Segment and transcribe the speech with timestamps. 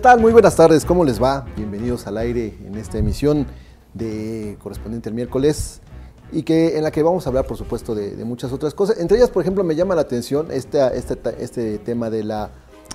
[0.00, 0.18] ¿Qué tal?
[0.18, 1.44] Muy buenas tardes, ¿cómo les va?
[1.58, 3.46] Bienvenidos al aire en esta emisión
[3.92, 5.82] de correspondiente el miércoles
[6.32, 8.98] y que en la que vamos a hablar, por supuesto, de, de muchas otras cosas.
[8.98, 12.48] Entre ellas, por ejemplo, me llama la atención este, este, este tema de la...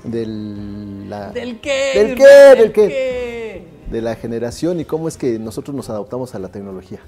[0.03, 1.91] Del, la, ¿Del qué?
[1.93, 2.23] ¿Del qué?
[2.25, 2.87] ¿Del ¿Del qué?
[2.87, 3.67] qué?
[3.91, 7.01] De la generación y cómo es que nosotros nos adaptamos a la tecnología.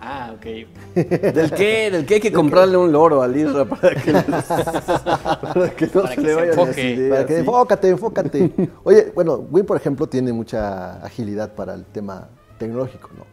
[0.00, 0.44] Ah, ok.
[0.94, 1.90] ¿Del qué?
[1.90, 6.08] ¿Del qué hay que comprarle un loro al Isra para que, para que no Para
[6.08, 6.66] se que le se enfoque.
[6.66, 7.10] las ideas?
[7.10, 7.40] Para que sí.
[7.40, 8.52] enfócate, enfócate.
[8.84, 13.26] Oye, bueno, Win, por ejemplo, tiene mucha agilidad para el tema tecnológico, ¿no?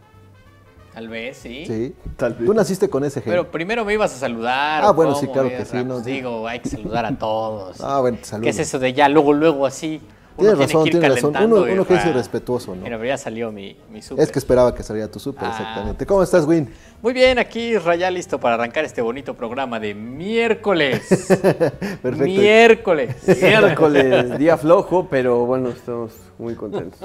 [0.92, 1.64] Tal vez, sí.
[1.64, 1.94] Sí.
[2.16, 2.44] Tal vez.
[2.44, 3.30] Tú naciste con ese gen.
[3.30, 4.82] Pero primero me ibas a saludar.
[4.84, 6.04] Ah, ¿o bueno, sí, claro que sí, no, Pues.
[6.04, 7.80] Digo, hay que saludar a todos.
[7.80, 8.42] Ah, bueno, te saludo.
[8.44, 10.00] ¿Qué es eso de ya, luego, luego así?
[10.38, 11.34] Tiene razón, tienes razón.
[11.36, 12.82] Uno, uno que es irrespetuoso, ¿no?
[12.82, 14.24] Mira, pero ya salió mi, mi súper.
[14.24, 16.06] Es que esperaba que saliera tu súper, Ah, exactamente.
[16.06, 16.72] ¿Cómo estás, Win?
[17.02, 21.06] Muy bien, aquí ya listo para arrancar este bonito programa de miércoles.
[22.02, 22.24] Perfecto.
[22.24, 23.16] Miércoles.
[23.40, 26.98] Miércoles, día flojo, pero bueno, estamos muy contentos.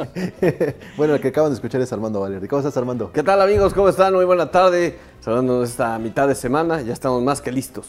[0.98, 2.48] bueno, el que acaban de escuchar es Armando Valeri.
[2.48, 3.12] ¿Cómo estás, Armando?
[3.12, 3.74] ¿Qué tal amigos?
[3.74, 4.14] ¿Cómo están?
[4.14, 4.98] Muy buena tarde.
[5.22, 7.88] Saludándonos esta mitad de semana, ya estamos más que listos.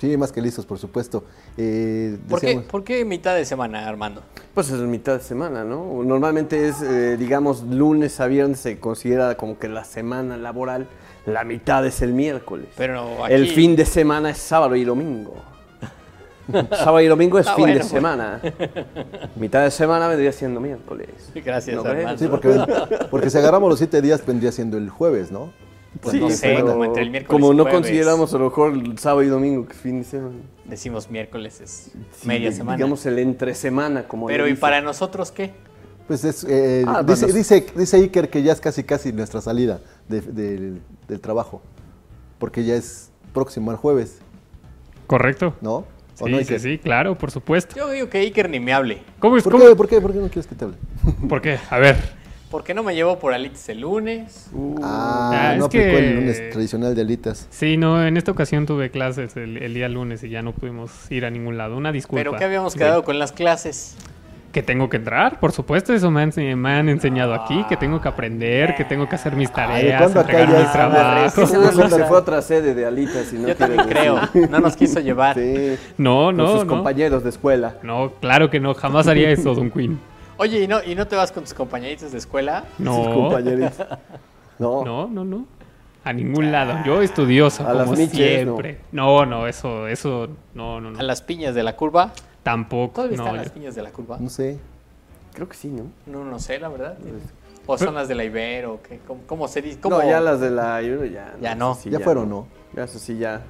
[0.00, 1.24] Sí, más que listos, por supuesto.
[1.58, 4.22] Eh, ¿Por qué, ¿Por qué mitad de semana, Armando?
[4.54, 6.02] Pues es mitad de semana, ¿no?
[6.02, 10.86] Normalmente es, eh, digamos, lunes a viernes se considera como que la semana laboral,
[11.26, 12.68] la mitad es el miércoles.
[12.78, 13.34] Pero aquí...
[13.34, 15.34] El fin de semana es sábado y domingo.
[16.70, 17.88] sábado y domingo es Ah, fin de pues.
[17.88, 18.40] semana.
[19.36, 21.08] Mitad de semana vendría siendo miércoles.
[21.44, 21.84] Gracias.
[21.84, 22.16] Armando.
[22.18, 22.58] Sí, porque,
[23.10, 25.52] porque si agarramos los siete días, vendría siendo el jueves, ¿no?
[26.00, 27.80] Pues no sé, pero- como entre el miércoles Como y no jueves.
[27.80, 30.36] consideramos a lo mejor el sábado y domingo que es fin de semana.
[30.64, 32.76] Decimos miércoles es Sí, media di- semana.
[32.76, 35.52] Digamos el entre semana, como Pero ¿y para nosotros qué?
[36.08, 37.38] Pues es, eh, Ah, dice, bueno.
[37.38, 41.60] dice, dice Iker que ya es casi casi nuestra salida de- del- del trabajo.
[42.38, 44.18] Porque ya es próximo al jueves,
[45.06, 45.54] Correcto.
[45.60, 45.84] ¿no?
[46.22, 46.60] ¿O Sí, no, sí, Iker?
[46.60, 47.74] sí, claro, por supuesto.
[47.76, 49.02] Yo digo que Iker ni me hable.
[49.18, 49.42] ¿Cómo es?
[49.44, 50.00] ¿Por cómo- qué, ¿Por qué?
[50.00, 50.76] ¿Por qué no quieres que te hable?
[51.28, 51.58] ¿Por qué?
[51.70, 51.96] A ver.
[52.50, 54.50] ¿Por qué no me llevó por alites el lunes?
[54.82, 57.46] Ah, Ah, no es aplicó que- el lunes tradicional de alitas.
[57.50, 60.90] Sí, no, en esta ocasión tuve clases el, el día lunes y ya no pudimos
[61.12, 61.76] ir a ningún lado.
[61.76, 62.20] Una disculpa.
[62.20, 62.80] ¿Pero qué habíamos Sí.
[62.80, 63.96] quedado con las clases?
[64.52, 67.76] Que tengo que entrar, por supuesto, eso me han, ense- me han enseñado aquí, que
[67.76, 71.50] tengo que aprender, que tengo que hacer mis tareas, ¿cuándo acá entregar mis trabajos.
[71.50, 74.18] Se fue a otra sede de alitas y no Yo también creo.
[74.50, 75.36] No nos quiso llevar.
[75.36, 76.72] Sí, No, con no, sus no.
[76.78, 77.76] compañeros de escuela.
[77.84, 80.00] No, claro que no, jamás haría eso, Don Queen.
[80.40, 82.64] Oye, ¿y no, ¿y no te vas con tus compañeritos de escuela?
[82.78, 83.74] Sus No, compañeritos.
[84.58, 84.84] No.
[84.84, 85.46] no, no, no.
[86.04, 86.82] A ningún lado.
[86.84, 88.80] Yo estudioso, A las como miches, siempre.
[88.92, 89.24] No.
[89.26, 90.98] no, eso, eso, no, no, no.
[90.98, 92.12] ¿A las piñas de la curva?
[92.42, 92.92] Tampoco.
[92.96, 94.16] ¿Todavía no, están yo- las piñas de la curva?
[94.18, 94.58] No sé.
[95.34, 95.84] Creo que sí, ¿no?
[96.06, 96.96] No, no sé, la verdad.
[97.66, 98.80] ¿O son las de la Ibero?
[98.82, 98.98] ¿Qué?
[99.06, 99.78] ¿Cómo, cómo se dice?
[99.80, 99.98] ¿Cómo?
[99.98, 101.34] No, ya las de la Euro ya.
[101.40, 101.74] Ya no.
[101.74, 102.46] sí, Ya fueron, ¿no?
[102.74, 103.42] Ya, eso sí, ya.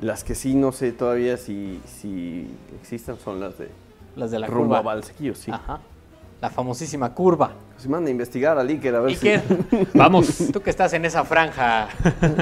[0.00, 2.48] Las que sí no sé todavía si, si
[2.80, 3.70] existen son las de
[4.16, 4.94] Las de la rumbo a curva.
[4.94, 5.50] Valsequillo, sí.
[5.50, 5.80] Ajá.
[6.40, 7.50] La famosísima curva.
[7.78, 9.42] Se manda a investigar a Iker a ver Iker,
[9.94, 10.50] Vamos.
[10.52, 11.88] tú que estás en esa franja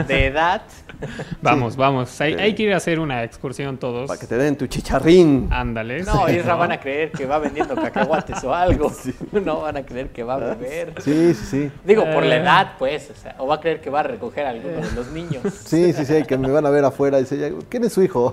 [0.07, 0.63] de edad,
[1.43, 2.19] Vamos, vamos.
[2.23, 2.41] Hay, Sí.
[2.41, 4.03] hay que ir a hacer una excursión todos.
[4.03, 4.09] si.
[4.09, 5.49] Para que te den tu chicharrín.
[5.51, 6.03] Ándale.
[6.05, 8.91] no, sí, Isra van a creer que va vendiendo cacahuates o algo.
[9.33, 10.95] No van a creer que va a beber.
[11.03, 11.71] Sí, sí, sí.
[11.85, 12.41] Digo, por la Eh.
[12.41, 14.93] edad, pues, o, sea, o va a creer que va a recoger a alguno de
[14.93, 15.43] los niños.
[15.65, 18.33] Sí, sí, sí, que me van a ver afuera y dice, ¿quién es su hijo?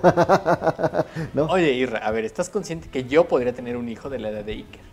[1.34, 1.45] ¿No?
[1.47, 4.44] Oye, Isra, a ver, ¿estás consciente que yo podría tener un hijo de la edad
[4.44, 4.93] de Iker?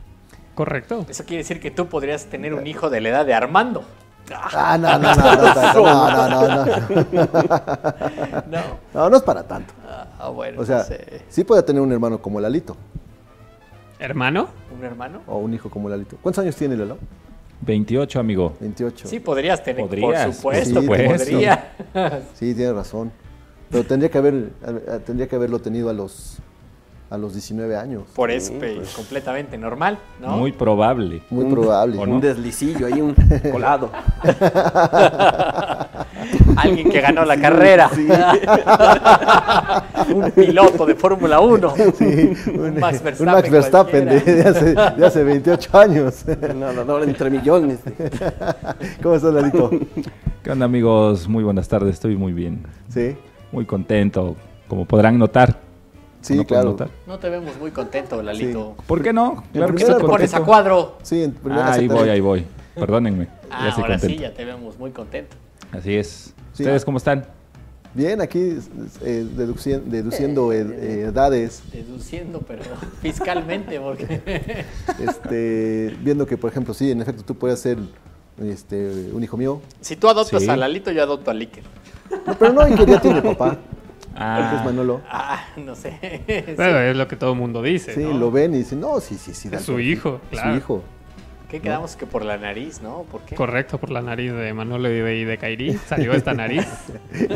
[0.60, 1.06] Correcto.
[1.09, 3.82] Eso quiere decir que tú podrías tener un hijo de la edad de Armando.
[4.31, 6.66] Ah, no, no, no, no, no, no, no, no.
[8.50, 8.60] No.
[8.93, 9.72] No, no es para tanto.
[10.19, 11.23] Ah, bueno, O sea, no sé.
[11.31, 12.76] sí puede tener un hermano como Lalito
[13.99, 14.49] ¿Hermano?
[14.76, 15.23] ¿Un hermano?
[15.26, 16.19] o un hijo como Lalito.
[16.20, 16.99] ¿Cuántos años tiene Lalo?
[17.62, 18.52] 28, amigo.
[18.61, 19.08] 28.
[19.08, 21.73] Sí, podrías tener, Podrías, por supuesto, sí, podría.
[22.34, 23.11] Sí, tiene razón.
[23.70, 24.34] Pero tendría que haber
[24.67, 26.37] eh, tendría que haberlo tenido a los
[27.10, 28.04] a los 19 años.
[28.14, 30.36] Por eso, pe- completamente normal, ¿no?
[30.36, 31.22] Muy probable.
[31.30, 31.98] Muy Un- probable.
[31.98, 32.20] ¿o Un no?
[32.20, 33.14] deslicillo ahí, un
[33.52, 33.90] colado.
[36.56, 37.90] Alguien que ganó la carrera.
[40.14, 41.74] un piloto de Fórmula 1.
[41.74, 46.24] Un, Max un Verstappen Max Verstappen de hace, de hace 28 años.
[46.52, 47.80] Un nadador entre millones.
[49.02, 49.70] ¿Cómo estás, Lalito?
[50.42, 51.28] ¿Qué onda, amigos?
[51.28, 51.94] Muy buenas tardes.
[51.94, 52.62] Estoy muy bien.
[52.88, 53.16] Sí,
[53.52, 54.36] Muy contento.
[54.68, 55.56] Como podrán notar.
[56.20, 56.70] Sí, ¿No pueden claro.
[56.70, 56.90] notar?
[57.06, 58.75] No te vemos muy contento, Lalito.
[58.87, 59.44] ¿Por qué no?
[59.52, 60.99] Claro que Te pones a cuadro.
[61.02, 62.44] Sí, en primera Ah, ahí voy, ahí voy.
[62.75, 63.28] Perdónenme.
[63.50, 65.37] Ah, ya ahora sí, ya te vemos muy contento.
[65.72, 66.34] Así es.
[66.52, 66.62] Sí.
[66.62, 67.25] ¿Ustedes cómo están?
[67.93, 68.38] Bien, aquí
[69.02, 72.62] eh, deduci- deduciendo ed- eh, edades, Deduciendo, pero
[73.02, 74.22] fiscalmente, porque...
[75.00, 77.78] este, viendo que, por ejemplo, sí, en efecto, tú puedes ser
[78.40, 79.61] este, un hijo mío.
[79.81, 80.49] si tú adoptas Sí.
[80.49, 81.64] a Lalito, yo adopto a Liker.
[82.26, 83.58] No, pero no, ya tiene papá.
[84.12, 85.00] Porque es Manolo.
[85.08, 86.22] Ah, no sé.
[86.56, 87.94] Pero es lo que todo el mundo dice.
[87.94, 88.12] Sí, ¿no?
[88.14, 89.48] lo ven y dicen, no, sí, sí, sí.
[89.52, 90.52] Es su hijo, Es claro.
[90.52, 90.82] su hijo.
[91.50, 93.02] ¿Qué quedamos que por la nariz, no?
[93.11, 93.35] ¿Por qué?
[93.35, 95.73] Correcto, por la nariz de Manolo y de, y de Kairi.
[95.87, 96.67] Salió esta nariz.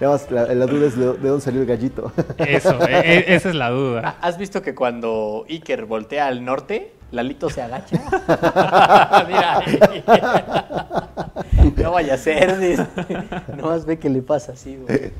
[0.00, 2.12] Nada más, la, la duda es de, de dónde salió el gallito.
[2.38, 4.02] Eso, e- e- esa es la duda.
[4.04, 8.02] Ah, ¿Has visto que cuando Iker voltea al norte, Lalito se agacha?
[9.28, 9.62] Mira.
[11.76, 12.58] no vaya a ser.
[12.58, 12.86] dice.
[13.56, 15.12] Nomás ve que le pasa así, güey.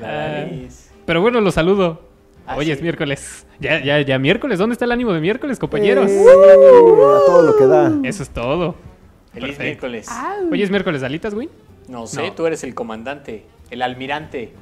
[0.00, 0.90] La nariz.
[1.04, 2.13] Pero bueno, los saludo.
[2.46, 3.46] Ah, Hoy es miércoles.
[3.58, 4.58] Ya, ya, ya miércoles.
[4.58, 6.10] ¿Dónde está el ánimo de miércoles, compañeros?
[6.10, 7.92] Eh, a todo lo que da.
[8.02, 8.74] Eso es todo.
[9.32, 9.86] Feliz Perfecto.
[9.88, 10.08] miércoles.
[10.52, 11.48] Hoy es miércoles alitas, güey.
[11.88, 12.32] No sé, No.
[12.34, 14.52] tú eres el comandante, el almirante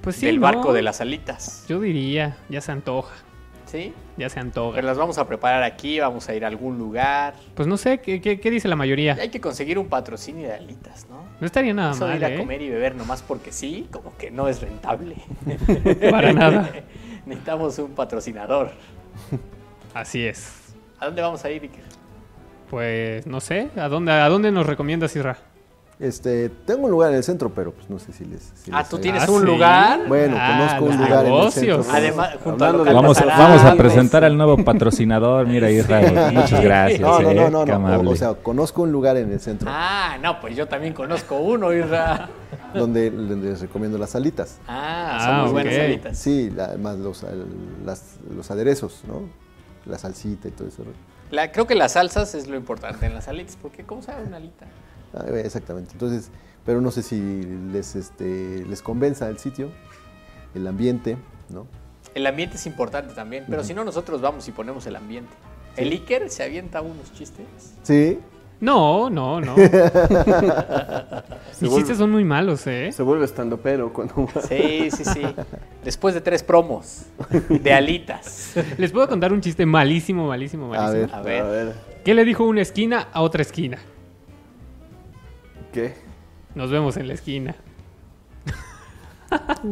[0.00, 0.42] Pues sí, del ¿no?
[0.42, 1.64] barco de las alitas.
[1.68, 3.14] Yo diría, ya se antoja.
[3.66, 3.92] ¿Sí?
[4.18, 4.74] Ya se antoja.
[4.76, 7.34] Pero las vamos a preparar aquí, vamos a ir a algún lugar.
[7.54, 9.16] Pues no sé, ¿qué, qué, qué dice la mayoría?
[9.20, 11.22] Hay que conseguir un patrocinio de alitas, ¿no?
[11.40, 12.38] No estaría nada Eso mal, ir a ¿eh?
[12.38, 15.16] comer y beber nomás porque sí, como que no es rentable.
[16.10, 16.70] Para nada.
[17.26, 18.70] Necesitamos un patrocinador.
[19.94, 20.74] Así es.
[20.98, 21.84] ¿A dónde vamos a ir, Iker?
[22.70, 25.36] Pues no sé, ¿a dónde, a dónde nos recomiendas, Isra?
[26.02, 28.42] Este, tengo un lugar en el centro, pero pues no sé si les.
[28.56, 29.46] si Ah, les ¿tú tienes Ah, un sí.
[29.46, 30.00] lugar?
[30.08, 31.62] Bueno, Ah, conozco un lugar negocios.
[31.64, 31.94] en el centro.
[31.96, 33.76] Además, junto al Hablando local de- Vamos, vamos a pues.
[33.76, 35.46] presentar al nuevo patrocinador.
[35.46, 36.34] Mira, Israel.
[36.34, 37.00] Muchas gracias.
[37.00, 38.10] No, no, eh, no, no, no.
[38.10, 41.72] O, sea, conozco un lugar en el centro Ah, no, pues yo también conozco uno,
[41.72, 42.28] Isra.
[42.74, 44.58] donde les recomiendo las alitas.
[44.66, 46.18] Ah, Ah, son muy buenas alitas.
[46.18, 47.24] Sí, la- más los,
[47.84, 49.20] las- los aderezos, ¿no?
[49.86, 50.82] La salsita y todo eso.
[51.30, 54.38] La- creo que las salsas es lo importante en las alitas, porque ¿cómo sabe una
[54.38, 54.66] alita?
[55.14, 55.92] Ah, exactamente.
[55.92, 56.30] Entonces,
[56.64, 57.20] pero no sé si
[57.72, 59.70] les, este, les convenza el sitio,
[60.54, 61.16] el ambiente,
[61.50, 61.66] ¿no?
[62.14, 65.32] El ambiente es importante también, pero si no nosotros vamos y ponemos el ambiente.
[65.76, 67.46] El Iker se avienta unos chistes.
[67.82, 68.18] Sí,
[68.60, 69.56] No, no, no.
[69.56, 69.70] Mis
[71.70, 72.90] vuelve- chistes son muy malos, ¿eh?
[72.92, 75.22] Se vuelve estando pero cuando Sí, sí, sí.
[75.84, 77.04] Después de tres promos
[77.48, 78.54] de alitas.
[78.78, 81.14] Les puedo contar un chiste malísimo, malísimo, malísimo.
[81.16, 81.40] A ver.
[81.40, 81.72] A ver,
[82.04, 83.78] ¿Qué le dijo una esquina a otra esquina?
[85.72, 85.94] ¿Qué?
[86.54, 87.54] Nos vemos en la esquina.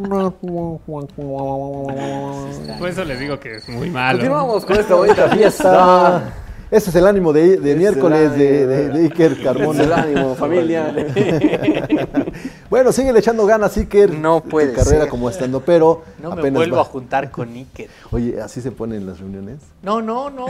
[2.79, 4.19] Por eso les digo que es muy malo.
[4.19, 6.33] Continuamos con esta bonita fiesta.
[6.71, 9.45] Ese es el ánimo de, de Es miércoles de, ánimo, de- de Iker Es el
[9.45, 9.97] Carmona.
[9.97, 10.95] ánimo, familia.
[12.71, 14.13] bueno, sigue echando ganas, Iker.
[14.15, 15.09] No Tu puede carrera ser.
[15.09, 16.83] como estando, pero No me vuelvo va.
[16.83, 17.89] a juntar con Iker.
[18.13, 19.59] Oye, así se ponen las reuniones.
[19.83, 20.47] No, no, no.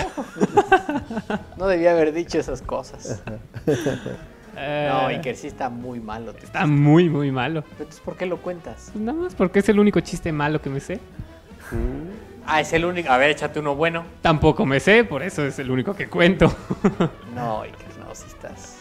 [1.57, 3.23] No debía haber dicho esas cosas.
[4.63, 6.33] Eh, No, Iker sí está muy malo.
[6.43, 7.65] Está muy, muy malo.
[7.73, 8.91] Entonces, ¿por qué lo cuentas?
[8.93, 11.01] Pues nada más porque es el único chiste malo que me sé.
[12.47, 13.11] Ah, es el único.
[13.11, 14.05] A ver, échate uno bueno.
[14.23, 16.53] Tampoco me sé, por eso es el único que cuento.
[17.35, 18.77] No, Iker, no, sí estás.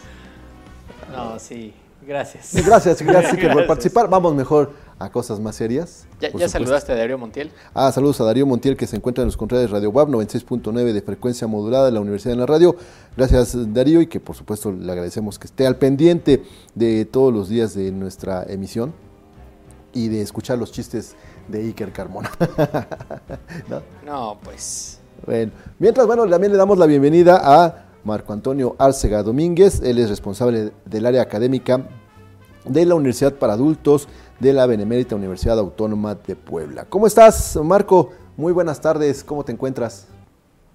[1.12, 1.72] No, sí.
[2.06, 2.54] Gracias.
[2.66, 3.66] Gracias, gracias Iker por Gracias.
[3.68, 4.08] participar.
[4.08, 6.06] Vamos mejor a cosas más serias.
[6.20, 7.50] ¿Ya, ya saludaste a Darío Montiel?
[7.72, 10.92] Ah, saludos a Darío Montiel que se encuentra en los controles de Radio WAP 96.9
[10.92, 12.76] de frecuencia modulada de la Universidad de la Radio.
[13.16, 17.48] Gracias Darío y que por supuesto le agradecemos que esté al pendiente de todos los
[17.48, 18.92] días de nuestra emisión
[19.94, 21.16] y de escuchar los chistes
[21.48, 22.30] de Iker Carmona.
[23.68, 23.82] ¿No?
[24.04, 25.00] No, pues.
[25.24, 29.80] Bueno, mientras, bueno, también le damos la bienvenida a Marco Antonio Arcega Domínguez.
[29.82, 31.86] Él es responsable del área académica
[32.66, 34.08] de la Universidad para Adultos
[34.40, 36.86] de la Benemérita Universidad Autónoma de Puebla.
[36.86, 38.10] ¿Cómo estás, Marco?
[38.36, 40.06] Muy buenas tardes, ¿cómo te encuentras?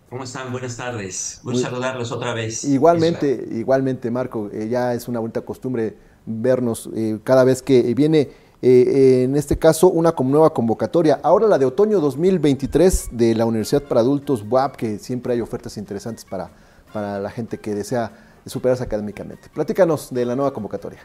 [0.09, 0.51] ¿Cómo están?
[0.51, 1.39] Buenas tardes.
[1.43, 2.63] Gusto Muy- saludarlos otra vez.
[2.63, 8.19] Igualmente, igualmente, Marco, eh, ya es una bonita costumbre vernos eh, cada vez que viene,
[8.19, 8.29] eh,
[8.61, 11.19] eh, en este caso, una nueva convocatoria.
[11.23, 15.77] Ahora la de otoño 2023 de la Universidad para Adultos WAP, que siempre hay ofertas
[15.77, 16.51] interesantes para,
[16.93, 18.11] para la gente que desea
[18.45, 19.49] superarse académicamente.
[19.53, 20.99] Platícanos de la nueva convocatoria.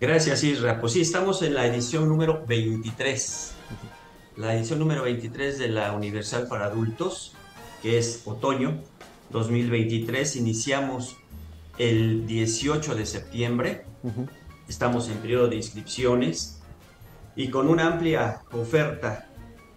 [0.00, 0.80] Gracias, Isra.
[0.80, 3.52] Pues sí, estamos en la edición número 23.
[4.36, 7.34] La edición número 23 de la Universal para Adultos,
[7.82, 8.80] que es otoño
[9.30, 10.36] 2023.
[10.36, 11.16] Iniciamos
[11.78, 13.86] el 18 de septiembre.
[14.68, 16.62] Estamos en periodo de inscripciones
[17.34, 19.28] y con una amplia oferta.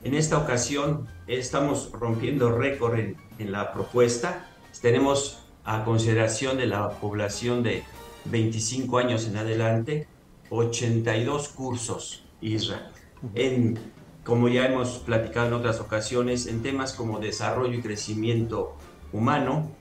[0.03, 4.47] En esta ocasión estamos rompiendo récord en, en la propuesta.
[4.83, 7.83] Tenemos a consideración de la población de
[8.25, 10.07] 25 años en adelante,
[10.51, 12.91] 82 cursos, Isra,
[13.35, 13.79] en,
[14.25, 18.75] como ya hemos platicado en otras ocasiones, en temas como desarrollo y crecimiento
[19.13, 19.71] humano,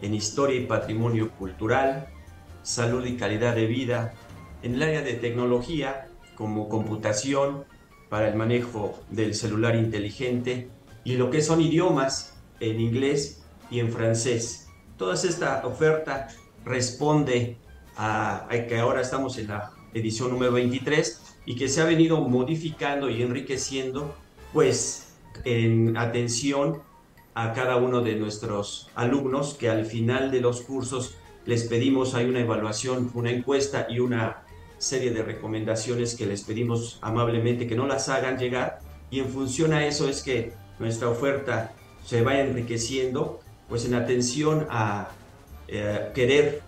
[0.00, 2.08] en historia y patrimonio cultural,
[2.62, 4.14] salud y calidad de vida,
[4.62, 7.64] en el área de tecnología, como computación,
[8.08, 10.70] para el manejo del celular inteligente,
[11.04, 14.68] y lo que son idiomas, en inglés y en francés.
[14.96, 16.28] Toda esta oferta
[16.64, 17.58] responde
[17.96, 22.20] a, a que ahora estamos en la edición número 23 y que se ha venido
[22.20, 24.14] modificando y enriqueciendo,
[24.52, 26.82] pues en atención
[27.34, 32.26] a cada uno de nuestros alumnos que al final de los cursos les pedimos, hay
[32.26, 34.44] una evaluación, una encuesta y una
[34.78, 39.72] serie de recomendaciones que les pedimos amablemente que no las hagan llegar y en función
[39.72, 41.72] a eso es que nuestra oferta
[42.04, 45.08] se va enriqueciendo pues en atención a
[45.68, 46.62] eh, querer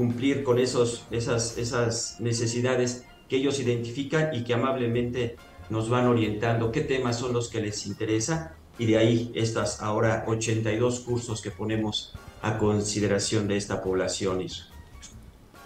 [0.00, 5.36] cumplir con esos, esas, esas necesidades que ellos identifican y que amablemente
[5.68, 10.24] nos van orientando qué temas son los que les interesa y de ahí estas ahora
[10.26, 14.42] 82 cursos que ponemos a consideración de esta población.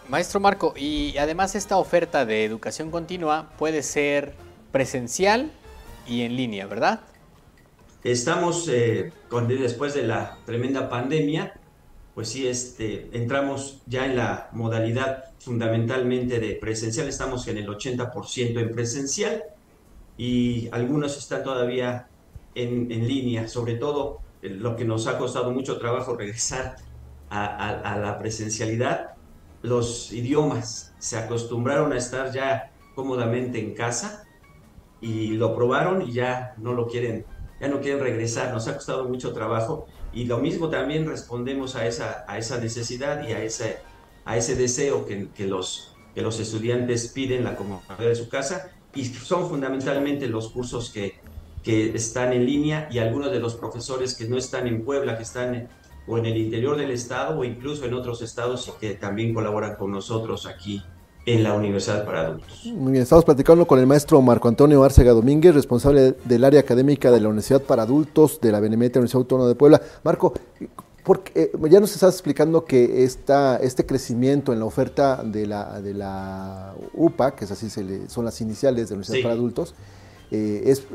[0.08, 4.34] Maestro Marco, y además esta oferta de educación continua puede ser
[4.72, 5.52] presencial
[6.08, 7.02] y en línea, ¿verdad?
[8.02, 11.54] Estamos, eh, con, después de la tremenda pandemia,
[12.14, 18.60] pues sí, este, entramos ya en la modalidad fundamentalmente de presencial, estamos en el 80%
[18.60, 19.42] en presencial
[20.16, 22.06] y algunos están todavía
[22.54, 26.76] en, en, línea, sobre todo eh, lo que nos ha costado mucho trabajo regresar
[27.30, 29.14] a, a, a la presencialidad,
[29.62, 30.94] los idiomas.
[31.00, 34.24] Se acostumbraron a estar ya cómodamente en casa
[35.00, 37.26] y lo probaron y ya no lo quieren,
[37.60, 41.86] ya no quieren regresar, nos ha costado mucho trabajo y lo mismo también respondemos a
[41.86, 43.78] esa, a esa necesidad y a ese,
[44.24, 48.70] a ese deseo que, los, que los estudiantes piden la comodidad de su casa.
[48.94, 51.18] Y son fundamentalmente los cursos que,
[51.64, 55.24] que están en línea y algunos de los profesores que no están en Puebla, que
[55.24, 55.68] están
[56.06, 59.76] o en el interior del estado o incluso en otros estados y que también colaboran
[59.76, 60.82] con nosotros aquí
[61.26, 62.66] en la Universidad para Adultos.
[62.66, 67.10] Muy bien, estamos platicando con el maestro Marco Antonio Arcega Domínguez, responsable del área académica
[67.10, 69.80] de la Universidad para Adultos de la Benemérita Universidad Autónoma de Puebla.
[70.02, 70.34] Marco,
[71.02, 75.80] porque, eh, ya nos estás explicando que esta, este crecimiento en la oferta de la,
[75.80, 79.22] de la UPA, que es así se le, son las iniciales de la Universidad sí.
[79.22, 79.74] para Adultos,
[80.30, 80.86] eh, es,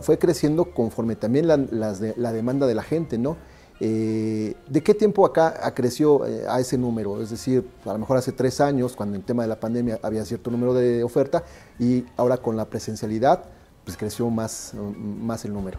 [0.00, 3.36] fue creciendo conforme también la, las de, la demanda de la gente, ¿no?
[3.80, 7.20] Eh, ¿De qué tiempo acá creció eh, a ese número?
[7.20, 9.98] Es decir, a lo mejor hace tres años, cuando en el tema de la pandemia
[10.02, 11.44] había cierto número de oferta,
[11.78, 13.44] y ahora con la presencialidad,
[13.84, 15.78] pues creció más, más el número.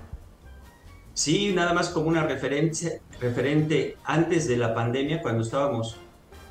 [1.14, 5.98] Sí, nada más como una referencia, referente antes de la pandemia, cuando estábamos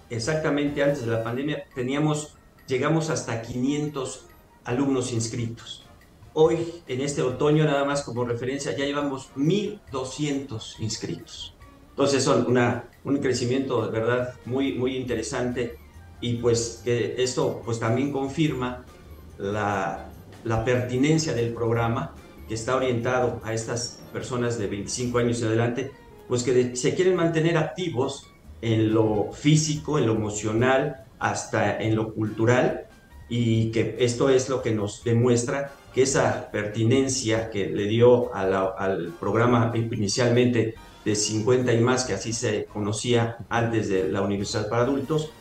[0.09, 2.37] exactamente antes de la pandemia, teníamos,
[2.67, 4.27] llegamos hasta 500
[4.65, 5.84] alumnos inscritos.
[6.37, 11.55] Hoy, en este otoño, nada más como referencia, ya llevamos 1.200 inscritos.
[11.91, 15.79] Entonces, son una, un crecimiento de verdad muy, muy interesante
[16.21, 18.85] y pues que esto pues también confirma
[19.39, 20.11] la,
[20.43, 22.17] la pertinencia del programa
[22.49, 25.93] que está orientado a estas personas de 25 años y adelante,
[26.27, 28.27] pues que se quieren mantener activos
[28.61, 32.89] en lo físico, en lo emocional, hasta en lo cultural,
[33.37, 38.47] y que esto es lo que nos demuestra que esa pertinencia que le dio a
[38.47, 44.23] la, al programa inicialmente de 50 y más, que así se conocía antes de la
[44.23, 45.33] Universidad para Adultos,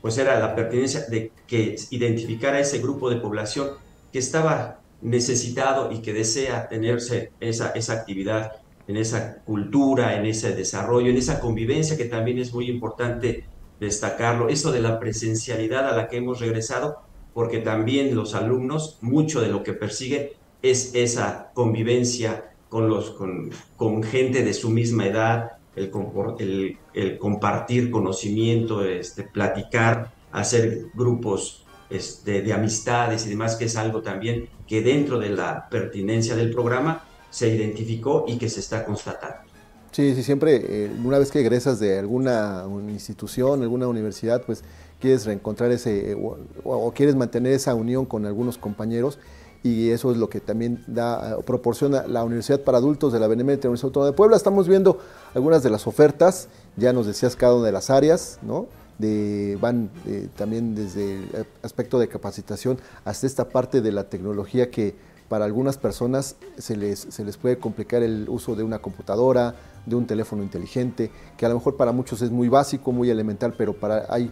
[0.00, 3.72] pues era la pertinencia de que identificara ese grupo de población
[4.10, 8.52] que estaba necesitado y que desea tenerse esa, esa actividad,
[8.88, 13.44] en esa cultura, en ese desarrollo, en esa convivencia que también es muy importante
[13.78, 14.48] destacarlo.
[14.48, 19.48] Eso de la presencialidad a la que hemos regresado, porque también los alumnos, mucho de
[19.48, 20.30] lo que persiguen
[20.62, 25.90] es esa convivencia con, los, con, con gente de su misma edad, el,
[26.38, 33.76] el, el compartir conocimiento, este, platicar, hacer grupos este, de amistades y demás, que es
[33.76, 38.84] algo también que dentro de la pertinencia del programa se identificó y que se está
[38.84, 39.42] constatando.
[39.90, 44.64] Sí, sí, siempre, eh, una vez que egresas de alguna institución, alguna universidad, pues
[45.02, 46.16] quieres reencontrar ese,
[46.64, 49.18] o, quieres mantener esa unión con algunos compañeros,
[49.64, 53.68] y eso es lo que también da, proporciona la Universidad para Adultos de la Benemérita
[53.68, 54.36] Universidad Autónoma de Puebla.
[54.36, 54.98] Estamos viendo
[55.34, 58.66] algunas de las ofertas, ya nos decías cada una de las áreas, ¿no?
[58.98, 64.70] De, van eh, también desde el aspecto de capacitación hasta esta parte de la tecnología
[64.70, 64.94] que
[65.28, 69.54] para algunas personas se les, se les puede complicar el uso de una computadora,
[69.86, 73.54] de un teléfono inteligente, que a lo mejor para muchos es muy básico, muy elemental,
[73.56, 74.30] pero para hay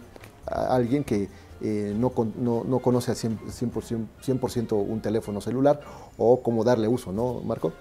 [0.51, 1.29] alguien que
[1.61, 5.81] eh, no, no, no, conoce al 100%, 100 un teléfono celular
[6.17, 7.71] o cómo darle uso, ¿no, Marco?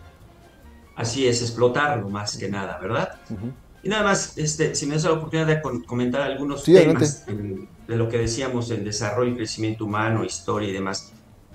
[0.96, 3.18] Así es, explotarlo más que nada, ¿verdad?
[3.30, 3.52] Uh -huh.
[3.82, 7.68] Y nada más, este, si me das la oportunidad de comentar algunos sí, temas en,
[7.88, 11.12] de lo que decíamos, el desarrollo y crecimiento humano, historia y demás,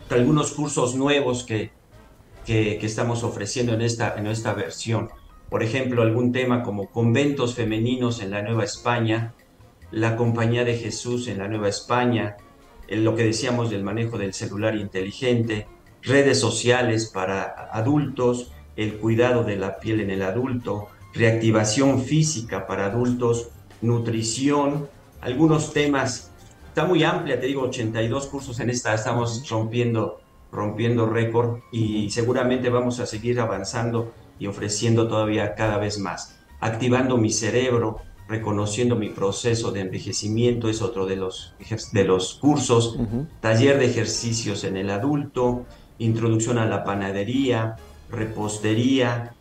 [0.09, 1.71] algunos cursos nuevos que,
[2.43, 5.09] que, que estamos ofreciendo en esta, en esta versión.
[5.49, 9.35] Por ejemplo, algún tema como conventos femeninos en la Nueva España,
[9.91, 12.37] la Compañía de Jesús en la Nueva España,
[12.87, 15.67] en lo que decíamos del manejo del celular inteligente,
[16.01, 22.85] redes sociales para adultos, el cuidado de la piel en el adulto, reactivación física para
[22.85, 23.49] adultos,
[23.81, 24.87] nutrición,
[25.21, 26.31] algunos temas.
[26.67, 30.19] Está muy amplia, te digo, 82 cursos en esta, estamos rompiendo,
[30.51, 36.37] rompiendo récord y seguramente vamos a seguir avanzando y ofreciendo todavía cada vez más.
[36.59, 41.53] Activando mi cerebro, reconociendo mi proceso de envejecimiento, es otro de los,
[41.91, 42.97] de los cursos.
[43.39, 45.65] Taller de ejercicios en el adulto,
[45.99, 47.75] introducción a la panadería,
[48.09, 49.33] repostería,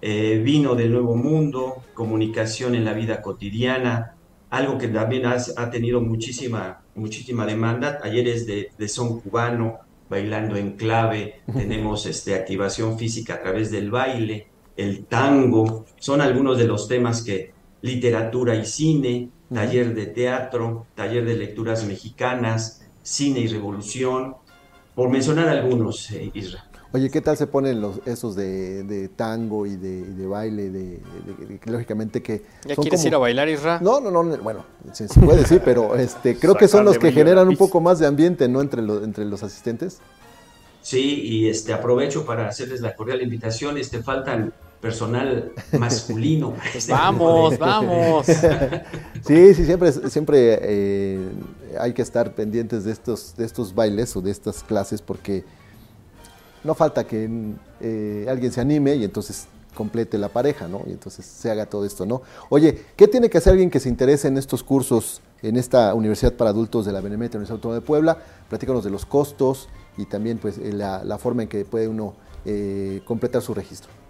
[0.00, 4.16] eh, vino del nuevo mundo, comunicación en la vida cotidiana,
[4.50, 7.98] algo que también ha, tenido muchísima, muchísima demanda.
[7.98, 9.78] Talleres de, de son cubano,
[10.10, 16.58] bailando en clave, tenemos este, activación física a través del baile, el tango, son algunos
[16.58, 17.51] de los temas que
[17.82, 24.36] literatura y cine, taller de teatro, taller de lecturas mexicanas, cine y revolución,
[24.94, 26.64] por mencionar algunos, eh, Isra.
[26.94, 30.68] Oye, ¿qué tal se ponen los, esos de, tango y de, baile?
[30.68, 31.00] De,
[31.64, 32.42] lógicamente que...
[32.66, 33.80] ¿Ya quieres ir a bailar, Isra?
[33.80, 37.48] No, no, no, bueno, se, puede decir, pero este, creo que son los que generan
[37.48, 38.60] un poco más de ambiente, ¿no?
[38.60, 40.00] Entre, los entre los asistentes.
[40.82, 43.78] Sí, y este, aprovecho para hacerles la cordial invitación.
[43.78, 46.54] Este, faltan personal masculino.
[46.74, 48.26] Este vamos, vamos.
[49.26, 51.30] sí, sí, siempre, siempre eh,
[51.80, 55.44] hay que estar pendientes de estos, de estos bailes o de estas clases porque
[56.64, 57.30] no falta que
[57.80, 60.82] eh, alguien se anime y entonces complete la pareja, ¿no?
[60.86, 62.20] Y entonces se haga todo esto, ¿no?
[62.50, 66.34] Oye, ¿qué tiene que hacer alguien que se interese en estos cursos en esta Universidad
[66.34, 68.18] para Adultos de la Benemérita Universidad Autónoma de Puebla?
[68.50, 73.00] Platícanos de los costos y también pues eh, la, forma en que puede uno eh,
[73.06, 74.01] completar su registro.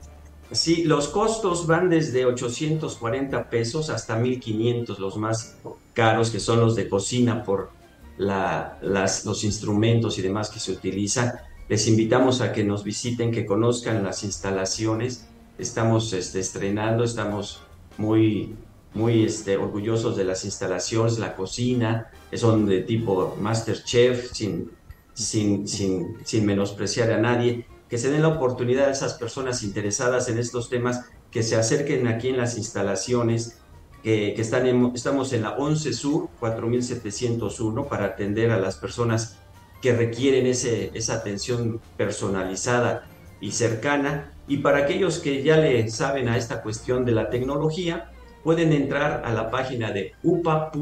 [0.52, 5.56] Sí, los costos van desde 840 pesos hasta 1500, los más
[5.94, 7.70] caros, que son los de cocina por
[8.18, 11.32] los instrumentos y demás que se utilizan.
[11.68, 15.26] Les invitamos a que nos visiten, que conozcan las instalaciones.
[15.58, 17.62] Estamos este, estrenando, estamos
[17.96, 18.54] muy,
[18.92, 24.70] muy este, orgullosos de las instalaciones, la cocina, son de tipo Masterchef, sin,
[25.14, 27.66] sin, sin, sin menospreciar a nadie.
[27.92, 32.06] Que se den la oportunidad a esas personas interesadas en estos temas que se acerquen
[32.06, 33.58] aquí en las instalaciones,
[34.02, 39.40] que, que están estamos en la 11 Sur 4701 para atender a las personas
[39.82, 43.04] que requieren ese, esa atención personalizada
[43.42, 44.32] y cercana.
[44.48, 48.10] Y para aquellos que ya le saben a esta cuestión de la tecnología,
[48.42, 50.78] pueden entrar a la página de upa.uap.mx.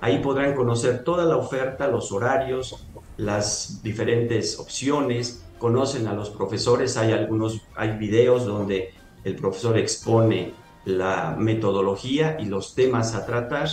[0.00, 2.86] Ahí podrán conocer toda la oferta, los horarios,
[3.16, 5.42] las diferentes opciones.
[5.58, 6.96] Conocen a los profesores.
[6.96, 8.90] Hay algunos, hay videos donde
[9.24, 10.52] el profesor expone
[10.84, 13.68] la metodología y los temas a tratar.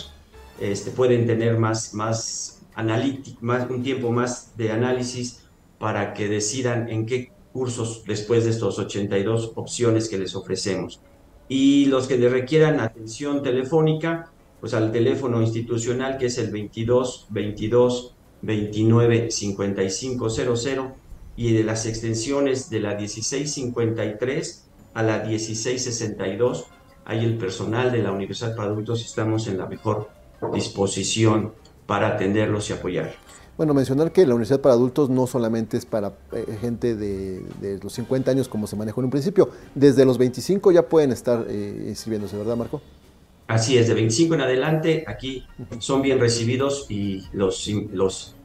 [0.60, 2.54] Este, pueden tener más, más
[3.42, 5.44] más, un tiempo más de análisis
[5.80, 11.02] para que decidan en qué cursos después de estos 82 opciones que les ofrecemos.
[11.48, 17.28] Y los que le requieran atención telefónica, pues al teléfono institucional que es el 22
[17.30, 20.92] 22 29 55 00
[21.36, 26.66] y de las extensiones de la 1653 a la 1662.
[27.06, 30.10] Ahí el personal de la Universidad para Adultos estamos en la mejor
[30.54, 31.54] disposición
[31.86, 33.14] para atenderlos y apoyar.
[33.58, 37.94] Bueno, mencionar que la Universidad para Adultos no solamente es para eh, gente de, los
[37.94, 41.86] 50 años como se manejó en un principio, desde los 25 ya pueden estar eh,
[41.88, 42.82] inscribiéndose, ¿verdad Marco?
[43.48, 45.46] Así es, de 25 en adelante aquí
[45.80, 47.68] son bien recibidos y los,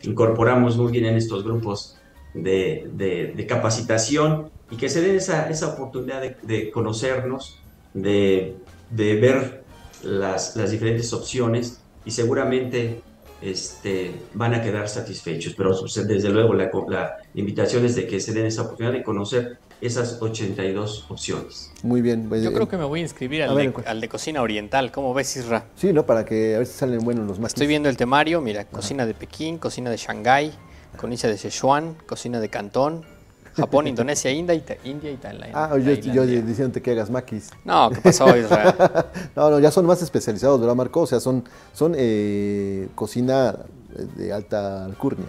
[0.02, 1.96] incorporamos muy bien en estos grupos
[2.34, 7.60] de, capacitación y que se den esa, oportunidad de, conocernos,
[7.94, 8.56] de,
[8.90, 9.62] ver
[10.02, 13.00] las, diferentes opciones y seguramente
[13.40, 15.54] este, van a quedar satisfechos.
[15.56, 20.20] Pero desde luego la, invitación es de que se den esa oportunidad de conocer esas
[20.20, 21.70] 82 opciones.
[21.82, 22.28] Muy bien.
[22.42, 24.90] Yo creo que me voy a inscribir al, de, al, de, cocina oriental.
[24.90, 25.66] ¿Cómo ves, Isra?
[25.76, 26.04] Sí, ¿no?
[26.04, 27.50] Para que a ver si salen buenos los más.
[27.50, 30.52] Estoy viendo el temario, mira, cocina de Pekín, cocina de Shanghái,
[30.96, 33.04] cocina de Sichuan, cocina de Cantón,
[33.54, 35.52] Japón, Indonesia, India y, India y Tailandia.
[35.54, 37.50] Ah, yo, yo diciéndote que hagas maquis.
[37.64, 38.74] No, ¿qué pasó, Israel?
[39.36, 41.02] no, no, ya son más especializados, ¿verdad, Marco?
[41.02, 43.56] O sea, son, son eh, cocina
[44.16, 45.26] de alta alcurnia,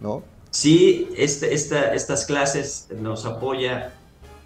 [0.00, 0.31] ¿no?
[0.52, 3.94] Sí, este, esta, estas clases nos apoya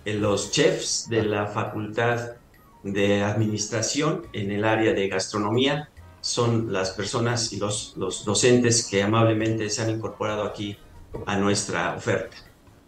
[0.05, 2.31] en los chefs de la Facultad
[2.85, 5.89] de Administración en el área de gastronomía.
[6.21, 10.79] Son las personas y los, los docentes que amablemente se han incorporado aquí
[11.27, 12.37] a nuestra oferta.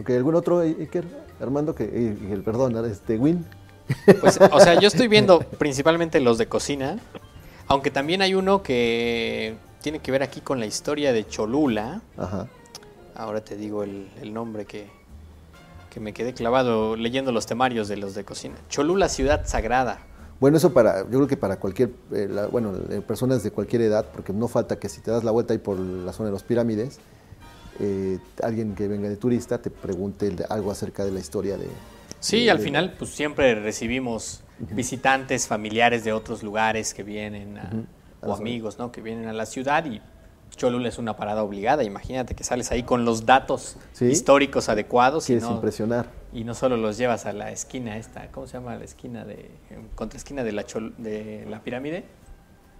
[0.06, 1.04] ¿Algún otro, Iker?
[1.40, 3.44] Armando, que, el perdón, este, Win.
[4.20, 7.00] Pues, o sea, yo estoy viendo principalmente los de cocina,
[7.66, 12.00] aunque también hay uno que tiene que ver aquí con la historia de Cholula.
[12.16, 12.46] Ajá.
[13.18, 14.86] Ahora te digo el, el nombre que,
[15.90, 18.54] que me quedé clavado leyendo los temarios de los de cocina.
[18.70, 19.98] Cholula, ciudad sagrada.
[20.40, 22.72] Bueno, eso para, yo creo que para cualquier, eh, la- bueno,
[23.08, 25.78] personas de cualquier edad, porque no falta que si te das la vuelta ahí por
[25.80, 27.00] la zona de los pirámides,
[27.80, 31.66] eh, alguien que venga de turista te pregunte algo acerca de la historia de...
[32.20, 37.58] Sí, de- al de- final pues siempre recibimos visitantes familiares de otros lugares que vienen,
[37.58, 37.70] a-
[38.22, 38.92] o amigos, ¿no?
[38.92, 40.00] Que vienen a la ciudad y
[40.58, 41.82] Cholula es una parada obligada.
[41.84, 44.04] Imagínate que sales ahí con los datos Sí.
[44.04, 46.10] históricos adecuados y Quieres no, impresionar.
[46.34, 49.50] y no solo los llevas a la esquina esta, ¿cómo se llama la esquina de
[49.94, 52.04] contra esquina de la Chol- de la pirámide?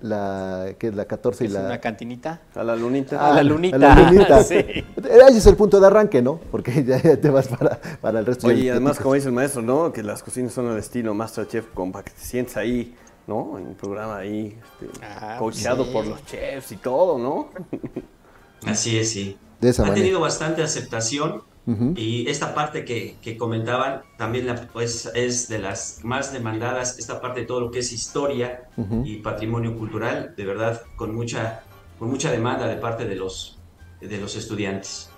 [0.01, 1.67] La, que es la 14 Que y es la...
[1.67, 2.41] una cantinita.
[2.55, 3.19] A la lunita.
[3.21, 3.77] Ah, la lunita.
[3.77, 4.43] a la lunita.
[4.45, 4.55] Sí.
[4.55, 6.39] Ese es el punto de arranque, ¿no?
[6.53, 8.47] Porque ya, ya te vas para, para el resto.
[8.47, 9.93] Oye, del- y de además, como dice el maestro, ¿no?
[9.93, 12.95] Que las cocinas son al estilo Masterchef, como para que te sientes ahí,
[13.29, 13.59] ¿no?
[13.59, 15.91] En un programa ahí, este, Ah, coacheado sí.
[15.93, 17.51] por los chefs y todo, ¿no?
[18.67, 19.37] Así es, sí.
[19.61, 20.03] De esa ha manera.
[20.03, 21.93] tenido bastante aceptación Ujú.
[21.97, 27.21] y esta parte que, que comentaban también la- pues, es de las más demandadas, esta
[27.21, 29.03] parte de todo lo que es historia Ujú.
[29.05, 31.63] y patrimonio cultural, de verdad, con mucha,
[31.99, 33.59] con mucha demanda de parte de los,
[34.01, 35.11] de los estudiantes.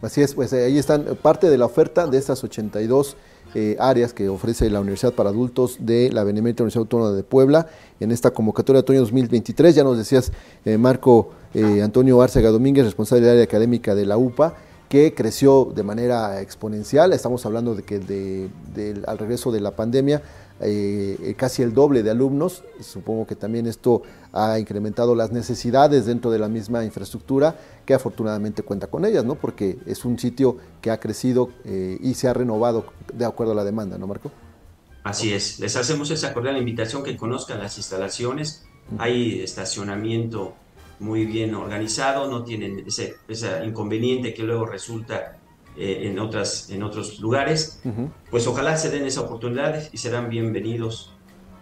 [0.00, 3.16] Así es, pues ahí están parte de la oferta de estas 82
[3.54, 7.66] eh, áreas que ofrece la Universidad para Adultos de la Benemérita Universidad Autónoma de Puebla
[8.00, 9.74] en esta convocatoria de otoño 2023.
[9.74, 10.32] Ya nos decías,
[10.64, 14.54] eh, Marco eh, Antonio Arcega Domínguez, responsable del área académica de la UPA,
[14.88, 17.12] que creció de manera exponencial.
[17.12, 18.48] Estamos hablando de que de-
[19.06, 20.22] al regreso de la pandemia,
[20.62, 22.64] eh, casi el doble de alumnos.
[22.80, 28.62] Supongo que también esto ha incrementado las necesidades dentro de la misma infraestructura, que afortunadamente
[28.62, 29.34] cuenta con ellas, ¿no?
[29.34, 33.56] Porque es un sitio que ha crecido eh, y se ha renovado de acuerdo a
[33.56, 34.30] la demanda, ¿no, Marco?
[35.04, 38.64] Así es, les hacemos esa cordial invitación que conozcan las instalaciones.
[38.98, 40.54] Hay estacionamiento
[41.00, 43.16] muy bien organizado, no tienen ese
[43.64, 45.38] inconveniente que luego resulta
[45.76, 47.80] eh, en, otras, en otros lugares.
[47.84, 48.10] Ujú.
[48.30, 51.12] Pues ojalá se den esa oportunidad y serán bienvenidos.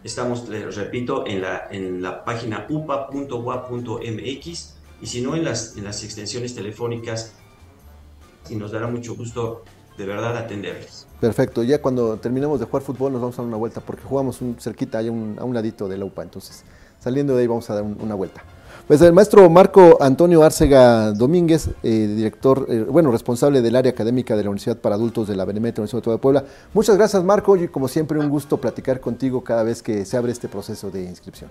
[0.05, 2.67] Estamos, les repito, en la, en la página
[3.61, 7.33] upa.ua.mx y si no, en las, en las extensiones telefónicas
[8.49, 9.63] y nos dará mucho gusto
[9.99, 11.07] de verdad atenderles.
[11.21, 14.41] Perfecto, ya cuando terminemos de jugar fútbol nos vamos a dar una vuelta porque jugamos
[14.41, 16.65] un cerquita ahí un- a un ladito de la UPA, entonces
[16.99, 18.43] saliendo de ahí vamos a dar un- una vuelta.
[18.91, 24.35] Pues el maestro Marco Antonio Arcega Domínguez, eh, director, eh, bueno, responsable del área académica
[24.35, 26.45] de la Universidad para Adultos de la Benemérita Universidad Autónoma de Puebla.
[26.75, 30.33] Muchas gracias Marco y como siempre un gusto platicar contigo cada vez que se abre
[30.33, 31.49] este proceso de inscripción.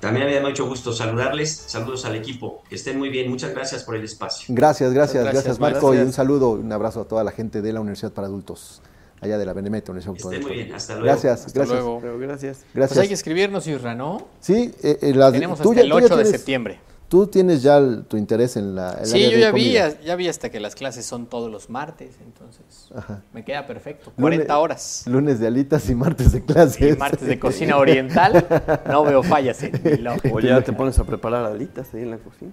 [0.00, 1.54] También me da mucho gusto saludarles.
[1.54, 2.64] Saludos al equipo.
[2.68, 3.30] Que estén muy bien.
[3.30, 4.52] Muchas gracias por el espacio.
[4.52, 6.04] Gracias, gracias, gracias, gracias, Marco gracias.
[6.04, 8.82] y un saludo, un abrazo a toda la gente de la Universidad para Adultos,
[9.20, 10.74] allá de la Benemérita Universidad Autónoma muy bien.
[10.74, 11.06] Hasta luego.
[11.06, 11.78] Gracias, Hasta gracias.
[11.80, 12.00] luego.
[12.18, 12.64] Gracias.
[12.74, 12.88] Gracias.
[12.88, 14.26] Pues hay que escribirnos, Isra, ¿no?
[14.40, 16.78] Sí, eh, eh, la- Tenemos tú hasta ya- el tú ya 8 de tienes- septiembre.
[17.06, 18.94] Tú tienes ya el- tu interés en la.
[18.94, 19.72] el Sí, área yo ya vi,
[20.04, 23.22] ya vi hasta que las clases son todos los martes, entonces Ajá.
[23.32, 24.06] me queda perfecto.
[24.16, 25.04] Lunes- 40 horas.
[25.06, 26.80] Lunes de alitas y martes de clases.
[26.94, 28.44] Y martes de cocina oriental,
[28.88, 30.30] no veo fallas en mi.
[30.32, 32.50] O ya te pones a preparar alitas ahí en la cocina.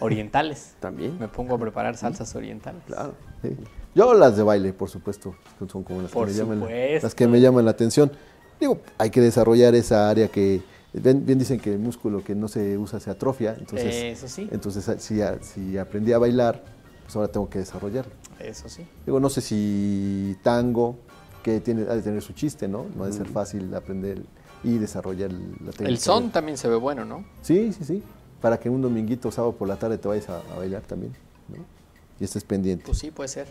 [0.00, 0.74] Orientales.
[0.80, 1.18] También.
[1.18, 2.82] Me pongo a preparar salsas orientales.
[2.86, 3.14] Claro.
[3.42, 3.50] Sí.
[3.94, 5.34] Yo las de baile, por supuesto,
[5.70, 7.06] son como las que, me llaman, supuesto.
[7.06, 8.10] las que me llaman la atención.
[8.58, 12.48] Digo, hay que desarrollar esa área que, bien, bien dicen que el músculo que no
[12.48, 16.62] se usa se atrofia, entonces, Eso sí, entonces si, a- si aprendí a bailar,
[17.04, 18.12] pues ahora tengo que desarrollarlo.
[18.40, 18.86] eso sí.
[19.06, 20.96] Digo, no sé si tango,
[21.42, 22.86] que tiene, ha de tener su chiste, ¿no?
[22.96, 24.22] No ha de ser fácil aprender
[24.62, 25.88] y desarrollar la técnica.
[25.88, 27.24] El son también se ve bueno, ¿no?
[27.42, 28.02] Sí, sí, sí.
[28.40, 31.12] Para que un dominguito, sábado por la tarde te vayas a, a bailar también,
[31.48, 31.56] ¿no?
[32.18, 32.86] Y estés pendiente.
[32.86, 33.46] Pues sí, puede ser.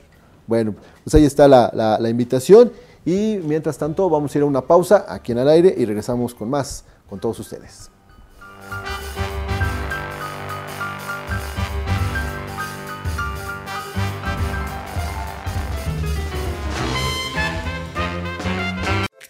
[0.47, 2.71] Bueno, pues ahí está la, la- invitación.
[3.06, 6.34] Y mientras tanto, vamos a ir a una pausa aquí en el aire y regresamos
[6.34, 7.89] con más, con todos ustedes.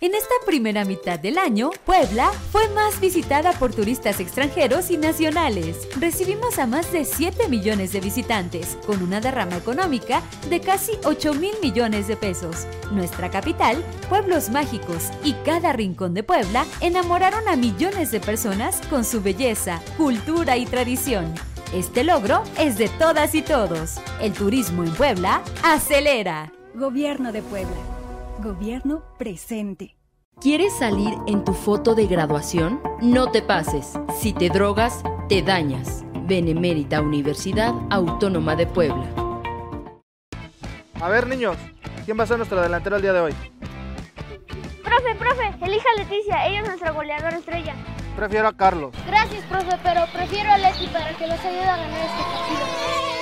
[0.03, 5.87] En esta primera mitad del año, Puebla fue más visitada por turistas extranjeros y nacionales.
[5.97, 11.35] Recibimos a más de 7 millones de visitantes, con una derrama económica de casi 8
[11.35, 12.67] mil millones de pesos.
[12.91, 19.05] Nuestra capital, pueblos mágicos y cada rincón de Puebla enamoraron a millones de personas con
[19.05, 21.33] su belleza, cultura y tradición.
[21.73, 24.01] Este logro es de todas y todos.
[24.19, 26.51] El turismo en Puebla acelera.
[26.75, 28.02] Gobierno de Puebla.
[28.43, 29.95] Gobierno presente.
[30.41, 32.81] ¿Quieres salir en tu foto de graduación?
[33.01, 33.93] No te pases.
[34.19, 36.03] Si te drogas, te dañas.
[36.27, 39.05] Benemérita Universidad Autónoma de Puebla.
[40.99, 41.55] A ver, niños,
[42.03, 43.33] ¿quién va a ser nuestro delantero el día de hoy?
[44.83, 47.75] Profe, profe, elija a Leticia, ella es nuestra goleadora estrella.
[48.17, 48.93] Prefiero a Carlos.
[49.07, 53.12] Gracias, profe, pero prefiero a Leti para que nos ayude a ganar este partido.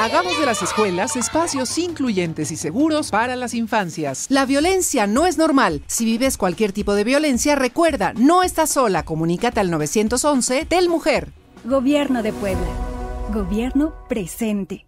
[0.00, 4.26] Hagamos de las escuelas espacios incluyentes y seguros para las infancias.
[4.30, 5.82] La violencia no es normal.
[5.88, 9.04] Si vives cualquier tipo de violencia, recuerda, no estás sola.
[9.04, 11.32] Comunícate al 911 del Mujer.
[11.64, 12.68] Gobierno de Puebla.
[13.34, 14.86] Gobierno presente.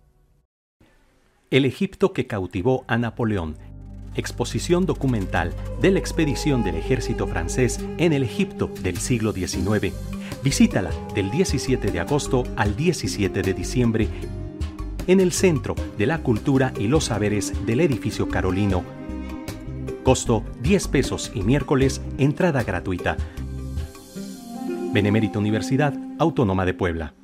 [1.50, 3.56] El Egipto que cautivó a Napoleón.
[4.14, 9.92] Exposición documental de la expedición del ejército francés en el Egipto del siglo XIX.
[10.44, 14.08] Visítala del 17 de agosto al 17 de diciembre
[15.10, 18.84] en el Centro de la Cultura y los Saberes del Edificio Carolino.
[20.04, 23.16] Costo 10 pesos y miércoles entrada gratuita.
[24.92, 27.19] Benemérita Universidad Autónoma de Puebla.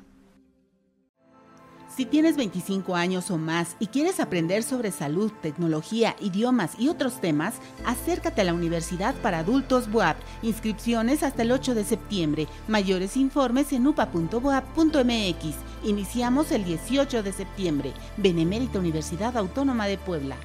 [1.97, 7.19] Si tienes 25 años o más y quieres aprender sobre salud, tecnología, idiomas y otros
[7.19, 7.55] temas,
[7.85, 10.15] acércate a la Universidad para Adultos BUAP.
[10.43, 12.47] Inscripciones hasta el 8 de septiembre.
[12.67, 15.55] Mayores informes en upa.boap.mx.
[15.85, 17.93] Iniciamos el 18 de septiembre.
[18.17, 20.35] Benemérita Universidad Autónoma de Puebla.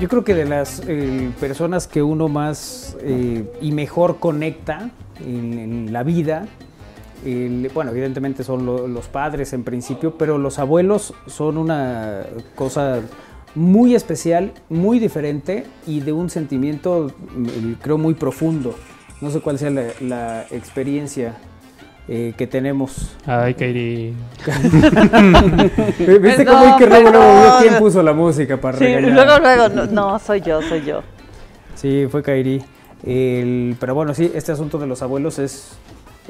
[0.00, 4.90] Yo creo que de las eh, personas que uno más eh, y mejor conecta
[5.24, 6.46] en, la vida,
[7.74, 12.22] bueno, evidentemente son lo- los padres en principio, pero los abuelos son una
[12.54, 13.00] cosa
[13.56, 18.76] muy especial, muy diferente y de un sentimiento, mm, creo, muy profundo.
[19.20, 21.34] No sé cuál sea la experiencia
[22.08, 23.16] eh, que tenemos.
[23.26, 24.14] Ay, Kairi.
[26.20, 29.12] ¿Viste cómo No, que luego, luego vio quién puso la música para Sí, regañar?
[29.12, 31.02] luego, luego, no, no, soy yo, soy yo.
[31.74, 32.62] Sí, fue Kairi.
[33.04, 35.72] El- pero bueno, sí, este asunto de los abuelos es,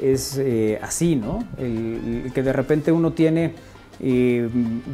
[0.01, 1.39] es eh, así, ¿no?
[1.57, 3.53] El, el que de repente uno tiene
[4.01, 4.47] eh,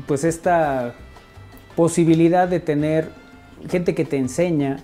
[0.08, 0.93] pues esta
[1.76, 3.10] posibilidad de tener
[3.69, 4.78] gente que te enseña,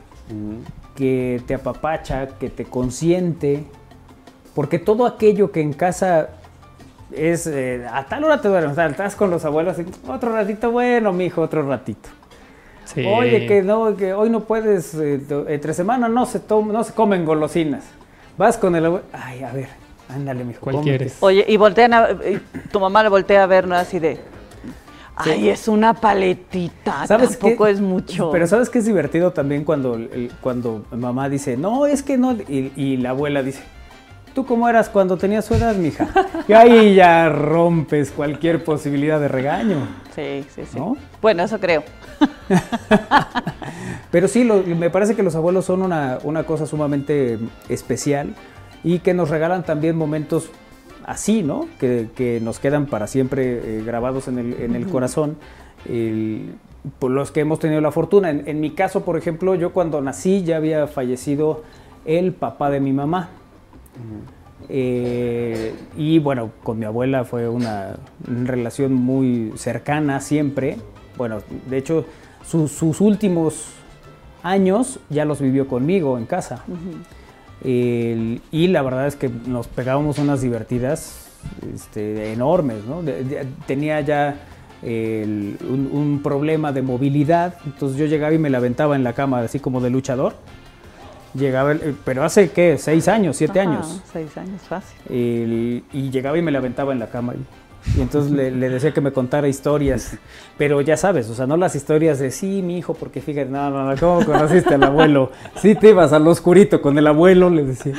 [0.95, 3.63] que te apapacha, que te consiente,
[4.55, 6.29] porque todo aquello que en casa
[7.11, 10.33] es eh, a tal hora te duermes, o sea, estás con los abuelos y otro
[10.33, 12.09] ratito, bueno, mijo, otro ratito.
[12.85, 13.05] Sí.
[13.05, 16.93] Oye, que no, que hoy no puedes, eh, entre semana no se tom- no se
[16.93, 17.83] comen golosinas.
[18.37, 19.69] Vas con el abuelo, ay, a ver,
[20.09, 20.59] ándale, mijo.
[20.61, 21.17] ¿Cuál quieres?
[21.21, 23.75] Oye, y voltean a, y tu mamá le voltea a ver, ¿no?
[23.75, 24.19] Así de,
[25.15, 27.71] ay, es una paletita, tampoco qué?
[27.71, 28.31] es mucho.
[28.31, 29.99] Pero ¿sabes qué es divertido también cuando,
[30.41, 33.61] cuando mamá dice, no, es que no, y, y la abuela dice,
[34.33, 36.07] ¿tú cómo eras cuando tenías su edad, mija?
[36.47, 39.87] Y ahí ya rompes cualquier posibilidad de regaño.
[40.15, 40.77] Sí, sí, sí.
[40.77, 40.97] ¿No?
[41.21, 41.83] Bueno, eso creo.
[44.11, 47.39] Pero sí, lo- me parece que los abuelos son una, una cosa sumamente
[47.69, 48.35] especial
[48.83, 50.49] y que nos regalan también momentos
[51.05, 51.67] así, ¿no?
[51.79, 55.37] Que, que nos quedan para siempre eh, grabados en el, en el corazón.
[55.87, 56.55] El-
[56.97, 58.31] por los que hemos tenido la fortuna.
[58.31, 61.61] En, en mi caso, por ejemplo, yo cuando nací ya había fallecido
[62.05, 63.29] el papá de mi mamá.
[64.69, 67.97] Eh, y bueno, con mi abuela fue una,
[68.45, 70.77] relación muy cercana siempre.
[71.17, 72.05] Bueno, de hecho,
[72.45, 73.65] su- sus últimos
[74.43, 76.63] años ya los vivió conmigo en casa.
[77.63, 81.27] El- y la verdad es que nos pegábamos unas divertidas
[81.73, 83.01] este, enormes, ¿no?
[83.03, 84.35] De- de- tenía ya
[84.83, 89.13] el- un, un problema de movilidad, entonces yo llegaba y me la aventaba en la
[89.13, 90.35] cama así como de luchador.
[91.33, 92.77] Llegaba, el- pero hace, ¿qué?
[92.77, 93.37] ¿Seis años?
[93.37, 94.01] ¿Siete Ajá, años?
[94.11, 94.97] Seis años, fácil.
[95.09, 97.33] El- y llegaba y me la aventaba en la cama.
[97.35, 100.17] Y, y entonces le, le decía que me contara historias.
[100.57, 103.69] Pero ya sabes, o sea, no las historias de sí, mi hijo, porque fíjate, no,
[103.69, 105.31] no, no, ¿cómo conociste al abuelo?
[105.55, 107.93] Sí, te ibas al oscurito con el abuelo, le decía.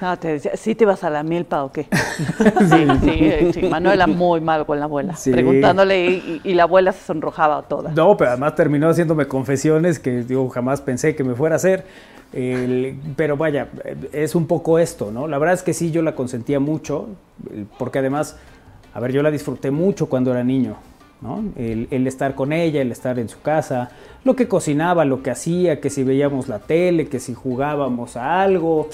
[0.00, 1.86] No, te decía, ¿sí te vas a la milpa o qué?
[2.40, 5.14] sí, sí, eh, sí, Manuela muy mal con la abuela.
[5.14, 5.30] Sí.
[5.30, 7.92] Preguntándole y, y- y la abuela se sonrojaba toda.
[7.92, 11.84] No, pero además terminó haciéndome confesiones que yo jamás pensé que me fuera a hacer.
[12.32, 13.68] El- pero vaya,
[14.12, 15.26] es un poco esto, ¿no?
[15.28, 17.08] La verdad es que sí, yo la consentía mucho,
[17.78, 18.36] porque además,
[18.94, 20.76] a ver, yo la disfruté mucho cuando era niño,
[21.22, 21.42] ¿no?
[21.56, 23.90] El, el estar con ella, el estar en su casa,
[24.24, 28.42] lo que cocinaba, lo que hacía, que si veíamos la tele, que si jugábamos a
[28.42, 28.88] algo.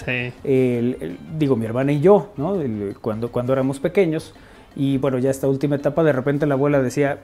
[0.44, 2.56] El- el- digo, mi hermana y yo, ¿no?
[3.00, 4.32] Cuando, cuando éramos pequeños.
[4.76, 7.18] Y bueno, ya esta última etapa, de repente la abuela decía,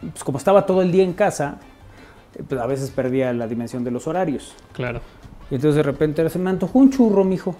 [0.00, 1.58] pues como estaba todo el día en casa,
[2.48, 4.54] pues a veces perdía la dimensión de los horarios.
[4.72, 5.00] Claro.
[5.50, 7.54] Y entonces de repente se me antojó un churro, mijo.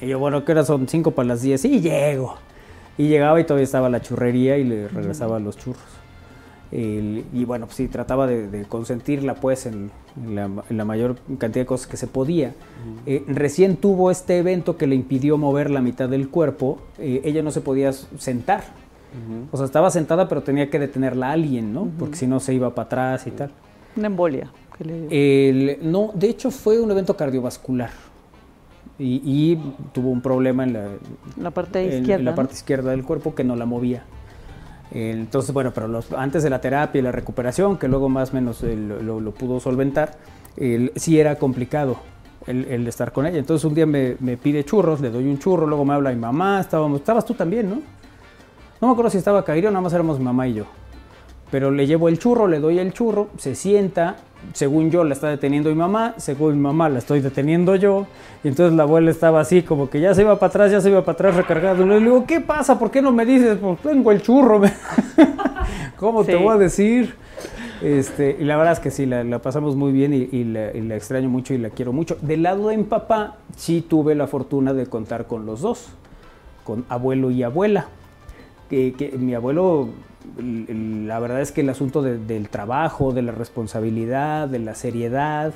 [0.00, 0.88] Y yo, bueno, ¿qué hora son?
[0.88, 1.64] Cinco para las diez.
[1.64, 2.36] Y llego.
[2.98, 5.82] Y llegaba y todavía estaba la churrería y le regresaba los churros.
[6.72, 9.90] El- y bueno, pues sí, trataba de, de consentirla pues en,
[10.24, 12.54] en la, en la mayor cantidad de cosas que se podía.
[13.06, 16.78] Eh, recién tuvo este evento que le impidió mover la mitad del cuerpo.
[16.98, 17.90] eh, ella no se podía
[19.52, 21.88] O sea, estaba sentada, pero tenía que detenerla a alguien, ¿no?
[21.98, 23.50] Porque si no se iba para atrás y tal.
[23.96, 24.50] Una embolia.
[24.78, 25.08] que le dio.
[25.10, 27.90] El- no, de hecho fue un evento cardiovascular.
[28.98, 29.56] Y, y
[29.92, 30.88] tuvo un problema en la,
[31.40, 32.20] La parte izquierda.
[32.20, 34.04] en la parte izquierda del cuerpo que no la movía.
[34.92, 38.34] Entonces, bueno, pero los- antes de la terapia y la recuperación, que luego más o
[38.34, 40.18] menos lo, lo- lo pudo solventar,
[40.56, 41.96] el- sí era complicado
[42.46, 43.38] el, el estar con ella.
[43.38, 46.16] Entonces un día me, me pide churros, le doy un churro, luego me habla mi
[46.16, 47.80] mamá, estábamos, estabas tú también, ¿no?
[48.80, 50.64] No me acuerdo si estaba Cairo, nada más éramos mi mamá y yo.
[51.50, 54.16] Pero le llevo el churro, le doy el churro, se sienta,
[54.54, 58.06] según yo la está deteniendo mi mamá, según mi mamá la estoy deteniendo yo,
[58.42, 60.88] y entonces la abuela estaba así, como que ya se iba para atrás, ya se
[60.88, 61.84] iba para atrás recargado.
[61.84, 62.78] Le digo, ¿qué pasa?
[62.78, 63.58] ¿Por qué no me dices?
[63.60, 64.62] Pues tengo el churro.
[65.96, 67.14] ¿Cómo te voy a decir?
[67.82, 70.74] Este, y la verdad es que sí, la, la pasamos muy bien y, y la,
[70.74, 72.16] y la extraño mucho y la quiero mucho.
[72.22, 75.88] Del lado de mi papá, sí tuve la fortuna de contar con los dos,
[76.64, 77.88] con abuelo y abuela.
[78.70, 79.88] Que, mi abuelo,
[80.38, 84.60] el- el- la verdad es que el asunto de- del trabajo, de la responsabilidad, de
[84.60, 85.52] la seriedad,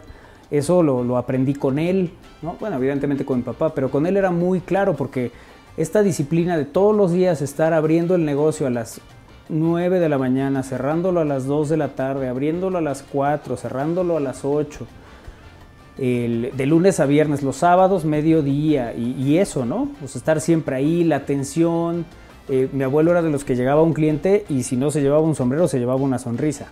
[0.50, 2.10] eso lo, lo aprendí con él,
[2.42, 2.56] ¿no?
[2.60, 5.30] Bueno, evidentemente con mi papá, pero con él era muy claro porque
[5.76, 9.00] esta disciplina de todos los días estar abriendo el negocio a las
[9.48, 13.56] 9 de la mañana, cerrándolo a las 2 de la tarde, abriéndolo a las 4,
[13.56, 14.86] cerrándolo a las 8,
[15.98, 19.88] el- de lunes a viernes, los sábados, mediodía, y, y eso, ¿no?
[20.00, 22.04] Pues estar siempre ahí, la atención.
[22.48, 25.22] Eh, mi abuelo era de los que llegaba un cliente y si no se llevaba
[25.22, 26.68] un sombrero, se llevaba una sonrisa.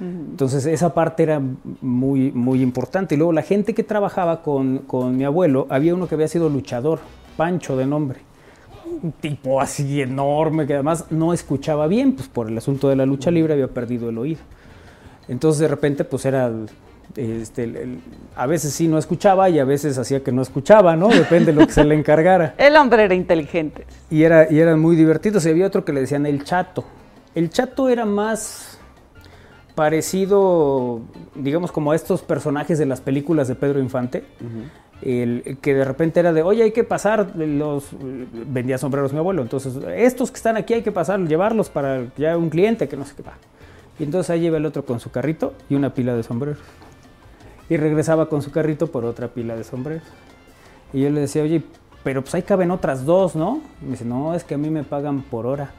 [0.00, 1.40] Entonces esa parte era
[1.80, 3.14] muy, muy importante.
[3.14, 6.48] Y luego la gente que trabajaba con, con mi abuelo, había uno que había sido
[6.48, 6.98] luchador,
[7.36, 8.20] Pancho de nombre.
[9.00, 13.06] Un tipo así enorme que además no escuchaba bien, pues por el asunto de la
[13.06, 14.40] lucha libre había perdido el oído.
[15.28, 16.50] Entonces de repente pues era,
[17.16, 17.98] este, el- el-
[18.36, 21.08] a veces sí no escuchaba y a veces hacía que no escuchaba, ¿no?
[21.08, 22.54] Depende de lo que se le encargara.
[22.58, 23.84] El hombre era inteligente.
[24.10, 25.44] Y, era, y eran muy divertidos.
[25.46, 26.84] Y había otro que le decían el chato.
[27.34, 28.78] El chato era más
[29.74, 31.00] parecido,
[31.34, 34.24] digamos, como a estos personajes de las películas de Pedro Infante.
[35.00, 37.86] El, que de repente era de, oye, hay que pasar, los
[38.46, 42.36] vendía sombreros mi abuelo, entonces, estos que están aquí hay que pasar, llevarlos para ya
[42.36, 43.32] un cliente que no sé qué va.
[43.98, 46.58] Y entonces ahí lleva el otro con su carrito y una pila de sombreros.
[47.70, 50.02] Y regresaba con su carrito por otra pila de sombreros.
[50.92, 51.62] Y yo le decía, oye,
[52.04, 53.60] pero pues ahí caben otras dos, ¿no?
[53.80, 55.70] Y me dice, no, es que a mí me pagan por hora.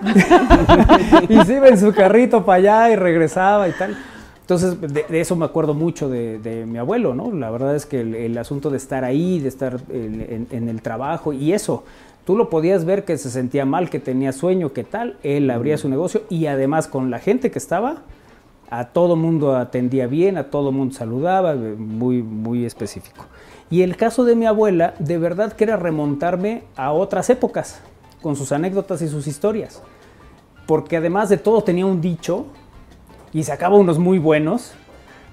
[1.28, 3.96] y se iba en su carrito para allá y regresaba y tal.
[4.40, 7.30] Entonces, de, de eso me acuerdo mucho de, de mi abuelo, ¿no?
[7.32, 10.68] La verdad es que el, el asunto de estar ahí, de estar en, en- en
[10.68, 11.84] el trabajo y eso,
[12.26, 15.78] tú lo podías ver que se sentía mal, que tenía sueño, que tal, él abría
[15.78, 17.98] su negocio y además con la gente que estaba,
[18.70, 23.26] a todo mundo atendía bien, a todo mundo saludaba, eh, muy, muy específico.
[23.68, 27.80] Y el caso de mi abuela, de verdad que era remontarme a otras épocas,
[28.22, 29.82] con sus anécdotas y sus historias.
[30.66, 32.46] Porque además de todo tenía un dicho
[33.32, 34.72] y sacaba unos muy buenos,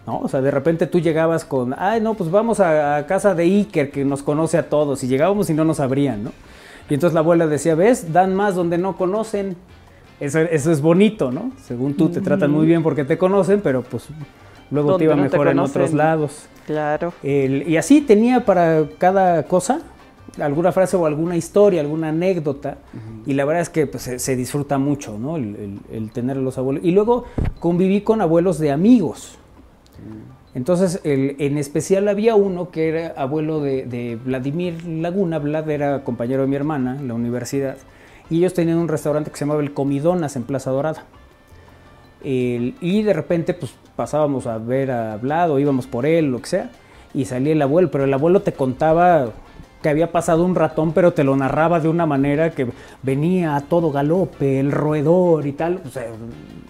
[0.06, 0.20] ¿no?
[0.20, 3.44] O sea, de repente tú llegabas con, ay, no, pues vamos a, a casa de
[3.44, 6.32] Iker, que nos conoce a todos, y llegábamos y no nos abrían, ¿no?
[6.90, 8.14] Y entonces la abuela decía, ¿ves?
[8.14, 9.58] Dan más donde no conocen.
[10.20, 11.52] Eso, eso es bonito, ¿no?
[11.64, 14.08] Según tú te tratan muy bien porque te conocen, pero pues
[14.72, 16.48] luego te iba no te mejor en otros lados.
[16.66, 17.14] Claro.
[17.24, 19.82] El- y así tenía para cada cosa
[20.42, 22.78] alguna frase o alguna historia, alguna anécdota.
[23.26, 25.38] Y la verdad es que pues, se, se disfruta mucho, ¿no?
[25.38, 26.84] El, el- el tener a los abuelos.
[26.84, 27.26] Y luego
[27.60, 29.38] conviví con abuelos de amigos.
[30.56, 35.38] Entonces, el- en especial había uno que era abuelo de, de Vladimir Laguna.
[35.40, 37.78] Vlad era compañero de mi hermana en la universidad.
[38.30, 41.06] Y ellos tenían un restaurante que se llamaba El Comidonas en Plaza Dorada.
[42.24, 45.18] El- y de repente, pues pasábamos a ver a
[45.60, 46.72] íbamos por él, lo que sea,
[47.14, 49.30] y salía el abuelo, pero el abuelo te contaba
[49.82, 52.68] que había pasado un ratón, pero te lo narraba de una manera que
[53.04, 55.82] venía a todo galope, el roedor y tal.
[55.86, 56.06] O sea,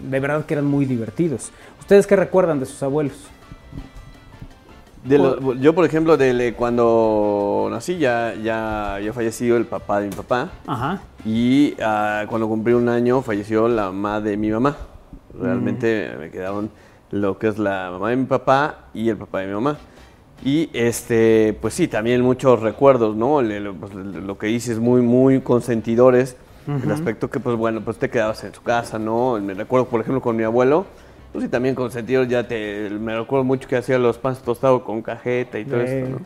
[0.00, 1.50] de verdad que eran muy divertidos.
[1.80, 3.16] ¿Ustedes qué recuerdan de sus abuelos?
[5.04, 10.08] De lo- yo, por ejemplo, de cuando nací ya, ya, ya falleció el papá de
[10.08, 10.50] mi papá.
[10.66, 11.00] Ajá.
[11.24, 14.76] Y ah, cuando cumplí un año falleció la mamá de mi mamá.
[15.40, 16.70] Realmente me quedaron
[17.10, 19.76] lo que es la mamá de mi papá y el papá de mi mamá.
[20.44, 23.42] Y este, pues sí, también muchos recuerdos, ¿no?
[23.42, 26.36] Le- Lo, pues, lo que dices, muy, muy consentidores.
[26.66, 26.92] El Ujú.
[26.92, 29.38] aspecto que, pues bueno, pues te quedabas en su casa, ¿no?
[29.40, 30.84] Me recuerdo, por ejemplo, con mi abuelo.
[31.32, 32.90] Pues sí, también consentido, ya te.
[32.90, 36.20] Me recuerdo mucho que hacía los panes tostados con cajeta y todo Eh, esto, ¿no?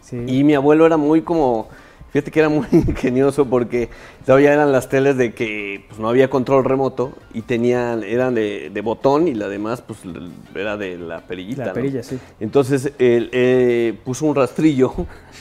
[0.00, 0.24] sí.
[0.26, 1.68] Y mi abuelo era muy como.
[2.10, 3.90] Fíjate que era muy ingenioso porque
[4.24, 8.70] todavía eran las teles de que pues, no había control remoto y tenían, eran de,
[8.72, 9.98] de botón y la demás pues
[10.54, 11.60] era de la perillita.
[11.62, 11.74] La ¿no?
[11.74, 12.18] perilla, sí.
[12.40, 14.94] Entonces él eh, puso un rastrillo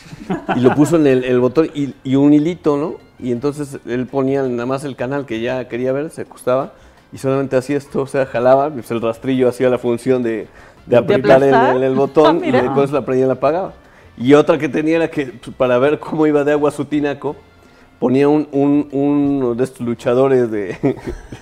[0.58, 2.96] y lo puso en el, el botón y, y un hilito, ¿no?
[3.18, 6.74] Y entonces él ponía nada más el canal que ya quería ver, se acostaba
[7.12, 10.48] y solamente hacía esto, o sea, jalaba, pues el rastrillo hacía la función de,
[10.86, 11.76] de apretar el, aplastar?
[11.78, 12.62] el- el Ah, botón y mira.
[12.62, 13.74] después la prendía y la apagaba.
[14.18, 17.36] Y otra que tenía era que pues, para ver cómo iba de agua su tinaco,
[18.00, 20.78] ponía un, un- uno de estos luchadores de,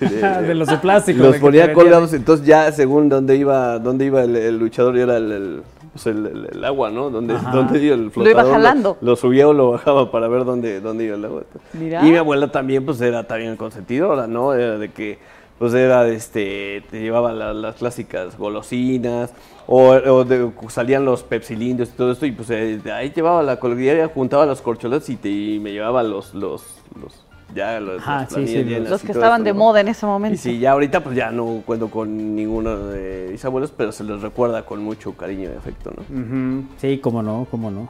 [0.46, 4.04] De los de plástico, de Los que ponía colgados, entonces ya según dónde iba, dónde
[4.06, 5.62] iba el, el luchador, y era el, el,
[5.92, 7.10] pues, el- el- el agua, ¿no?
[7.10, 7.50] Donde, Ajá.
[7.50, 8.44] dónde iba el Lo flotador.
[8.44, 8.96] iba jalando.
[9.00, 11.42] Lo, subía o lo bajaba para ver dónde, dónde iba el agua.
[11.72, 12.06] Mira.
[12.06, 14.54] Y mi abuela también, pues era también consentidora, ¿no?
[14.54, 15.18] Era de que,
[15.58, 19.32] pues era, este, te llevaba la- las clásicas golosinas,
[19.66, 23.58] o, o de- salían los pepsilindros y todo esto, y pues eh, ahí llevaba la
[23.58, 26.62] colguilla, juntaba los corcholates y, te, y me llevaba los, los,
[27.00, 27.22] los
[27.54, 29.58] ya los, Ajá, las sí, sí, llenas los que estaban esto, de ¿no?
[29.60, 30.34] moda en ese momento.
[30.34, 34.02] Y sí, ya ahorita pues ya no cuento con ninguno de mis abuelos, pero se
[34.04, 36.64] les recuerda con mucho cariño y afecto, ¿no?
[36.78, 37.88] Sí, cómo no, cómo no.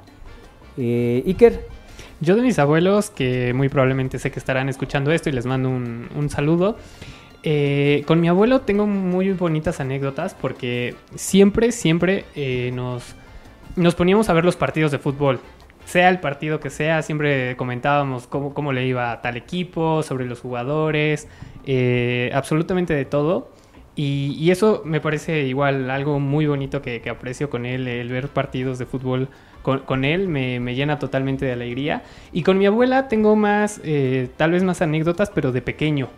[0.76, 1.66] Eh, Iker.
[2.20, 5.68] Yo de mis abuelos, que muy probablemente sé que estarán escuchando esto y les mando
[5.68, 6.76] un, un saludo.
[7.49, 14.32] Eh, con mi abuelo tengo muy bonitas anécdotas porque siempre, siempre eh, nos, poníamos a
[14.32, 15.38] ver los partidos de fútbol.
[15.84, 20.24] Sea el partido que sea, siempre comentábamos cómo, cómo le iba a tal equipo, sobre
[20.24, 21.28] los jugadores,
[21.64, 23.53] eh, absolutamente de todo.
[23.94, 28.80] Y, eso me parece igual algo muy bonito que, aprecio con él, el ver partidos
[28.80, 29.28] de fútbol
[29.62, 32.03] con, él me, me llena totalmente de alegría.
[32.32, 33.80] Y con mi abuela tengo más,
[34.36, 36.09] tal vez más anécdotas, pero de pequeño.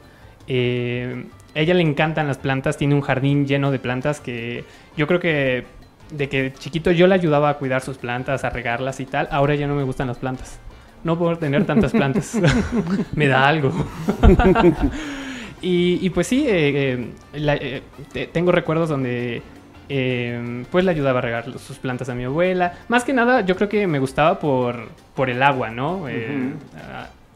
[0.49, 1.25] Eh,
[1.55, 4.65] a ella le encantan las plantas, tiene un jardín lleno de plantas que
[4.97, 5.65] yo creo que
[6.11, 9.29] de que chiquito yo le ayudaba a cuidar sus plantas, a regarlas y tal.
[9.31, 10.59] Ahora ya no me gustan las plantas.
[11.05, 12.37] No puedo tener tantas plantas.
[13.15, 13.73] me da algo.
[15.63, 17.83] y, y pues sí, eh, eh, la- eh,
[18.13, 19.43] te- tengo recuerdos donde
[19.89, 22.75] eh, pues le ayudaba a regar sus plantas a mi abuela.
[22.89, 26.07] Más que nada, yo creo que me gustaba por, por el agua, ¿no?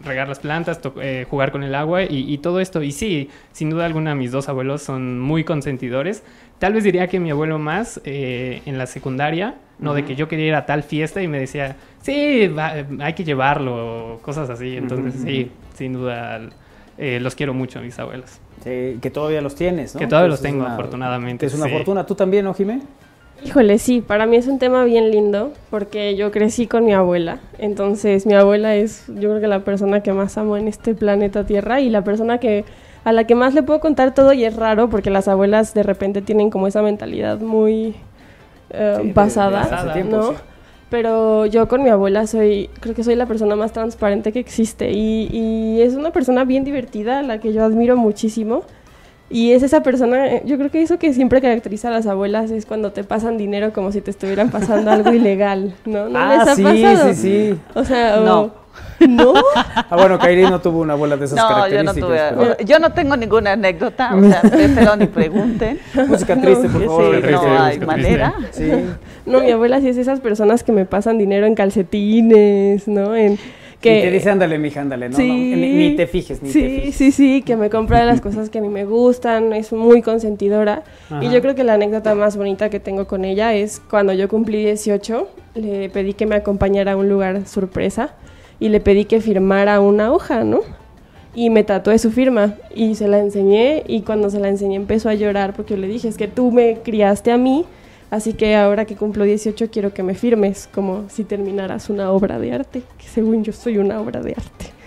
[0.05, 2.83] Regar las plantas, eh, jugar con el agua y, y todo esto.
[2.83, 6.23] Y sí, sin duda alguna mis dos abuelos son muy consentidores.
[6.59, 9.95] Tal vez diría que mi abuelo más eh, en la secundaria, ¿no?
[9.95, 13.25] De que yo quería ir a tal fiesta y me decía, sí, va- hay que
[13.25, 14.77] llevarlo, cosas así.
[14.77, 16.41] Entonces sí, sin duda
[16.99, 18.39] eh, los quiero mucho a mis abuelos.
[18.63, 19.99] Sí, que todavía los tienes, ¿no?
[19.99, 21.73] Que todavía los tengo, una- afortunadamente, Es una sí.
[21.73, 22.07] fortuna.
[22.07, 22.81] ¿Tú también, no, Jimé?
[23.45, 27.41] Híjole, sí, para mí es un tema bien lindo porque yo crecí con mi abuela.
[27.59, 31.45] Entonces, mi abuela es, yo creo que la persona que más amo en este planeta
[31.45, 32.65] Tierra y la persona que
[33.05, 35.83] a la que más le puedo contar todo y es raro porque las abuelas de
[35.83, 37.97] repente tienen como esa mentalidad muy
[38.71, 40.23] eh, Sí, de- de basada, tiempo, ¿no?
[40.31, 40.35] sí.
[40.89, 44.93] Pero yo con mi abuela soy, creo que soy la persona más transparente que existe
[44.93, 48.63] y, y es una persona bien divertida, a la que yo admiro muchísimo.
[49.33, 52.51] Y es esa persona, eh, yo creo que eso que siempre caracteriza a las abuelas
[52.51, 56.09] es cuando te pasan dinero como si te estuvieran pasando algo ilegal, ¿no?
[56.11, 57.15] ¿No Ah, les ha sí, pasado?
[57.15, 57.59] sí, sí.
[57.75, 58.63] O sea, o- No.
[59.07, 59.35] ¿No?
[59.55, 62.35] Ah, bueno, Kairi no tuvo una abuela de esas No, yo no características.
[62.35, 62.45] tuve.
[62.57, 65.79] pero- Yo no tengo ninguna anécdota, o sea, espero ni pregunten.
[66.09, 67.15] Música triste, por Sí, favor.
[67.15, 68.35] no Triste, hay manera.
[68.53, 68.71] Sí.
[69.27, 73.15] No, mi abuela sí es esas personas que me pasan dinero en calcetines, ¿no?
[73.17, 73.39] En
[73.83, 75.29] que Y te dice, ándale, mija, ándale, no, Sí.
[75.29, 76.95] no, ni, ni te fijes, ni sí, te fijes.
[76.95, 80.85] Sí, sí, que me compra las cosas que a mí me gustan, es muy consentidora.
[81.11, 81.33] Y Ajá.
[81.35, 84.65] yo creo que la anécdota más bonita que tengo con ella es cuando yo cumplí
[84.65, 88.15] 18, le pedí que me acompañara a un lugar sorpresa
[88.59, 90.61] y le pedí que firmara una hoja, ¿no?
[91.35, 95.09] Y me tatué su firma y se la enseñé y cuando se la enseñé empezó
[95.09, 97.65] a llorar porque yo le dije, es que tú me criaste a mí,
[98.13, 102.39] así que ahora que cumplo 18 quiero que me firmes como si terminaras una obra
[102.39, 104.82] de arte, que según yo soy una obra de arte.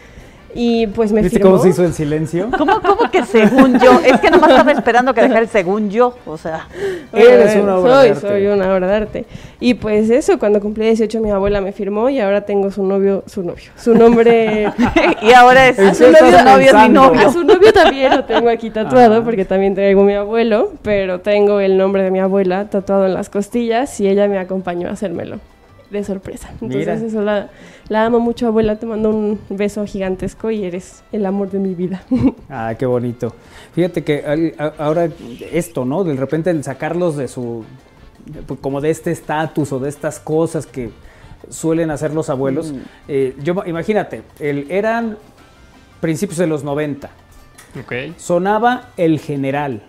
[0.58, 1.52] Y pues me ¿Viste firmó.
[1.52, 2.48] cómo se hizo el silencio?
[2.58, 4.00] ¿Cómo, cómo que según yo?
[4.06, 6.68] Es que nomás estaba esperando que dejara el según yo, o sea.
[7.12, 8.28] Eres una obra soy, de arte.
[8.28, 9.26] Soy una obra de arte.
[9.60, 13.24] Y pues eso, cuando cumplí 18 mi abuela me firmó y ahora tengo su novio,
[13.28, 14.72] su novio, su nombre...
[15.22, 17.28] Y ahora es- su ¿En qué novio, estás novio es mi novio.
[17.28, 19.22] A su novio también lo tengo aquí tatuado Ah.
[19.26, 23.30] porque también traigo mi abuelo, pero tengo el nombre de mi abuela tatuado en las
[23.30, 25.40] costillas y ella me acompañó a hacérmelo
[25.90, 26.50] de sorpresa.
[26.54, 26.94] Entonces Mira.
[26.96, 27.50] eso la,
[27.90, 31.74] la amo mucho abuela, te mando un beso gigantesco y eres el amor de mi
[31.76, 32.04] vida.
[32.50, 33.34] Ah, qué bonito.
[33.74, 35.10] Fíjate que al- a- ahora
[35.52, 36.04] esto, ¿no?
[36.04, 37.64] De repente el sacarlos de su,
[38.26, 40.90] de- pues, como de este estatus o de estas cosas que
[41.50, 42.72] suelen hacer los abuelos.
[42.72, 42.78] Mm.
[43.08, 45.18] eh, yo imagínate, el, eran
[46.02, 47.10] principios de los 90.
[47.80, 47.94] Ok.
[48.18, 49.84] Sonaba el general.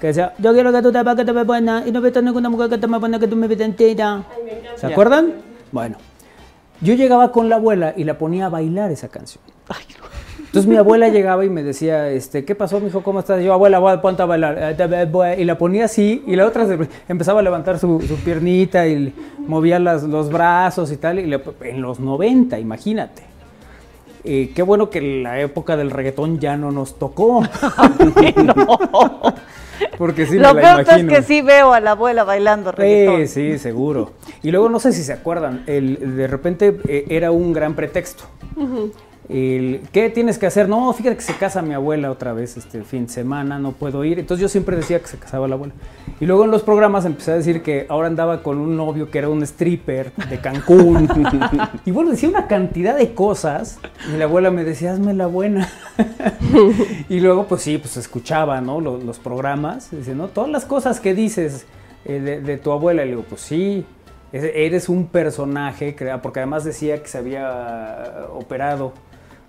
[0.00, 2.48] Que decía, yo quiero que tú te que te ves buena y no ves ninguna
[2.48, 4.22] mujer que te me buena que tú me ves entera.
[4.76, 5.32] ¿Se acuerdan?
[5.72, 5.96] Bueno,
[6.80, 9.42] yo llegaba con la abuela y la ponía a bailar esa canción.
[10.38, 13.02] Entonces mi abuela llegaba y me decía, este, ¿qué pasó, mijo?
[13.02, 13.44] ¿Cómo estás?
[13.44, 14.74] Yo, abuela, abuela, ponte a bailar.
[15.38, 19.12] Y la ponía así, y la otra se- empezaba a levantar su, su piernita y
[19.46, 21.18] movía las- los brazos y tal.
[21.18, 23.24] Y le- en los 90, imagínate.
[24.24, 27.42] Eh, qué bueno que la época del reggaetón ya no nos tocó.
[29.96, 31.12] Porque sí Lo me la peor es imagino.
[31.12, 33.26] que sí veo a la abuela bailando reggaetón.
[33.28, 34.12] Sí, sí, seguro.
[34.42, 38.24] Y luego no sé si se acuerdan, el, de repente eh, era un gran pretexto.
[39.28, 40.68] El, ¿Qué tienes que hacer?
[40.70, 44.02] No, fíjate que se casa mi abuela otra vez este fin de semana, no puedo
[44.04, 44.18] ir.
[44.18, 45.74] Entonces yo siempre decía que se casaba la abuela.
[46.18, 49.18] Y luego en los programas empecé a decir que ahora andaba con un novio que
[49.18, 51.08] era un stripper de Cancún.
[51.84, 53.78] y bueno, decía una cantidad de cosas.
[54.12, 55.68] Y la abuela me decía, hazme la buena.
[57.08, 58.80] y luego, pues sí, pues escuchaba, ¿no?
[58.80, 59.90] Los, los programas.
[59.90, 60.28] Dice, ¿no?
[60.28, 61.66] Todas las cosas que dices
[62.06, 63.02] eh, de, de tu abuela.
[63.02, 63.84] Y le digo, pues sí,
[64.32, 68.92] es- eres un personaje, porque además decía que se había operado,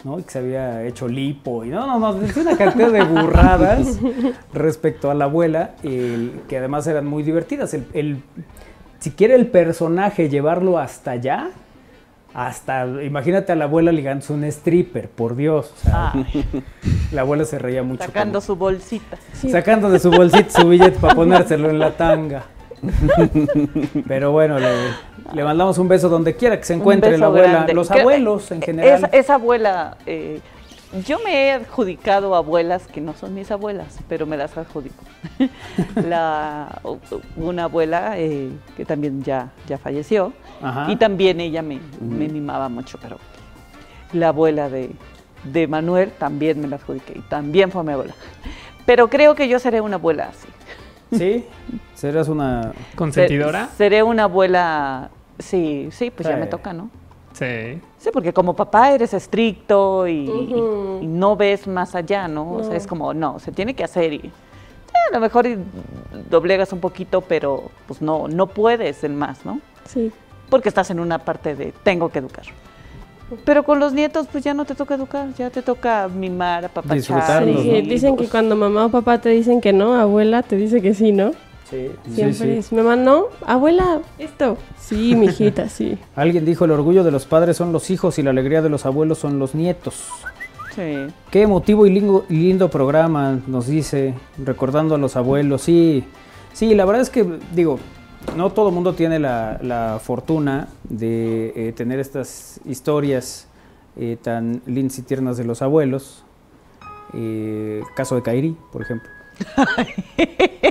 [0.04, 0.20] ¿no?
[0.20, 1.64] Y que se había hecho lipo.
[1.66, 4.00] Y no, no, no, decía una cantidad de burradas
[4.54, 7.74] respecto a la abuela, el- que además eran muy divertidas.
[7.74, 8.22] El, el-
[9.00, 11.50] si quiere el personaje llevarlo hasta allá,
[12.34, 15.74] hasta, imagínate a la abuela ligándose un stripper, por Dios.
[15.74, 16.14] o sea,
[17.12, 18.04] la abuela se reía mucho.
[18.04, 19.18] Sacando su bolsita.
[19.34, 22.44] Sacando de su bolsita su billete para ponérselo en la tanga.
[24.08, 24.68] Pero bueno, le,
[25.34, 27.74] le mandamos un beso donde quiera que se encuentre la abuela, grande.
[27.74, 29.10] los Creo- abuelos en Esa, general.
[29.14, 30.40] esa abuela, eh,
[31.06, 35.04] yo me he adjudicado abuelas que no son mis abuelas, pero me las adjudico.
[36.08, 36.82] la,
[37.36, 40.92] una abuela eh, que también ya, ya falleció Ajá.
[40.92, 43.18] y también ella me, me mimaba mucho, pero
[44.14, 44.90] la abuela de,
[45.44, 48.16] de Manuel también me la adjudiqué y también fue mi abuela.
[48.86, 50.48] Pero creo que yo seré una abuela así.
[51.12, 51.46] ¿Sí?
[51.96, 53.68] ¿Serás una ¿Consentidora?
[53.72, 56.90] Se- Seré una abuela, sí, sí, pues ya me toca, ¿no?
[57.34, 57.80] Sí.
[57.98, 60.26] Sí, porque como papá eres estricto y,
[61.02, 62.54] no ves más allá, ¿no?
[62.54, 62.76] O sea, No.
[62.76, 64.32] es como, no, se tiene que hacer y eh,
[65.12, 65.58] a lo mejor y
[66.30, 69.60] doblegas un poquito, pero pues no, no puedes en más, ¿no?
[69.86, 70.12] Sí.
[70.50, 72.46] Porque estás en una parte de tengo que educar.
[73.46, 76.98] Pero con los nietos, pues ya no te toca educar, ya te toca mimar, apapachar.
[76.98, 80.82] Disfrutarlos, Sí, dicen que cuando mamá o papá te dicen que no, abuela te dice
[80.82, 81.32] que sí, ¿no?
[81.70, 82.50] Sí, Siempre sí, sí.
[82.58, 84.58] es, mamá, no, abuela, esto.
[84.80, 85.98] Sí, mijita, sí.
[86.16, 88.88] Alguien dijo, el orgullo de los padres son los hijos y la alegría de los
[88.88, 90.08] abuelos son los nietos.
[90.76, 91.08] Sí.
[91.30, 95.62] Qué emotivo y lindo, y lindo programa, nos dice, recordando a los abuelos.
[95.62, 96.04] Sí,
[96.54, 97.80] sí, la verdad es que, digo,
[98.36, 103.48] no todo el mundo tiene la, la fortuna de eh, tener estas historias
[103.98, 106.24] eh, tan lindas y tiernas de los abuelos.
[107.14, 109.10] Eh, caso de Kairi, por ejemplo.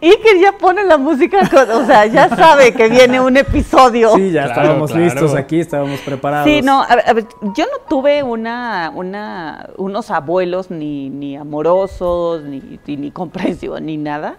[0.00, 4.14] Y que ya pone la música, con- o sea, ya sabe que viene un episodio.
[4.16, 5.04] Sí, ya Claro, estábamos claro.
[5.04, 6.48] listos aquí, estábamos preparados.
[6.48, 7.24] Sí, no, a ver, a ver,
[7.56, 13.96] yo no tuve una, una, unos abuelos ni, ni amorosos, ni, ni, ni comprensivos, ni
[13.96, 14.36] nada.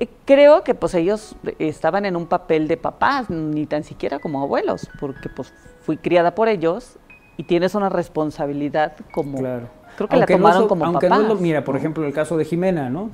[0.00, 4.40] Eh, Creo que pues ellos estaban en un papel de papás, ni tan siquiera como
[4.42, 6.98] abuelos, porque pues fui criada por ellos
[7.36, 9.38] y tienes una responsabilidad como...
[9.38, 9.68] Claro.
[9.96, 11.22] Creo que Aunque la no tomaron so- como aunque papás.
[11.22, 13.10] no lo- mira, por ejemplo, el caso de Jimena, ¿no?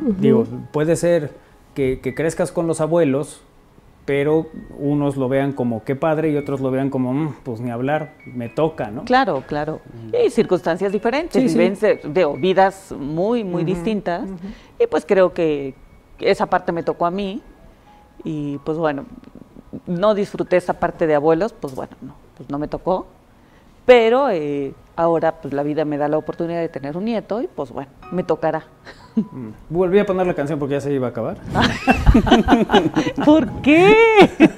[0.00, 1.32] Digo, puede ser
[1.74, 3.40] que, que crezcas con los abuelos,
[4.04, 4.46] pero
[4.78, 8.14] unos lo vean como qué padre y otros lo vean como, "Mm, pues ni hablar,
[8.26, 9.04] me toca, ¿no?
[9.04, 9.80] Claro, claro.
[10.24, 11.58] Y circunstancias diferentes, Sí, sí.
[11.58, 14.28] vivencias- digo, vidas muy, muy distintas.
[14.78, 15.74] Y pues creo que
[16.20, 17.42] esa parte me tocó a mí.
[18.24, 19.06] Y pues bueno,
[19.86, 23.06] no disfruté esa parte de abuelos, pues bueno, no, pues no me tocó.
[23.86, 27.46] Pero eh, ahora pues la vida me da la oportunidad de tener un nieto y
[27.46, 28.64] pues bueno, me tocará.
[29.16, 29.50] Mm.
[29.70, 31.38] Volví a poner la canción porque ya se iba a acabar.
[33.24, 33.94] ¿Por qué?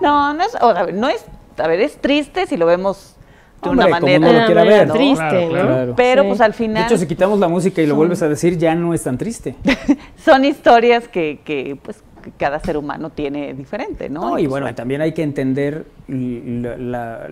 [0.00, 1.24] no, no es, o sea, no es,
[1.56, 3.17] a ver, es triste si lo vemos
[3.62, 4.30] de Hombre, una como manera.
[4.30, 4.88] uno lo quiera Una ver.
[4.88, 5.50] manera triste, ¿no?
[5.50, 5.94] Claro.
[5.96, 6.28] Pero Sí.
[6.28, 8.56] pues al De final hecho, si quitamos la música y lo son- vuelves a decir,
[8.58, 9.56] ya no es tan triste.
[10.24, 14.20] son historias que, que, pues que cada ser humano tiene diferente, ¿no?
[14.30, 17.28] No, y pues, bueno, también hay que entender la,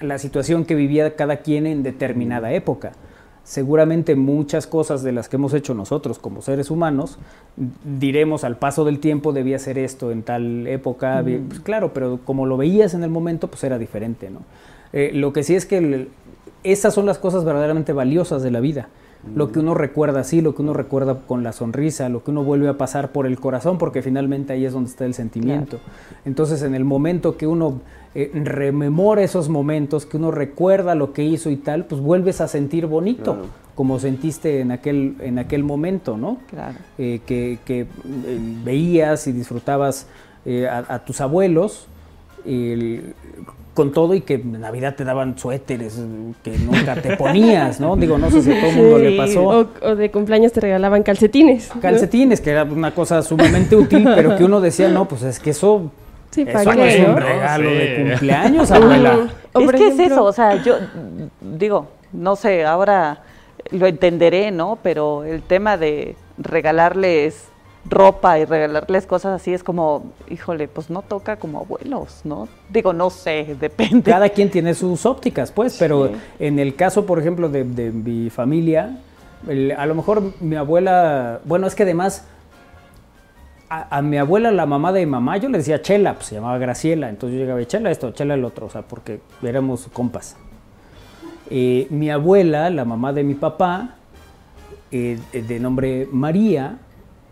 [0.00, 2.92] la situación que vivía cada quien en determinada época.
[3.42, 7.18] Seguramente muchas cosas de las que hemos hecho nosotros como seres humanos,
[7.98, 12.46] diremos al paso del tiempo debía ser esto en tal época, pues claro, pero como
[12.46, 14.40] lo veías en el momento, pues era diferente, ¿no?
[14.92, 16.08] Eh, lo que sí es que el-
[16.64, 18.88] esas son las cosas verdaderamente valiosas de la vida.
[19.34, 22.42] Lo que uno recuerda así, lo que uno recuerda con la sonrisa, lo que uno
[22.42, 25.78] vuelve a pasar por el corazón, porque finalmente ahí es donde está el sentimiento.
[26.24, 27.82] Entonces, en el momento que uno
[28.14, 32.48] eh, rememora esos momentos, que uno recuerda lo que hizo y tal, pues vuelves a
[32.48, 33.48] sentir bonito, Claro.
[33.74, 36.38] como sentiste en aquel, en aquel momento, ¿no?
[36.48, 36.76] Claro.
[36.98, 37.86] Eh, que, que, eh,
[38.64, 40.06] veías y disfrutabas
[40.68, 41.86] a, a tus abuelos,
[42.46, 43.14] el-
[43.80, 45.98] con todo y que en Navidad te daban suéteres
[46.44, 47.96] que nunca te ponías, ¿no?
[47.96, 49.42] Digo, no sé si a todo el mundo le pasó.
[49.42, 51.74] O, o de cumpleaños te regalaban calcetines.
[51.74, 51.80] ¿no?
[51.80, 55.50] Calcetines, que era una cosa sumamente útil, pero que uno decía, no, pues es que
[55.50, 55.90] eso,
[56.30, 57.20] Sí, eso ¿para no qué, es un no?
[57.20, 57.76] regalo Sí.
[57.76, 59.18] de cumpleaños, abuela.
[59.54, 60.74] Es que es ejemplo- eso, o sea, yo
[61.40, 63.22] digo, no sé, ahora
[63.70, 64.78] lo entenderé, ¿no?
[64.82, 67.48] Pero el tema de regalarles
[67.90, 72.48] ropa y regalarles cosas así es como, híjole, pues no toca como abuelos, ¿no?
[72.70, 74.10] Digo, no sé, depende.
[74.10, 76.14] Cada quien tiene sus ópticas, pues, pero Sí.
[76.38, 78.96] en el caso, por ejemplo, de, de mi familia,
[79.48, 82.24] el- a lo mejor mi abuela, bueno, es que además
[83.68, 86.34] a, a mi abuela, la mamá de mi mamá, yo le decía Chela, pues se
[86.36, 90.36] llamaba Graciela, entonces yo llegaba, Chela esto, Chela el otro, o sea, porque éramos compas.
[91.50, 93.96] Eh, mi abuela, la mamá de mi papá,
[94.92, 96.78] eh, de nombre María,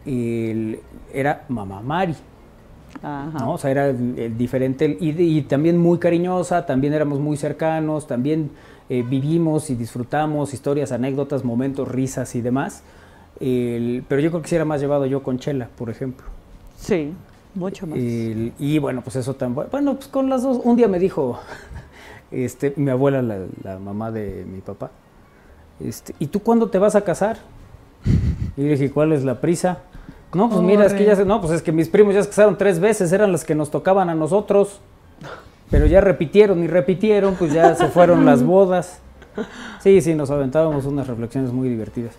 [0.08, 0.80] el-
[1.12, 2.14] era mamá Mari.
[3.02, 3.38] Ajá.
[3.40, 3.52] ¿no?
[3.52, 8.50] O sea, era diferente y, y también muy cariñosa, también éramos muy cercanos, también
[8.88, 12.82] eh, vivimos y disfrutamos historias, anécdotas, momentos, risas y demás.
[13.40, 16.26] El- pero yo creo que sí era más llevado yo con Chela, por ejemplo.
[16.76, 17.12] Sí,
[17.54, 17.98] mucho más.
[17.98, 19.68] El- y bueno, pues eso tan bueno.
[19.70, 20.60] Bueno, pues con las dos.
[20.64, 21.38] Un día me dijo
[22.32, 24.90] este, mi abuela, la, la mamá de mi papá,
[25.78, 27.36] este, ¿y tú cuándo te vas a casar?
[28.56, 29.78] Y le dije, ¿cuál es la prisa?
[30.34, 32.28] No, pues mira, es que ya se, no, pues es que mis primos ya se
[32.28, 34.80] casaron tres veces, eran las que nos tocaban a nosotros.
[35.70, 39.00] Pero ya repitieron y repitieron, pues ya se fueron las bodas.
[39.80, 42.12] Sí, sí, nos aventábamos unas reflexiones muy divertidas.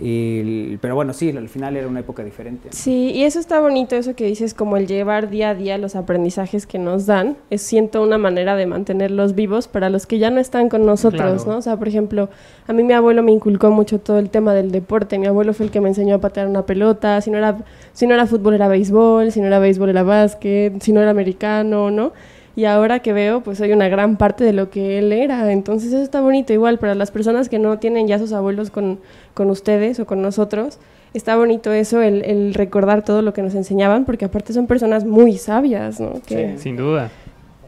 [0.00, 2.68] Y- pero bueno, sí, al final era una época diferente.
[2.72, 5.96] Sí, y eso está bonito, eso que dices, como el llevar día a día los
[5.96, 10.30] aprendizajes que nos dan, es siento una manera de mantenerlos vivos para los que ya
[10.30, 11.52] no están con nosotros, Claro.
[11.52, 11.58] ¿no?
[11.58, 12.28] O sea, por ejemplo,
[12.66, 15.66] a mí mi abuelo me inculcó mucho todo el tema del deporte, mi abuelo fue
[15.66, 17.58] el que me enseñó a patear una pelota, si no era,
[17.92, 21.10] si no era fútbol era béisbol, si no era béisbol era básquet, si no era
[21.10, 22.12] americano, ¿no?
[22.56, 25.50] Y ahora que veo, pues soy una gran parte de lo que él era.
[25.52, 26.52] Entonces eso está bonito.
[26.52, 28.98] Igual para las personas que no tienen ya sus abuelos con,
[29.34, 30.78] con ustedes o con nosotros,
[31.14, 35.04] está bonito eso, el, el recordar todo lo que nos enseñaban, porque aparte son personas
[35.04, 36.20] muy sabias, ¿no?
[36.26, 37.10] Que, Sin duda.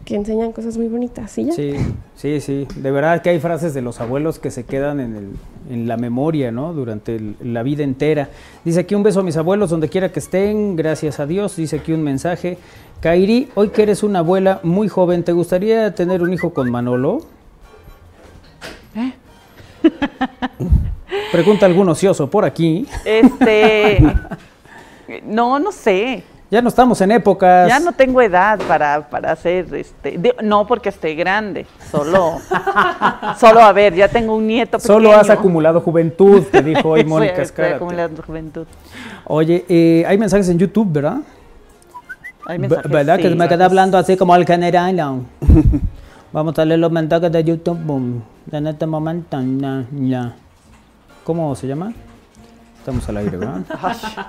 [0.04, 1.44] que enseñan cosas muy bonitas, ¿sí?
[1.46, 1.52] ya?
[1.52, 1.72] Sí,
[2.16, 2.66] sí, sí.
[2.76, 5.30] De verdad que hay frases de los abuelos que se quedan en, el-
[5.70, 6.72] en la memoria, ¿no?
[6.72, 8.28] Durante el- la vida entera.
[8.64, 11.54] Dice aquí un beso a mis abuelos donde quiera que estén, gracias a Dios.
[11.56, 12.58] Dice aquí un mensaje.
[13.02, 17.18] Kairi, hoy que eres una abuela muy joven, ¿te gustaría tener un hijo con Manolo?
[18.94, 19.12] ¿Eh?
[21.32, 22.86] Pregunta algún ocioso por aquí.
[23.04, 23.98] Este,
[25.24, 26.22] no, no sé.
[26.48, 27.66] Ya no estamos en épocas.
[27.68, 32.36] Ya no tengo edad para, para hacer, este, de- no porque esté grande, solo,
[33.40, 34.94] solo a ver, ya tengo un nieto pequeño.
[34.94, 37.74] Solo has acumulado juventud, te dijo hoy Mónica estoy Escárate.
[37.76, 38.66] acumulando juventud.
[39.24, 41.16] Oye, eh, hay mensajes en YouTube, ¿verdad?
[42.46, 43.18] Hay Ve- mensajes, ¿Verdad?
[43.18, 44.96] que me queda hablando así como el general.
[44.96, 45.24] ¿no?
[46.32, 49.40] Vamos a leer los mensajes de YouTube boom, en este momento.
[49.40, 50.34] na, na.
[51.24, 51.92] ¿Cómo se llama?
[52.78, 53.60] Estamos al aire, ¿verdad?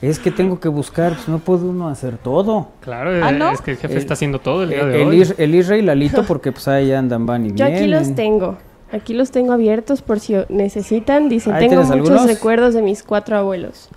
[0.00, 2.68] es que tengo que buscar, pues no puede uno hacer todo.
[2.80, 3.50] Claro, Ah, eh, ¿no?
[3.50, 5.20] es que el jefe El- está haciendo todo el día El, de el hoy.
[5.20, 7.74] Is- el Isra y Lalito, porque pues ahí andan, van y Yo vienen.
[7.76, 8.56] aquí los tengo.
[8.92, 11.28] Aquí los tengo abiertos por si necesitan.
[11.28, 12.26] Dicen, tengo muchos algunos.
[12.26, 13.88] recuerdos de mis cuatro abuelos.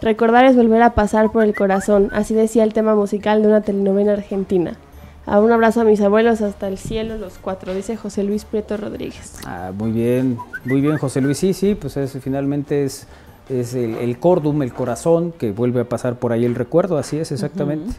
[0.00, 2.10] Recordar es volver a pasar por el corazón.
[2.12, 4.76] Así decía el tema musical de una telenovela argentina.
[5.24, 8.76] A un abrazo a mis abuelos hasta el cielo, los cuatro, dice José Luis Prieto
[8.76, 9.38] Rodríguez.
[9.44, 11.38] Ah, muy bien, muy bien, José Luis.
[11.38, 13.08] Sí, sí, pues es, finalmente es,
[13.48, 17.18] es el, el cordum, el corazón, que vuelve a pasar por ahí el recuerdo, así
[17.18, 17.92] es, exactamente.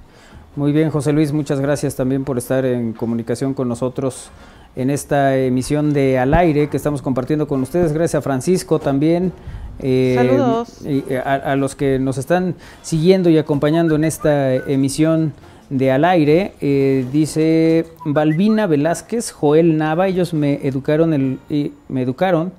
[0.55, 4.29] Muy bien, José Luis, muchas gracias también por estar en comunicación con nosotros
[4.77, 7.91] en esta emisión de Al Aire que estamos compartiendo con ustedes.
[7.91, 9.33] Gracias a Francisco también.
[9.80, 10.80] Eh, Saludos.
[10.86, 15.34] eh, a, a los que nos están siguiendo y acompañando en esta emisión
[15.69, 22.01] de Al Aire, eh, dice Balbina Velázquez, Joel Nava, ellos me educaron, el, y me
[22.03, 22.53] educaron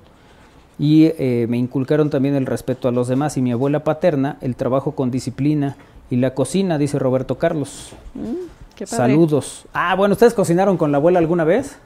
[0.77, 4.55] y eh, me inculcaron también el respeto a los demás y mi abuela paterna, el
[4.55, 5.75] trabajo con disciplina
[6.11, 7.89] y la cocina, dice Roberto Carlos.
[8.13, 8.45] Mm,
[8.75, 8.97] qué padre.
[9.13, 9.65] Saludos.
[9.73, 11.77] Ah, bueno, ¿ustedes cocinaron con la abuela alguna vez?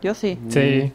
[0.00, 0.38] Yo sí.
[0.48, 0.92] Sí.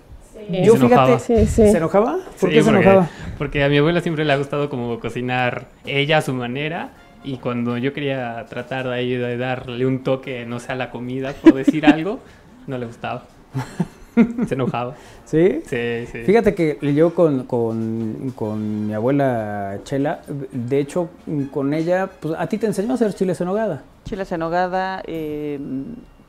[0.49, 1.19] Yo Se enojaba.
[1.19, 2.17] fíjate, ¿se enojaba?
[2.39, 3.09] ¿Por Sí, qué se porque- enojaba?
[3.37, 6.89] Porque a mi abuela siempre le ha gustado como cocinar ella a su manera
[7.23, 10.89] y cuando yo quería tratar de ahí de darle un toque, no sé, a la
[10.91, 12.19] comida, por decir algo,
[12.67, 13.23] no le gustaba.
[14.47, 14.93] Se enojaba.
[15.25, 15.61] ¿Sí?
[15.65, 16.19] Sí, sí.
[16.23, 20.21] Fíjate que yo con, con, con mi abuela Chela,
[20.51, 21.09] de hecho,
[21.51, 23.81] con ella, pues a ti te enseñó a hacer chiles en nogada.
[24.05, 25.59] Chiles en nogada, eh,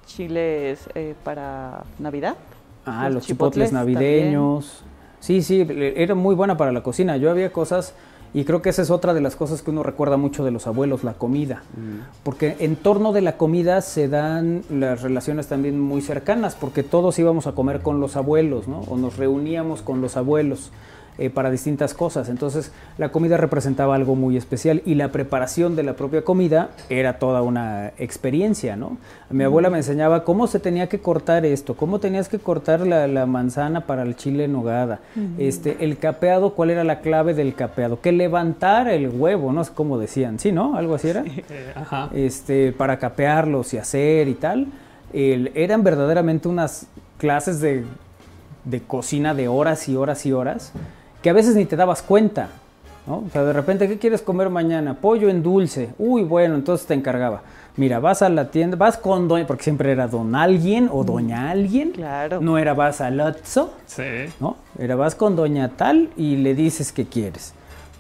[0.07, 2.37] chiles eh, para Navidad.
[2.87, 4.83] Ah, los, chipotles, navideños.
[5.21, 5.67] Sí, sí,
[5.97, 7.17] era muy buena para la cocina.
[7.17, 7.95] Yo había cosas
[8.35, 10.67] Y creo que esa es otra de las cosas que uno recuerda mucho de los
[10.67, 11.63] abuelos, la comida.
[12.25, 17.17] Porque en torno de la comida se dan las relaciones también muy cercanas, porque todos
[17.21, 18.81] íbamos a comer con los abuelos, ¿no?
[18.81, 20.73] O nos reuníamos con los abuelos.
[21.17, 22.29] Eh, para distintas cosas.
[22.29, 27.21] Entonces la comida representaba algo muy especial y la preparación de la propia comida era
[27.21, 28.99] toda una experiencia, ¿no?
[29.31, 33.27] Mi abuela me enseñaba cómo se tenía que cortar esto, cómo tenías que cortar la,
[33.27, 34.99] manzana para el chile en nogada,
[35.39, 39.71] este, el capeado, cuál era la clave del capeado, que levantar el huevo, no sé
[39.73, 40.77] cómo decían, sí, ¿no?
[40.77, 41.23] Algo así era.
[42.13, 44.67] Este, para capearlos y hacer y tal.
[45.13, 46.89] eran verdaderamente unas
[47.19, 47.85] clases de,
[48.65, 50.73] de cocina de horas y horas y horas
[51.25, 52.51] que a veces ni te dabas cuenta.
[53.07, 53.25] ¿no?
[53.27, 54.93] O sea, de repente, ¿qué quieres comer mañana?
[54.93, 55.89] Pollo en dulce.
[55.97, 57.41] Uy, bueno, entonces te encargaba.
[57.79, 61.51] Mira, vas a la tienda, vas con doña, porque siempre era don alguien o doña
[61.51, 61.93] alguien.
[61.93, 62.43] Claro.
[62.43, 63.73] No era vas al Otso.
[63.87, 64.03] Sí.
[64.39, 64.59] ¿No?
[64.79, 67.55] Era vas con doña tal y le dices qué quieres.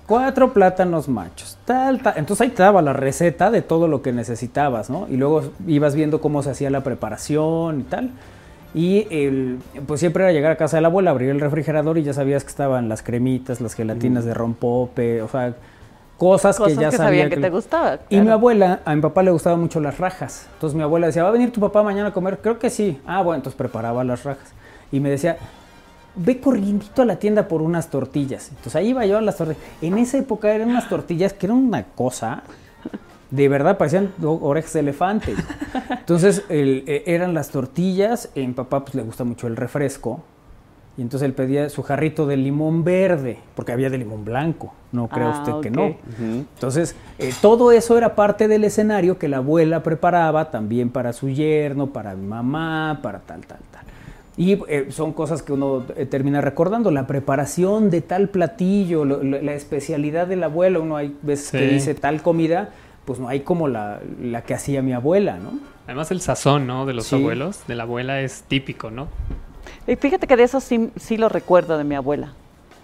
[0.06, 2.12] Cuatro plátanos machos, tal, tal.
[2.18, 5.06] Entonces ahí te daba la receta de todo lo que necesitabas, ¿no?
[5.08, 8.10] Y luego ibas viendo cómo se hacía la preparación y tal.
[8.74, 12.02] Y el, pues siempre era llegar a casa de la abuela, abrir el refrigerador y
[12.02, 15.54] ya sabías que estaban las cremitas, las gelatinas de rompope, o sea,
[16.18, 18.00] cosas, que ya sabía que, te gustaba.
[18.08, 20.48] Y mi abuela, a mi papá le gustaban mucho las rajas.
[20.54, 22.38] Entonces mi abuela decía, ¿va a venir tu papá mañana a comer?
[22.42, 23.00] Creo que sí.
[23.06, 24.52] Ah, bueno, entonces preparaba las rajas.
[24.90, 25.36] Y me decía,
[26.16, 28.48] ve corriendo a la tienda por unas tortillas.
[28.48, 29.62] Entonces ahí iba yo a las tortillas.
[29.82, 32.42] En esa época eran unas tortillas que eran una cosa
[33.34, 35.34] de verdad parecían orejas de elefante.
[35.90, 40.22] Entonces e, eran las tortillas, a mi papá pues, le gusta mucho el refresco,
[40.96, 45.08] y entonces él pedía su jarrito de limón verde, porque había de limón blanco, no
[45.08, 45.96] cree Ah, usted que no.
[46.54, 51.28] Entonces, eh, todo eso era parte del escenario que la abuela preparaba también para su
[51.30, 53.82] yerno, para mi mamá, para tal, tal, tal.
[54.36, 59.22] Y eh, son cosas que uno eh, termina recordando, la preparación de tal platillo, lo-
[59.22, 62.70] lo- la especialidad del abuelo, uno hay veces que dice tal comida,
[63.04, 65.52] pues no hay como la, la que hacía mi abuela, ¿no?
[65.86, 66.86] Además el sazón, ¿no?
[66.86, 67.16] De los Sí.
[67.16, 69.08] abuelos, de la abuela es típico, ¿no?
[69.86, 72.32] Y fíjate que de eso sí, sí lo recuerdo de mi abuela.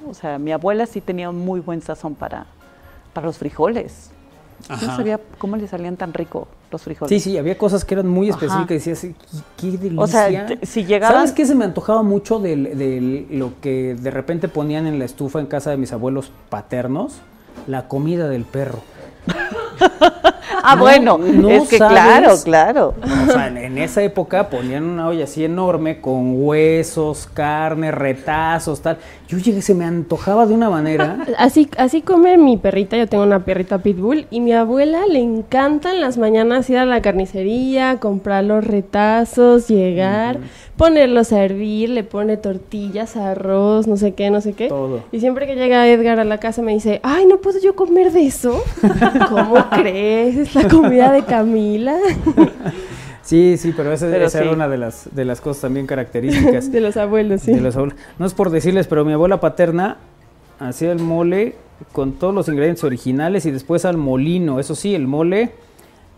[0.07, 2.47] O sea, mi abuela sí tenía un muy buen sazón para,
[3.12, 4.11] para los frijoles.
[4.68, 4.87] Yo Ajá.
[4.89, 7.09] No sabía cómo le salían tan rico los frijoles.
[7.23, 9.14] Sí, sí, había cosas que eran muy específicas y decías, qué,
[9.57, 10.01] qué delicia.
[10.03, 14.49] O sea, si llegaban- ¿Sabes qué se me antojaba mucho de lo que de repente
[14.49, 17.21] ponían en la estufa en casa de mis abuelos paternos?
[17.66, 18.81] La comida del perro.
[19.79, 21.98] 哈哈哈 Ah, No, bueno, no es que sabes.
[21.98, 22.94] claro, claro.
[23.28, 28.80] O sea, en, en esa época ponían una olla así enorme con huesos, carne, retazos,
[28.82, 28.98] tal.
[29.28, 31.18] Yo llegué, se me antojaba de una manera.
[31.38, 35.92] Así, así come mi perrita, yo tengo una perrita pitbull y mi abuela le encanta
[35.92, 40.38] en las mañanas ir a la carnicería, comprar los retazos, llegar,
[40.76, 44.68] ponerlos a hervir, le pone tortillas, arroz, no sé qué, no sé qué.
[44.68, 45.02] Todo.
[45.12, 48.11] Y siempre que llega Edgar a la casa me dice, ay, ¿no puedo yo comer
[48.12, 48.62] de eso?
[49.28, 50.49] ¿Cómo crees?
[50.51, 51.96] Es la comida de Camila.
[53.22, 54.55] Sí, sí, pero esa, Pero esa era sí.
[54.57, 56.72] una de las, de las cosas también características.
[56.72, 57.53] de los abuelos, sí.
[57.53, 57.96] de los abuelos.
[58.18, 59.98] No es por decirles, pero mi abuela paterna
[60.59, 61.55] hacía el mole
[61.92, 64.59] con todos los ingredientes originales y después al molino.
[64.59, 65.53] Eso sí, el mole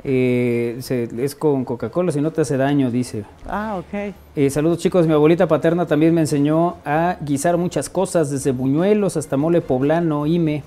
[0.05, 3.25] eh, se- es con Coca-Cola, si no te hace daño, dice.
[3.47, 4.15] Ah, ok.
[4.37, 9.19] Eh, saludos chicos, mi abuelita paterna también me enseñó a guisar muchas cosas, desde buñuelos
[9.19, 10.63] hasta mole poblano, ime.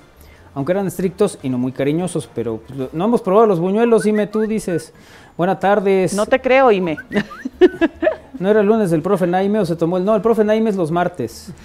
[0.55, 4.25] Aunque eran estrictos y no muy cariñosos, pero pues, no hemos probado los buñuelos, ime,
[4.25, 4.93] tú dices.
[5.37, 6.13] Buenas tardes.
[6.13, 6.97] No te creo, Ime.
[8.39, 10.05] ¿No era el lunes del profe Naime o se tomó el.?
[10.05, 11.51] No, el profe Naime es los martes.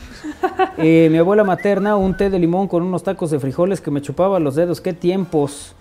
[0.79, 4.01] Eh, mi abuela materna, un té de limón con unos tacos de frijoles que me
[4.01, 4.81] chupaba los dedos.
[4.81, 5.75] ¡Qué tiempos!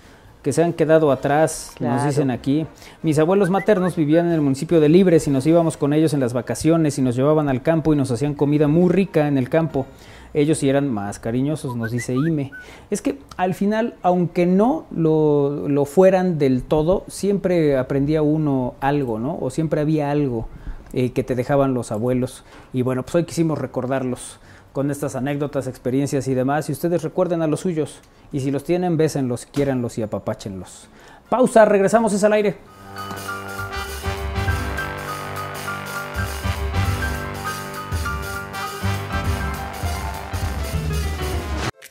[0.44, 2.66] Que se han quedado atrás, nos dicen aquí.
[3.02, 6.20] Mis abuelos maternos vivían en el municipio de Libres y nos íbamos con ellos en
[6.20, 9.50] las vacaciones y nos llevaban al campo y nos hacían comida muy rica en el
[9.50, 9.86] campo.
[10.34, 12.52] Ellos sí eran más cariñosos, nos dice Ime.
[12.92, 19.20] Es que al final, aunque no lo, lo fueran del todo, siempre aprendía uno algo,
[19.20, 19.38] ¿no?
[19.40, 20.48] O siempre había algo
[20.92, 22.44] eh, que te dejaban los abuelos.
[22.74, 24.40] Y bueno, pues hoy quisimos recordarlos
[24.74, 26.70] con estas anécdotas, experiencias y demás.
[26.70, 28.00] Y ustedes recuerden a los suyos.
[28.32, 30.88] Y si los tienen, bésenlos, quiéranlos y apapáchenlos.
[31.30, 32.58] Pausa, regresamos, es al aire.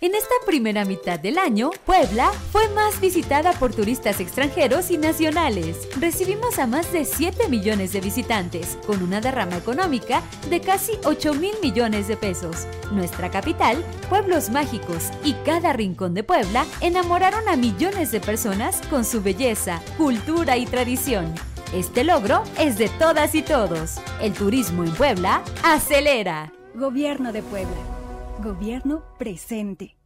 [0.01, 5.89] En esta primera mitad del año, Puebla fue más visitada por turistas extranjeros y nacionales.
[5.99, 11.35] Recibimos a más de 7 millones de visitantes, con una derrama económica de casi 8
[11.35, 12.69] mil millones de pesos.
[12.93, 19.05] Nuestra capital, pueblos mágicos y cada rincón de Puebla enamoraron a millones de personas con
[19.05, 21.35] su belleza, cultura y tradición.
[21.75, 23.97] Este logro es de todas y todos.
[24.23, 26.53] El turismo en Puebla acelera.
[26.77, 27.98] Gobierno de Puebla.
[28.43, 29.97] Gobierno presente.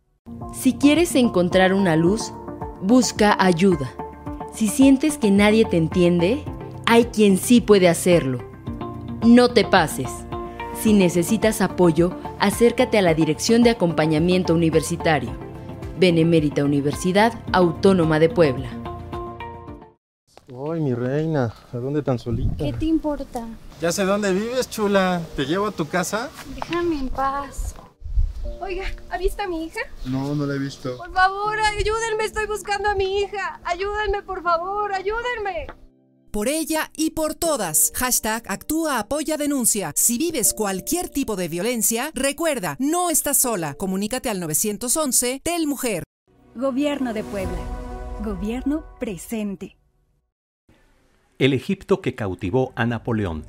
[0.55, 2.33] Si quieres encontrar una luz,
[2.81, 3.93] busca ayuda.
[4.55, 6.43] Si sientes que nadie te entiende,
[6.87, 8.39] hay quien sí puede hacerlo.
[9.23, 10.09] No te pases.
[10.81, 15.31] Si necesitas apoyo, acércate a la Dirección de Acompañamiento Universitario.
[15.99, 18.71] Benemérita Universidad Autónoma de Puebla.
[20.49, 22.65] Ay, mi reina, ¿a dónde tan solita?
[22.65, 23.47] ¿Qué te importa?
[23.79, 25.21] Ya sé dónde vives, chula.
[25.37, 26.31] ¿Te llevo a tu casa?
[26.55, 27.72] Déjame en paz.
[28.63, 29.81] Oiga, ¿ha visto a mi hija?
[30.07, 30.97] No, no la he visto.
[30.97, 33.61] Por favor, ayúdenme, estoy buscando a mi hija.
[33.65, 35.67] Ayúdenme, por favor, ayúdenme.
[36.31, 37.91] Por ella y por todas.
[37.97, 39.93] Hashtag actúa, apoya, denuncia.
[39.97, 43.75] Si vives cualquier tipo de violencia, recuerda, no estás sola.
[43.75, 46.05] Comunícate al 911 Tel Mujer.
[46.55, 47.59] Gobierno de Puebla.
[48.25, 49.77] Gobierno presente.
[51.41, 53.45] El Egipto que cautivó a Napoleón.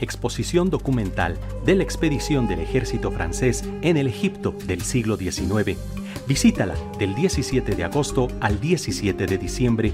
[0.00, 5.78] Exposición documental de la expedición del ejército francés en el Egipto del siglo XIX.
[6.26, 9.92] Visítala del 17 de agosto al 17 de diciembre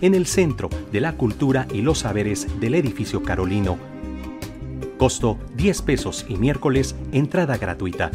[0.00, 3.78] en el Centro de la Cultura y los Saberes del Edificio Carolino.
[4.98, 8.10] Costo 10 pesos y miércoles entrada gratuita.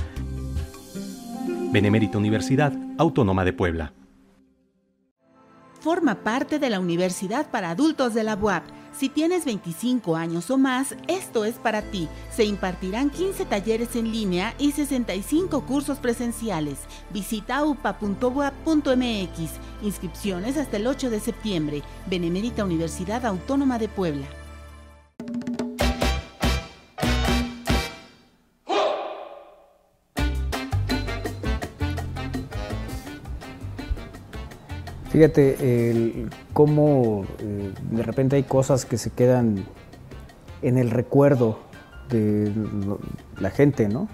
[1.71, 3.93] Benemérita Universidad Autónoma de Puebla.
[5.79, 8.63] Forma parte de la Universidad para Adultos de la UAP.
[8.97, 12.07] Si tienes 25 años o más, esto es para ti.
[12.31, 16.79] Se impartirán 15 talleres en línea y 65 cursos presenciales.
[17.11, 19.39] Visita upa.uap.mx.
[19.81, 21.81] Inscripciones hasta el 8 de septiembre.
[22.05, 24.27] Benemérita Universidad Autónoma de Puebla.
[35.13, 39.63] Fíjate el, cómo eh, de repente hay cosas que se quedan
[40.63, 41.59] en el recuerdo
[42.09, 42.51] de
[43.39, 44.07] la gente, ¿no?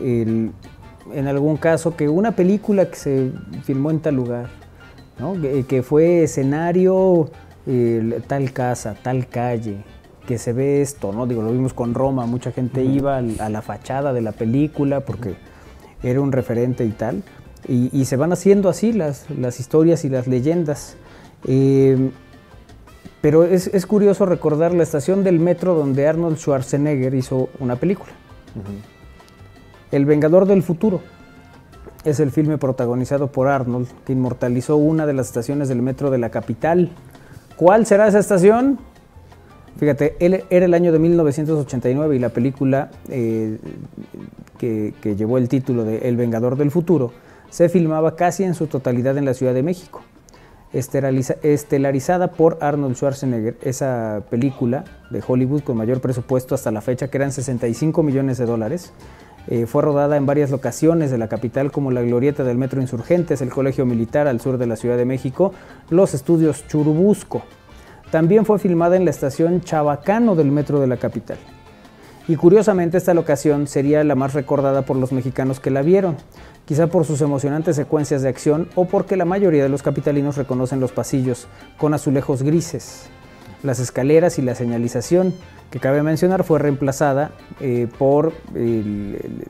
[0.00, 0.50] El-
[1.14, 3.30] en algún caso que una película que se
[3.62, 4.48] filmó en tal lugar,
[5.20, 5.40] ¿no?
[5.40, 7.30] que, que fue escenario
[8.26, 9.76] tal casa, tal calle,
[10.26, 11.26] que se ve esto, ¿no?
[11.28, 15.36] Digo, lo vimos con Roma, mucha gente iba a la fachada de la película porque
[16.02, 17.22] era un referente y tal.
[17.68, 20.96] Y, y se van haciendo así las, las historias y las leyendas.
[21.46, 22.10] Eh,
[23.22, 28.12] pero es, es curioso recordar la estación del metro donde Arnold Schwarzenegger hizo una película.
[29.92, 31.00] El Vengador del Futuro.
[32.04, 36.18] Es el filme protagonizado por Arnold que inmortalizó una de las estaciones del metro de
[36.18, 36.90] la capital.
[37.54, 38.80] ¿Cuál será esa estación?
[39.78, 43.56] Fíjate, él era el año de 1989 y la película eh,
[44.58, 47.12] que, que llevó el título de El Vengador del Futuro
[47.52, 50.00] se filmaba casi en su totalidad en la Ciudad de México.
[50.72, 57.18] Estelarizada por Arnold Schwarzenegger, esa película de Hollywood con mayor presupuesto hasta la fecha, que
[57.18, 58.94] eran 65 millones de dólares,
[59.48, 63.42] eh, fue rodada en varias locaciones de la capital como la Glorieta del Metro Insurgentes,
[63.42, 65.52] el Colegio Militar al sur de la Ciudad de México,
[65.90, 67.42] los estudios Churubusco.
[68.10, 71.36] También fue filmada en la estación Chabacano del Metro de la capital.
[72.28, 76.16] Y curiosamente esta locación sería la más recordada por los mexicanos que la vieron,
[76.64, 80.80] quizá por sus emocionantes secuencias de acción o porque la mayoría de los capitalinos reconocen
[80.80, 81.48] los pasillos
[81.78, 83.08] con azulejos grises.
[83.62, 85.34] Las escaleras y la señalización,
[85.70, 88.32] que cabe mencionar, fue reemplazada eh, por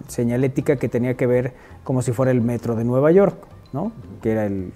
[0.09, 3.37] señalética que tenía que ver como si fuera el metro de Nueva York,
[3.73, 3.93] ¿no?
[4.23, 4.73] que era el,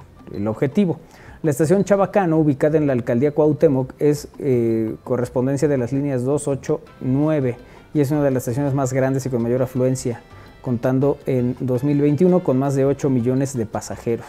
[0.47, 0.99] objetivo.
[1.43, 6.49] La estación Chabacano, ubicada en la alcaldía Cuauhtémoc, es eh, correspondencia de las líneas 2,
[6.49, 7.57] 8, 9
[7.95, 10.21] y es una de las estaciones más grandes y con mayor afluencia,
[10.67, 14.27] contando en 2021 con más de 8 millones de pasajeros.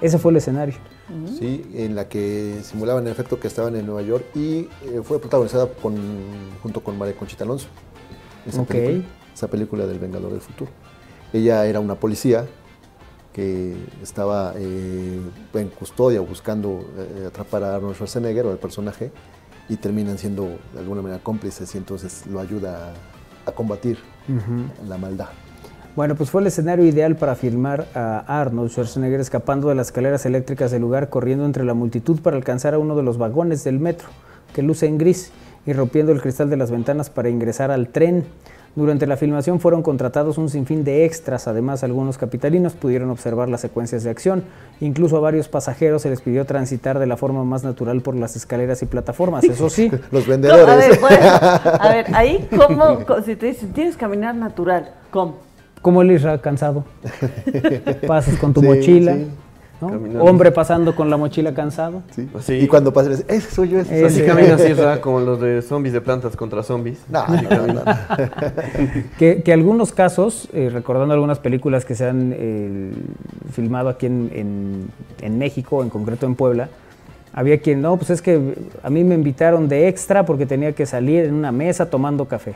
[0.00, 0.74] Ese fue el escenario.
[1.38, 5.20] Sí, en la que simulaban el efecto que estaban en Nueva York y eh, fue
[5.20, 5.94] protagonizada con,
[6.64, 7.68] junto con María Conchita Alonso.
[8.44, 8.68] Esa, Ok.
[8.70, 10.72] película, esa película del Vengador del Futuro.
[11.32, 12.46] Ella era una policía
[13.32, 15.20] que estaba eh,
[15.54, 19.12] en custodia buscando eh, atrapar a Arnold Schwarzenegger o al personaje
[19.68, 22.94] y terminan siendo de alguna manera cómplices y entonces lo ayuda
[23.46, 23.98] a, a combatir
[24.88, 25.28] La maldad.
[25.96, 30.24] Bueno, pues fue el escenario ideal para filmar a Arnold Schwarzenegger escapando de las escaleras
[30.24, 33.80] eléctricas del lugar, corriendo entre la multitud para alcanzar a uno de los vagones del
[33.80, 34.08] metro,
[34.54, 35.32] que luce en gris,
[35.66, 38.24] y rompiendo el cristal de las ventanas para ingresar al tren.
[38.76, 43.60] Durante la filmación fueron contratados un sinfín de extras, además algunos capitalinos pudieron observar las
[43.62, 44.44] secuencias de acción,
[44.80, 48.36] incluso a varios pasajeros se les pidió transitar de la forma más natural por las
[48.36, 49.90] escaleras y plataformas, eso sí.
[50.12, 50.36] Los A
[50.76, 52.98] ver, bueno, a ver, ahí, ¿cómo?
[53.24, 55.38] Si te dicen, tienes que caminar natural, ¿cómo?
[55.82, 56.84] Como el Israel cansado.
[58.06, 59.14] Pasas con tu Sí, mochila.
[59.14, 59.26] sí.
[59.80, 60.22] ¿No?
[60.24, 62.02] Hombre pasando con la mochila cansado.
[62.14, 62.28] Sí.
[62.38, 62.54] Así.
[62.54, 63.80] Y cuando pasen, ese soy yo.
[63.80, 64.04] Ese.
[64.06, 65.00] Así camina así, ¿verdad?
[65.00, 66.98] Como los de zombies de plantas contra zombies.
[67.08, 68.08] No, Así no, camina.
[69.18, 72.92] Que, que algunos casos, eh, recordando algunas películas que se han eh,
[73.52, 74.88] filmado aquí en, en-
[75.22, 76.68] en México, en concreto en Puebla,
[77.32, 80.84] había quien, no, pues es que a mí me invitaron de extra porque tenía que
[80.86, 82.54] salir en una mesa tomando café.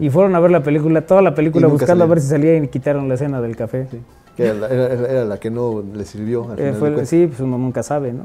[0.00, 2.68] Y fueron a ver la película, toda la película buscando a ver si salía y
[2.68, 3.86] quitaron la escena del café.
[4.38, 6.50] Que era, la, era- era la que no le sirvió.
[6.52, 8.22] Al Eh, final fue- sí, pues uno nunca sabe, ¿no?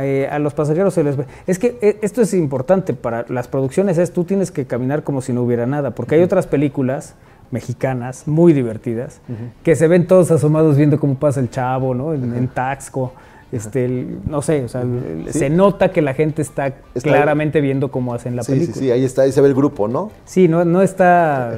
[0.00, 1.26] Eh, a los pasajeros se les ve.
[1.46, 5.20] Es que eh, esto es importante para las producciones, es tú tienes que caminar como
[5.20, 7.14] si no hubiera nada, porque hay otras películas
[7.50, 9.20] mexicanas muy divertidas
[9.62, 12.12] que se ven todos asomados viendo cómo pasa el chavo, ¿no?
[12.14, 13.12] En, en Taxco.
[13.54, 15.38] Este, el- no sé, o sea, el- Sí.
[15.38, 18.74] se nota que la gente está, Está- claramente viendo cómo hacen la sí, película.
[18.74, 20.10] sí, sí, ahí está, ahí se ve el grupo, ¿no?
[20.24, 21.56] Sí, no, no está,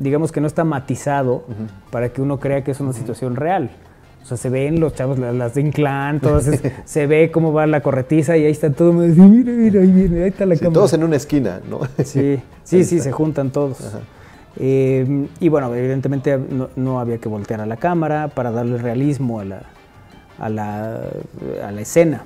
[0.00, 1.42] digamos que no está matizado
[1.90, 3.70] para que uno crea que es una situación real.
[4.22, 6.44] O sea, se ven los chavos, la- las de Inclán, todas,
[6.86, 10.22] se ve cómo va la corretiza y ahí está todo, así, mira, mira, ahí viene,
[10.22, 10.74] ahí está la Sí, cámara.
[10.74, 11.80] todos en una esquina, ¿no?
[12.04, 13.76] Sí, sí, sí, se juntan todos.
[14.56, 19.40] Eh, y bueno, evidentemente no, no había que voltear a la cámara para darle realismo
[19.40, 19.62] a la,
[20.38, 21.00] a la,
[21.62, 22.24] a la escena.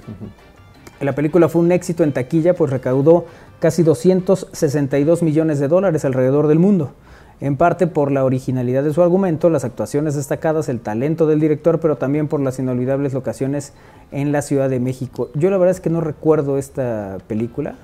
[1.01, 3.27] La película fue un éxito en taquilla, pues recaudó
[3.61, 6.93] casi 262 millones de dólares alrededor del mundo.
[7.41, 11.79] En parte por la originalidad de su argumento, las actuaciones destacadas, el talento del director,
[11.79, 13.75] pero también por las inolvidables locaciones
[14.11, 15.31] en la Ciudad de México.
[15.35, 17.77] Yo la verdad es que no recuerdo esta película.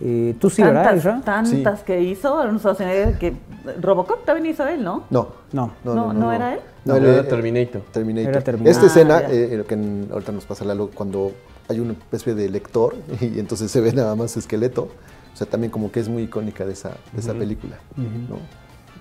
[0.00, 1.20] Eh, ¿Tú sí, verdad, tantas, Isra?
[1.24, 3.36] tantas que hizo Arnold Schwarzenegger que
[3.80, 5.04] Robocop también hizo él, ¿no?
[5.10, 5.28] No.
[5.52, 5.70] No.
[5.84, 6.60] No, no era él.
[6.84, 7.82] No, Era él, eh, Terminator.
[7.92, 8.30] Terminator.
[8.30, 8.70] Era Terminator.
[8.70, 11.32] Esta Ah, escena, eh, lo que en- ahorita nos pasa Lalo, cuando
[11.68, 14.88] hay una especie de lector y entonces se ve nada más esqueleto,
[15.32, 18.36] o sea, también como que es muy icónica de esa, de esa película, ¿no?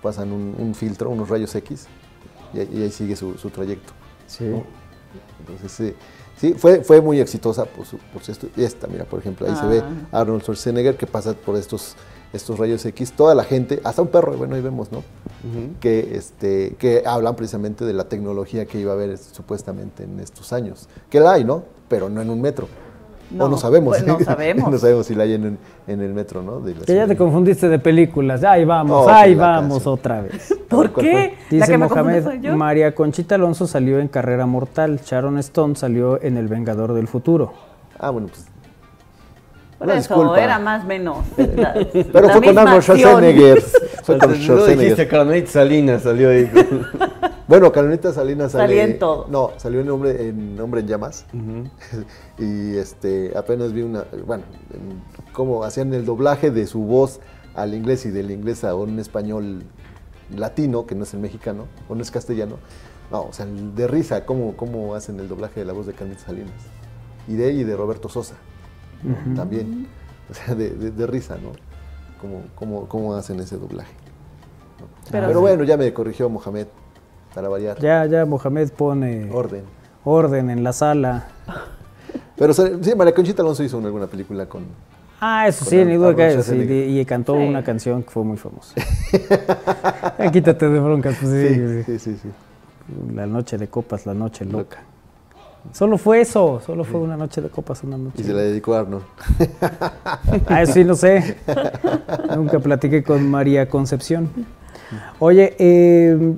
[0.02, 1.88] Pasan un, un filtro, unos rayos X
[2.54, 3.94] y, ahí- y ahí sigue su, su trayecto.
[4.28, 4.46] Sí.
[4.46, 4.64] ¿no?
[5.40, 5.94] Entonces, sí,
[6.44, 8.48] sí, fue, fue muy exitosa por, su, por esto.
[8.58, 9.82] Y esta, mira, por ejemplo, ahí se ve
[10.12, 10.20] Ah.
[10.20, 11.96] Arnold Schwarzenegger que pasa por estos,
[12.34, 15.04] estos rayos X, toda la gente, hasta un perro, bueno, ahí vemos, ¿no?
[15.80, 20.52] que, este, que hablan precisamente de la tecnología que iba a haber supuestamente en estos
[20.52, 20.90] años.
[21.10, 21.64] Que la hay, ¿no?
[21.88, 22.68] Pero no en un metro.
[23.34, 23.98] O No, no sabemos.
[23.98, 24.72] pues no sabemos.
[24.72, 25.58] no sabemos si la hay en,
[25.88, 26.60] el metro, ¿no?
[26.60, 28.44] De la Que ya te confundiste de películas.
[28.44, 29.94] Ahí vamos, Oh, ahí vamos canción.
[29.94, 30.54] otra vez.
[30.70, 31.38] ¿Por ¿Cuál qué?
[31.50, 32.56] Dice que me confunde Mohamed, yo?
[32.58, 37.54] María Conchita Alonso salió en Carrera Mortal, Sharon Stone salió en El Vengador del Futuro.
[38.00, 38.46] Ah, bueno, pues.
[39.78, 40.42] Por Una eso, disculpa.
[40.42, 41.18] era más o menos.
[41.38, 42.82] la- Pero la fue con Arnold.
[42.84, 43.62] Schwarzenegger.
[44.04, 45.08] Fue con No dijiste Schwarzenegger.
[45.10, 46.50] Carmelita Salinas, salió ahí.
[47.48, 48.64] Bueno, Carolina Salinas sale.
[48.68, 49.28] Salía en todo.
[49.30, 51.26] No, salió en Hombre en, Hombre en Llamas.
[52.40, 54.06] y este apenas vi una.
[54.26, 55.02] Bueno, en
[55.34, 57.20] cómo hacían el doblaje de su voz
[57.56, 59.64] al inglés y del inglés a un español
[60.36, 62.58] latino, que no es el mexicano, o no es castellano.
[63.12, 66.20] No, o sea, de risa, cómo, cómo hacen el doblaje de la voz de Carolina
[66.20, 66.52] Salinas.
[67.28, 68.36] Y de ella y de Roberto Sosa.
[69.36, 69.88] También.
[70.32, 71.52] O sea, de, de- de risa, ¿no?
[72.22, 73.94] Cómo, cómo, cómo hacen ese doblaje.
[74.80, 74.88] ¿no?
[75.12, 76.68] Pero bueno, ya me corrigió Mohamed,
[77.34, 77.80] para variar.
[77.80, 79.64] Ya, ya Mohamed pone Orden.
[80.04, 81.28] orden en la sala.
[82.38, 82.64] Pero sí,
[82.96, 84.64] María Conchita Alonso hizo una- alguna película con...
[85.22, 87.44] Ah, eso sí, ni duda que sí, y, y cantó Sí.
[87.44, 88.74] una canción que fue muy famosa.
[90.34, 91.84] Quítate de broncas, pues sí, Sí, sí.
[91.84, 92.20] sí, sí.
[92.24, 92.30] sí.
[93.16, 94.80] La noche de copas, la noche loca.
[95.72, 98.18] Solo fue eso, solo fue una noche de copas, una noche.
[98.22, 99.06] Y se la dedicó a Arnold.
[100.48, 101.38] Ah, eso sí, no sé.
[102.36, 104.30] Nunca platiqué con María Concepción.
[105.20, 106.34] Oye, eh,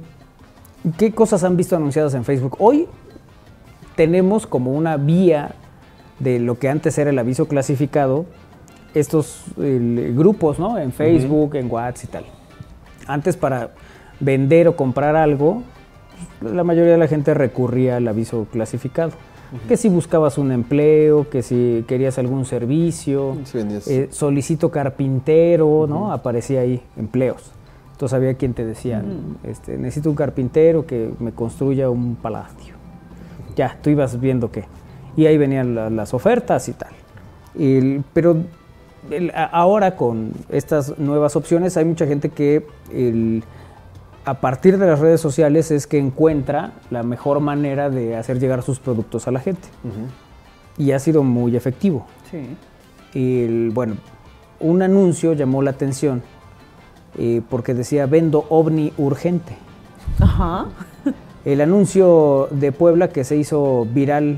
[0.98, 2.58] ¿qué cosas han visto anunciadas en Facebook?
[2.60, 2.88] Hoy
[3.96, 5.56] tenemos como una vía
[6.20, 8.26] de lo que antes era el aviso clasificado,
[8.94, 10.78] estos grupos, ¿no?
[10.78, 12.26] En Facebook, en WhatsApp y tal.
[13.08, 13.72] Antes para
[14.20, 15.64] vender o comprar algo,
[16.42, 19.12] la mayoría de la gente recurría al aviso clasificado.
[19.68, 26.12] Que si buscabas un empleo, que si querías algún servicio, Sí, eh, solicito carpintero, ¿no?
[26.12, 27.52] Aparecía ahí, empleos.
[27.96, 29.02] Entonces había quien te decía,
[29.44, 32.76] este, necesito un carpintero que me construya un palacio.
[33.56, 34.66] Ya, tú ibas viendo qué.
[35.16, 36.90] Y ahí venían la- las ofertas y tal.
[37.58, 38.36] El- pero
[39.10, 43.46] el- ahora con estas nuevas opciones hay mucha gente que el-
[44.26, 48.62] a partir de las redes sociales es que encuentra la mejor manera de hacer llegar
[48.62, 49.70] sus productos a la gente.
[50.78, 52.06] Y ha sido muy efectivo.
[52.30, 53.72] Sí.
[53.74, 53.96] Bueno,
[54.60, 56.22] un anuncio llamó la atención
[57.18, 59.56] eh, porque decía vendo ovni urgente.
[60.20, 60.68] Ajá.
[61.46, 64.38] El anuncio de Puebla que se hizo viral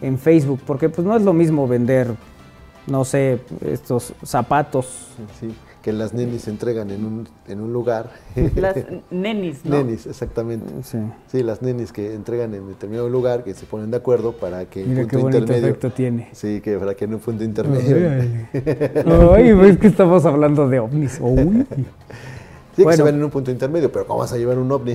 [0.00, 2.14] en Facebook, porque pues no es lo mismo vender,
[2.86, 5.08] no sé, estos zapatos.
[5.38, 5.54] Sí.
[5.82, 8.10] Que las nenis se entregan en un, en un lugar.
[8.54, 8.76] Las
[9.10, 9.76] nenis, ¿no?
[9.76, 10.66] Nenis, exactamente.
[11.28, 11.42] Sí.
[11.42, 15.06] las nenis que entregan en determinado lugar, que se ponen de acuerdo para que Mira
[15.06, 16.28] qué bonito efecto tiene.
[16.32, 17.96] Sí, que para que en un punto intermedio.
[19.34, 21.18] Ay, es que estamos hablando de ovnis.
[21.20, 21.66] Uy.
[22.76, 24.94] Sí, que se ven en un punto intermedio, pero ¿cómo vas a llevar un ovni?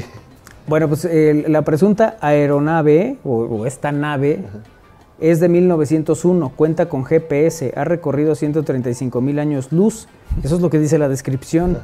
[0.67, 1.07] Bueno, pues
[1.47, 4.39] la presunta aeronave, o, esta nave,
[5.19, 10.07] es de 1901, cuenta con GPS, ha recorrido 135 mil años luz.
[10.43, 11.77] Eso es lo que dice la descripción.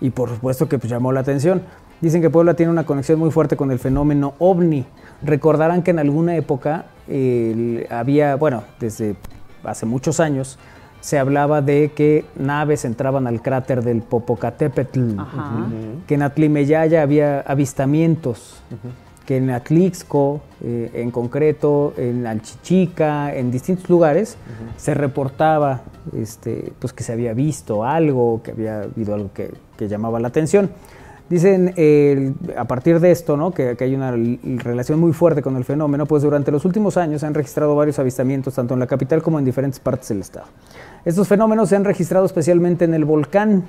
[0.00, 1.62] Y por supuesto que pues, llamó la atención.
[2.00, 4.84] Dicen que Puebla tiene una conexión muy fuerte con el fenómeno ovni.
[5.22, 6.86] Recordarán que en alguna época
[7.90, 9.16] había, bueno, desde
[9.64, 10.58] hace muchos años,
[11.00, 15.16] se hablaba de que naves entraban al cráter del Popocatépetl,
[16.06, 18.60] que en Atlimeyaya había avistamientos,
[19.26, 24.36] que en Atlixco, eh, en concreto, en Alchichica, en distintos lugares,
[24.76, 25.82] se reportaba
[26.16, 29.50] este, pues que se había visto algo, que había habido algo que,
[29.86, 30.70] llamaba la atención.
[31.28, 31.74] Dicen,
[32.56, 33.50] a partir de esto, ¿no?
[33.50, 37.20] que, que, hay una relación muy fuerte con el fenómeno, pues durante los últimos años
[37.20, 40.46] se han registrado varios avistamientos, tanto en la capital como en diferentes partes del estado.
[41.04, 43.64] Estos fenómenos se han registrado especialmente en el volcán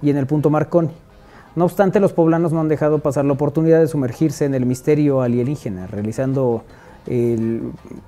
[0.00, 0.90] y en el punto Marconi.
[1.54, 5.22] No obstante, los poblanos no han dejado pasar la oportunidad de sumergirse en el misterio
[5.22, 6.64] alienígena, realizando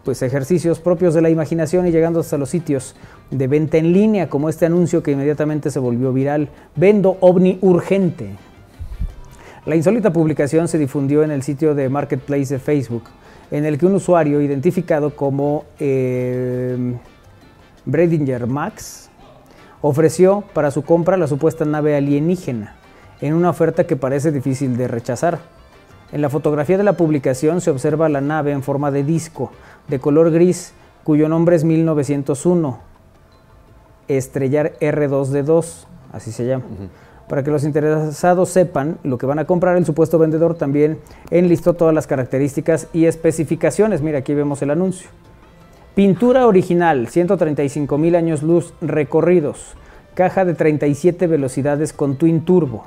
[0.04, 2.94] pues, ejercicios propios de la imaginación y llegando hasta los sitios
[3.30, 8.30] de venta en línea, como este anuncio que inmediatamente se volvió viral, Vendo ovni urgente.
[9.66, 13.04] La insólita publicación se difundió en el sitio de Marketplace de Facebook,
[13.50, 15.64] en el que un usuario identificado como...
[15.78, 16.94] Eh,
[17.86, 19.10] Bredinger Max
[19.80, 22.76] ofreció para su compra la supuesta nave alienígena,
[23.20, 25.38] en una oferta que parece difícil de rechazar.
[26.12, 29.50] En la fotografía de la publicación se observa la nave en forma de disco,
[29.88, 32.78] de color gris, cuyo nombre es 1901,
[34.08, 36.64] Estrellar R2D2, así se llama.
[37.28, 40.98] Para que los interesados sepan lo que van a comprar, el supuesto vendedor también
[41.30, 44.02] enlistó todas las características y especificaciones.
[44.02, 45.08] Mira, aquí vemos el anuncio.
[45.94, 49.74] Pintura original, 135 mil años luz recorridos.
[50.14, 52.86] Caja de 37 velocidades con twin turbo.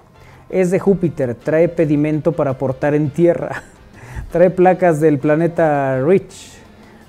[0.50, 3.64] Es de Júpiter, trae pedimento para portar en tierra.
[4.32, 6.60] Trae placas del planeta Rich,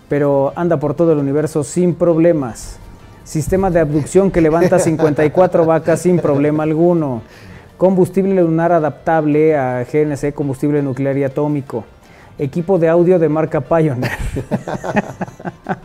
[0.08, 2.78] pero anda por todo el universo sin problemas.
[3.24, 7.22] Sistema de abducción que levanta 54 vacas sin problema alguno.
[7.76, 11.84] Combustible lunar adaptable a GNC, combustible nuclear y atómico
[12.38, 14.12] equipo de audio de marca Pioneer.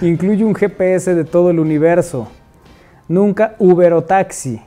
[0.00, 2.28] Incluye un GPS de todo el universo.
[3.08, 4.62] Nunca Uber o taxi.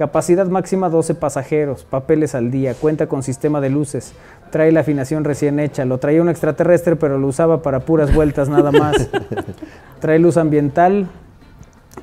[0.00, 4.14] Capacidad máxima 12 pasajeros, papeles al día, cuenta con sistema de luces,
[4.50, 8.48] trae la afinación recién hecha, lo traía un extraterrestre pero lo usaba para puras vueltas
[8.48, 9.10] nada más.
[10.00, 11.10] Trae luz ambiental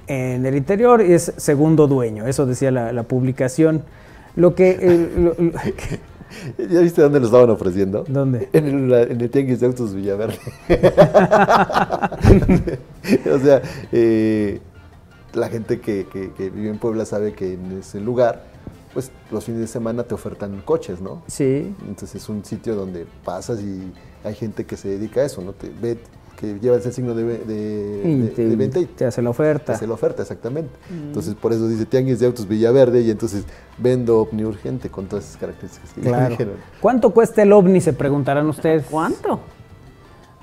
[0.06, 3.82] en el interior y es segundo dueño, eso decía la, publicación.
[4.36, 4.78] Lo que...
[4.80, 6.00] Eh,
[6.70, 8.06] ¿Ya viste dónde lo estaban ofreciendo?
[8.08, 8.48] ¿Dónde?
[8.54, 10.38] En el, en el Tianguis de Autos Villaverde.
[13.34, 14.60] o sea, eh,
[15.38, 18.44] la gente que, que, vive en Puebla sabe que en ese lugar,
[18.94, 21.22] pues los fines de semana te ofertan coches, ¿no?
[21.28, 21.74] Sí.
[21.88, 23.92] Entonces es un sitio donde pasas y
[24.24, 25.54] hay gente que se dedica a eso, ¿no?
[25.54, 25.98] Te, ve,
[26.38, 29.66] que lleva ese signo de, de, venta y te hace la oferta.
[29.66, 30.70] Te hace la oferta, exactamente.
[30.90, 31.08] Mm.
[31.08, 33.44] Entonces, por eso dice Tianguis de Autos Villaverde y entonces
[33.78, 36.30] vendo ovni urgente con todas esas características que claro.
[36.30, 36.54] dijeron.
[36.80, 37.82] ¿Cuánto cuesta el ovni?
[37.82, 38.86] Se preguntarán ustedes.
[38.90, 39.40] ¿Cuánto?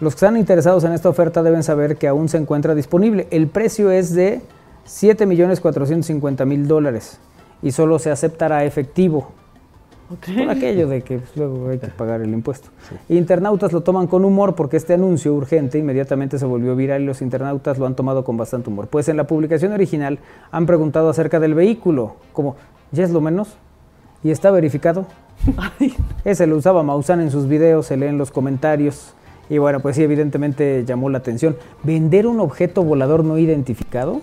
[0.01, 3.29] Los que están interesados en esta oferta deben saber que aún se encuentra disponible.
[3.31, 4.43] El precio es de
[4.87, 7.19] 7.450.000 dólares
[7.63, 9.33] y solo se aceptará efectivo.
[10.09, 12.69] Por aquello de que pues, luego hay que pagar el impuesto.
[13.09, 17.23] Internautas lo toman con humor porque este anuncio urgente inmediatamente se volvió viral y los
[17.23, 18.89] internautas lo han tomado con bastante humor.
[18.89, 20.19] Pues en la publicación original
[20.53, 22.57] han preguntado acerca del vehículo, como,
[22.93, 23.57] ¿ya es lo menos?
[24.23, 25.07] ¿Y está verificado?
[26.25, 29.15] Ese lo usaba Maussan en sus videos, se lee en los comentarios.
[29.49, 31.57] Y bueno, pues sí, evidentemente llamó la atención.
[31.83, 34.21] ¿Vender un objeto volador no identificado?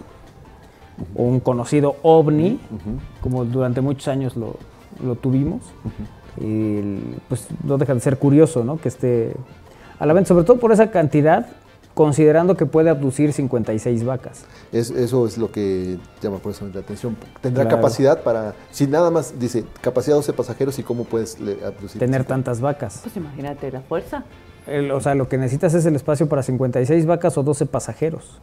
[1.16, 2.60] O un conocido ovni,
[3.22, 4.58] como durante muchos años lo,
[5.04, 5.62] lo tuvimos.
[6.40, 6.82] y
[7.28, 8.78] pues no deja de ser curioso, ¿no?
[8.78, 9.34] Que esté
[10.00, 11.48] a la venta, sobre todo por esa cantidad,
[11.94, 14.46] considerando que puede abducir 56 vacas.
[14.72, 17.18] eso es lo que llama por eso la atención.
[17.42, 22.00] Tendrá capacidad para, si nada más dice capacidad 12 pasajeros y cómo puedes abducir.
[22.00, 23.02] Tener tantas vacas.
[23.04, 24.24] Pues imagínate la fuerza.
[24.94, 28.40] o sea, lo que necesitas es el espacio para 56 vacas o 12 pasajeros.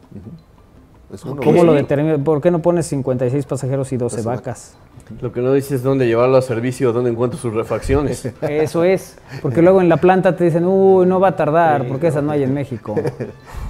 [1.43, 2.19] ¿Cómo lo determinas?
[2.19, 4.77] ¿Por qué no pones 56 pasajeros y 12, vacas?
[5.21, 8.25] Lo que no dices es dónde llevarlo a servicio, dónde encuentro sus refacciones.
[8.41, 12.07] Eso es, porque luego en la planta te dicen, uy, no va a tardar, porque
[12.07, 12.95] esa no hay en México.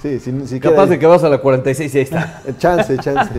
[0.00, 2.42] Sí, sí, sí Capaz de que vas a la 46 y ahí está.
[2.58, 3.34] Chance, chance.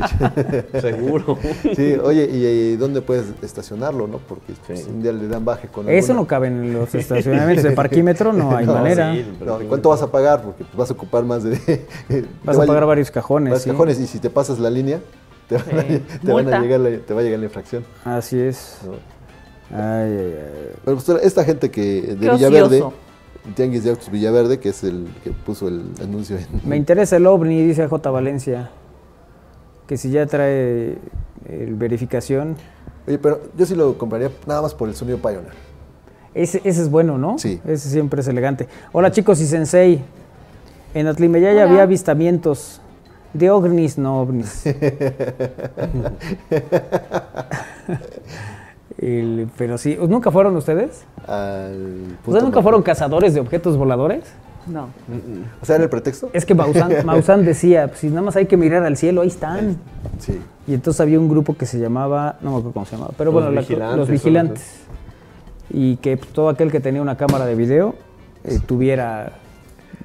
[0.80, 1.36] Seguro.
[1.76, 4.20] Sí, oye, ¿y, dónde puedes estacionarlo, no?
[4.20, 7.64] Porque pues, un día le dan baje con Eso alguna- no cabe en los estacionamientos
[7.64, 9.12] de parquímetro, no hay manera.
[9.44, 10.44] No, ¿Cuánto vas a pagar?
[10.44, 11.88] Porque pues, vas a ocupar más de...
[12.44, 13.72] Vas a pagar varios cajones, Varios sí.
[13.72, 15.00] cajones, y si te pasas la línea,
[15.58, 16.02] te, van a, Sí.
[16.24, 16.60] te van a Multa.
[16.62, 17.84] llegar la, te va a llegar la infracción.
[18.06, 18.78] Así es.
[19.72, 20.76] Ay, ay, ay.
[20.84, 22.94] Pero pues, esta gente que de Qué Villaverde, ocioso.
[23.56, 26.46] Tianguis de Autos Villaverde, que es el que puso el anuncio en...
[26.64, 28.10] Me interesa el OVNI, dice J.
[28.12, 28.70] Valencia.
[29.88, 30.98] Que si ya trae
[31.50, 32.56] el verificación.
[33.08, 35.54] Oye, pero yo sí lo compraría nada más por el sonido Pioneer.
[36.34, 37.40] Ese, ese es bueno, ¿no?
[37.40, 37.60] Sí.
[37.66, 38.68] Ese siempre es elegante.
[38.92, 40.02] Hola chicos y sensei.
[40.94, 42.80] En Atlimeyaya había avistamientos
[43.34, 44.64] de ovnis, no ovnis.
[48.98, 51.04] El- pero sí, ¿nunca fueron ustedes?
[51.28, 54.26] Al ¿Ustedes nunca fueron cazadores de objetos voladores?
[54.68, 54.90] No.
[55.62, 56.30] O sea, ¿era el pretexto?
[56.34, 59.28] Es que Maussan, Maussan decía, pues, si nada más hay que mirar al cielo, ahí
[59.30, 59.78] están.
[60.20, 60.40] Sí.
[60.68, 63.32] Y entonces había un grupo que se llamaba, no me acuerdo cómo se llamaba, pero
[63.32, 64.82] Los bueno, la- los vigilantes.
[65.72, 67.96] Y que pues, todo aquel que tenía una cámara de video
[68.44, 69.32] eh, tuviera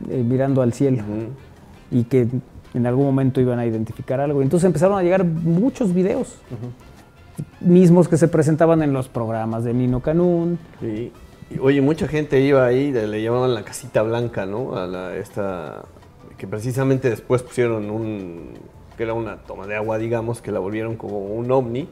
[0.09, 1.03] eh, mirando al cielo.
[1.91, 2.27] Y que
[2.77, 4.43] en algún momento iban a identificar algo.
[4.43, 6.37] Entonces empezaron a llegar muchos videos.
[7.61, 10.59] Mismos que se presentaban en los programas de Nino Canún.
[10.81, 11.13] Sí.
[11.51, 14.77] Y, oye, mucha gente iba ahí, le, llamaban la casita blanca, ¿no?
[14.77, 15.83] A la, esta,
[16.39, 18.51] que precisamente después pusieron un,
[18.97, 21.89] que era una toma de agua, digamos, que la volvieron como un ovni,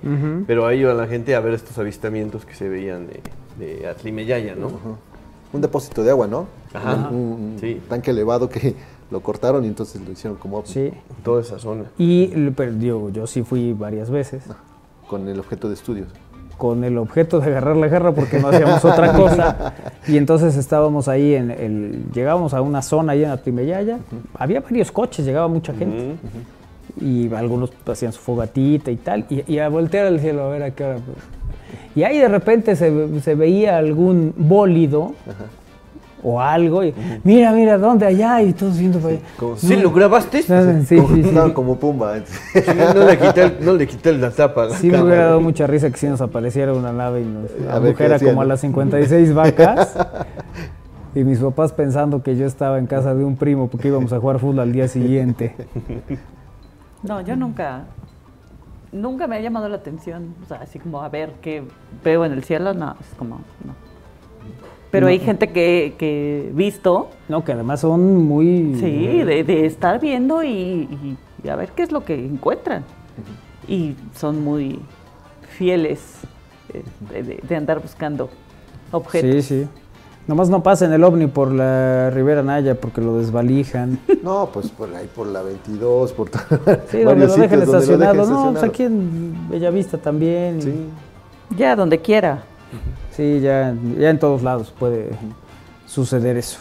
[0.46, 3.20] pero ahí iba la gente a ver estos avistamientos que se veían de,
[3.80, 4.70] de Atlimeyaya, ¿no?
[5.52, 6.46] Un depósito de agua, ¿no?
[6.72, 7.08] Ajá.
[7.10, 7.80] Un, un Sí.
[7.88, 8.74] tanque elevado que
[9.10, 10.64] lo cortaron y entonces lo hicieron como.
[10.64, 10.92] Sí.
[11.22, 11.84] Toda esa zona.
[11.98, 14.44] Y pero, digo, yo sí fui varias veces.
[15.08, 16.08] Con el objeto de estudios.
[16.56, 19.74] con el objeto de agarrar la garra porque no hacíamos otra cosa.
[20.08, 22.04] Y entonces estábamos ahí en el.
[22.12, 23.98] Llegábamos a una zona ahí en Atlimeyaya.
[24.34, 26.16] Había varios coches, llegaba mucha gente.
[27.00, 29.26] Y algunos hacían su fogatita y tal.
[29.28, 31.00] Y, y a voltear al cielo a ver a qué hora.
[31.96, 35.14] Y ahí de repente se, se veía algún bólido.
[36.26, 38.06] O algo, y mira, mira, ¿dónde?
[38.06, 39.22] Allá, y todos viendo para allá.
[39.58, 40.40] ¿Sí lo grabaste?
[40.42, 40.52] Sí,
[40.86, 41.20] sí, sí.
[41.20, 42.14] Estaban como Pumba.
[42.54, 42.60] Sí,
[42.94, 44.64] no, le quité el- no le quité la tapa.
[44.64, 47.44] la Sí me hubiera dado mucha risa que si nos apareciera una nave y nos
[47.44, 47.68] A ver qué
[48.04, 48.48] abdujera hacían, como a ¿no?
[48.48, 49.98] las 56 vacas.
[51.14, 54.18] y mis papás pensando que yo estaba en casa de un primo porque íbamos a
[54.18, 55.54] jugar fútbol al día siguiente.
[57.02, 57.82] No, yo nunca,
[58.92, 61.62] nunca me ha llamado la atención, o sea, así como a ver qué
[62.02, 63.83] veo en el cielo, no, es como, no.
[64.94, 65.10] Pero No.
[65.10, 68.76] hay gente que, que he visto, No, que además son muy...
[68.78, 72.84] sí, de, de estar viendo y, y- y a ver qué es lo que encuentran.
[73.66, 74.78] Y son muy
[75.58, 76.00] fieles
[76.72, 78.30] eh, de, de- de andar buscando
[78.92, 79.44] objetos.
[79.44, 79.68] Sí, sí.
[80.26, 83.98] Nomás no pasen el ovni por la Ribera Naya porque lo desvalijan.
[84.22, 86.28] No, pues por ahí por la 22, por
[86.88, 88.14] Sí, donde lo dejen donde lo estacionado.
[88.14, 88.66] dejen No, pues estacionado.
[88.66, 90.60] aquí en Bellavista también.
[91.50, 92.44] y- Ya, donde quiera.
[93.12, 95.10] Sí, ya, ya en todos lados puede
[95.86, 96.58] suceder eso.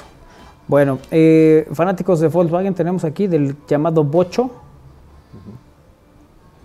[0.67, 4.49] Bueno, eh, fanáticos de Volkswagen tenemos aquí del llamado Bocho.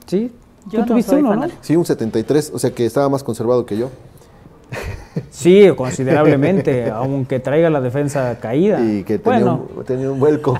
[0.07, 0.33] ¿Sí?
[0.66, 1.47] Yo Tú no tuviste uno, ¿no?
[1.61, 3.91] Sí, un 73, o sea que estaba más conservado que yo.
[5.31, 8.81] Sí, considerablemente, aunque traiga la defensa caída.
[8.81, 10.59] Y que tenía, bueno, un, tenía un vuelco.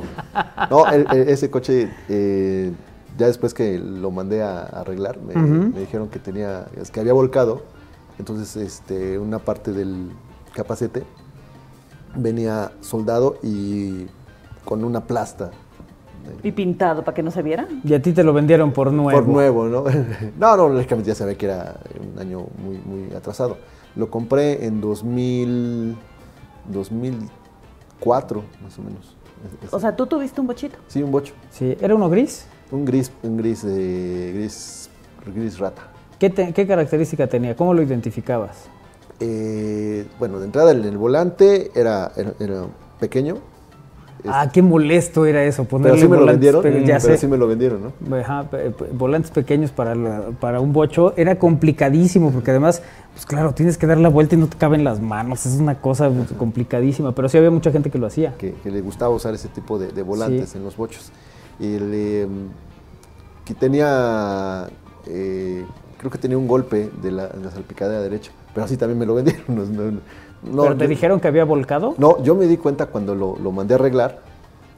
[0.71, 2.73] No, el- el- ese coche, eh,
[3.19, 7.63] ya después que lo mandé a, arreglar, me, dijeron que tenía, es que había volcado.
[8.19, 10.11] Entonces, este, una parte del
[10.53, 11.05] capacete
[12.17, 14.07] venía soldado y
[14.65, 15.51] con una plasta.
[16.43, 17.67] Y pintado para que no se viera.
[17.85, 19.19] y a ti te lo vendieron por nuevo.
[19.19, 19.85] Por nuevo, ¿no?
[20.39, 21.81] no, no, lógicamente ya sabía que era
[22.13, 23.57] un año muy, muy atrasado.
[23.97, 25.97] Lo compré en 2000,
[26.67, 29.17] 2004, más o menos.
[29.71, 30.77] O sea, tú tuviste un bochito.
[30.89, 31.33] sí, un bocho.
[31.51, 32.47] Sí, ¿era uno gris?
[32.71, 34.91] Un gris, un gris, eh, gris,
[35.35, 35.88] gris rata.
[36.19, 37.55] ¿Qué, te- qué característica tenía?
[37.57, 38.65] ¿Cómo lo identificabas?
[39.21, 42.63] Eh, bueno, de entrada el, el volante era, era, era
[43.01, 43.37] pequeño,
[44.27, 46.63] Ah, qué molesto era eso, ponerle pero sí me lo vendieron.
[46.85, 47.19] ya pero sé.
[47.19, 48.17] sí me lo vendieron, ¿no?
[48.17, 48.47] Ajá,
[48.93, 52.83] volantes pequeños para, la- para un bocho era complicadísimo porque además,
[53.13, 55.81] pues claro, tienes que dar la vuelta y no te caben las manos, es una
[55.81, 58.35] cosa complicadísima, pero sí había mucha gente que lo hacía.
[58.37, 60.59] que, que le gustaba usar ese tipo de, de volantes Sí.
[60.59, 61.13] en los bochos.
[61.61, 62.49] Y le, mm,
[63.45, 64.67] que tenía,
[65.07, 65.65] eh,
[65.99, 69.07] creo que tenía un golpe de la, de la salpicadera derecha, pero así también me
[69.07, 69.45] lo vendieron.
[69.49, 70.01] No, no,
[70.53, 71.95] no, ¿Pero te yo- dijeron que había volcado?
[71.99, 74.21] No, yo me di cuenta cuando lo, lo mandé a arreglar.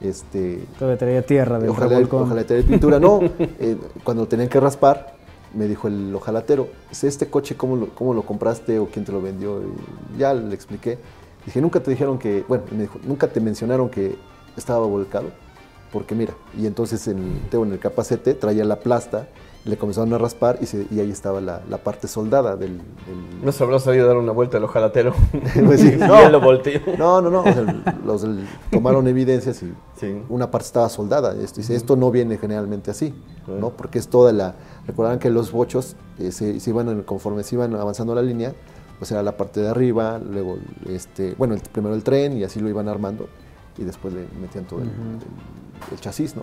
[0.00, 2.22] Este, Todavía traía tierra del ojalá, revolcón.
[2.22, 2.98] ojalá tener pintura.
[2.98, 5.14] No, eh, cuando lo tenían que raspar,
[5.52, 9.12] me dijo el ojalatero, "¿Es este coche cómo lo, cómo lo compraste o quién te
[9.12, 9.60] lo vendió?
[9.60, 10.98] Y ya le expliqué.
[11.44, 14.16] Dije, nunca te dijeron que, bueno, me dijo, nunca te mencionaron que
[14.56, 15.26] estaba volcado,
[15.92, 19.26] porque mira, y entonces en, tengo en el capacete traía la plasta,
[19.64, 22.78] le comenzaron a raspar y, se- y ahí estaba la, la parte soldada del...
[22.78, 25.12] del- No se habrá sabido dar una vuelta al ojalatero.
[25.66, 26.06] Pues sí, no.
[26.20, 26.80] Ya lo volteó.
[26.98, 27.40] No, no, no.
[27.40, 28.24] o sea, los
[28.70, 29.72] tomaron evidencias y
[30.30, 31.34] una parte estaba soldada.
[31.42, 33.14] Esto, dice, esto no viene generalmente así,
[33.46, 33.70] ¿no?
[33.70, 34.54] Porque es toda la.
[34.86, 38.54] Recordarán que los bochos eh, se, se iban conforme se iban avanzando la línea,
[38.98, 40.56] pues era la parte de arriba, luego
[40.88, 43.28] este, bueno, el- primero el tren y así lo iban armando
[43.76, 44.96] y después le metían todo el, Ujú.
[45.88, 46.42] el- el chasis, ¿no?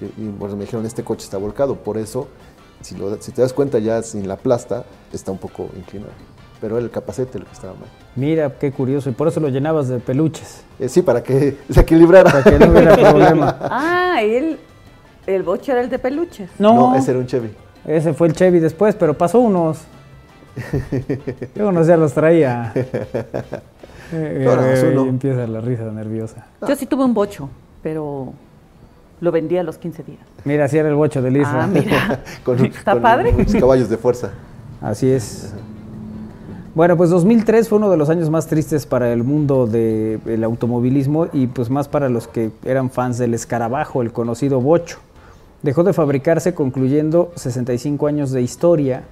[0.00, 2.28] Y, y, bueno, me dijeron, este coche está volcado, por eso,
[2.80, 6.12] si, lo- si te das cuenta ya sin la plasta, está un poco inclinado.
[6.60, 7.88] Pero era el capacete el que estaba mal.
[8.16, 9.08] Mira, qué curioso.
[9.10, 10.62] Y por eso lo llenabas de peluches.
[10.80, 12.30] Eh, sí, para que se equilibrara.
[12.32, 13.56] Para que no hubiera problema.
[13.62, 14.58] Ah, él,
[15.26, 16.50] el boche era el de peluches.
[16.58, 17.50] No, ese era un Chevy.
[17.86, 19.78] Ese fue el Chevy después, pero pasó unos.
[21.54, 22.72] Yo unos ya los traía.
[24.12, 25.04] Eh, No, no, eh, no.
[25.06, 26.46] y empieza la risa nerviosa.
[26.66, 27.48] Yo sí tuve un bocho,
[27.82, 28.32] pero
[29.20, 30.20] lo vendí a los 15 días.
[30.44, 31.64] Mira, así era el bocho del Isra.
[31.64, 32.22] Ah, mira.
[32.44, 33.34] Con, ¿Está con padre?
[33.34, 34.30] unos caballos de fuerza.
[34.80, 35.52] Así es.
[36.74, 41.26] Bueno, pues 2003 fue uno de los años más tristes para el mundo del automovilismo
[41.32, 44.98] y pues más para los que eran fans del escarabajo, el conocido bocho.
[45.62, 49.02] Dejó de fabricarse concluyendo 65 años de historia.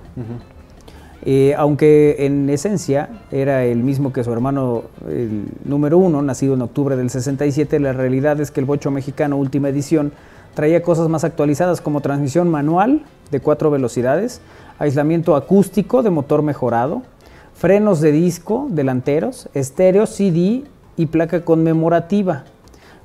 [1.23, 6.61] Eh, aunque en esencia era el mismo que su hermano el número uno, nacido en
[6.61, 10.11] octubre del 67, la realidad es que el bocho mexicano última edición
[10.55, 14.41] traía cosas más actualizadas como transmisión manual de cuatro velocidades,
[14.77, 17.03] aislamiento acústico de motor mejorado,
[17.53, 20.65] frenos de disco delanteros, estéreo, CD
[20.97, 22.43] y placa conmemorativa.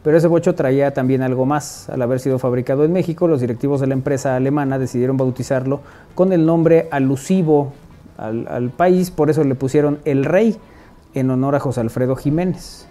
[0.02, 1.88] Pero ese bocho traía también algo más.
[1.90, 5.80] Al haber sido fabricado en México, los directivos de la empresa alemana decidieron bautizarlo
[6.14, 7.72] con el nombre alusivo
[8.16, 10.58] al, al país, por eso le pusieron El Rey,
[11.14, 12.86] en honor a José Alfredo Jiménez.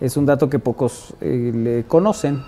[0.00, 2.42] Es un dato que pocos eh, le conocen.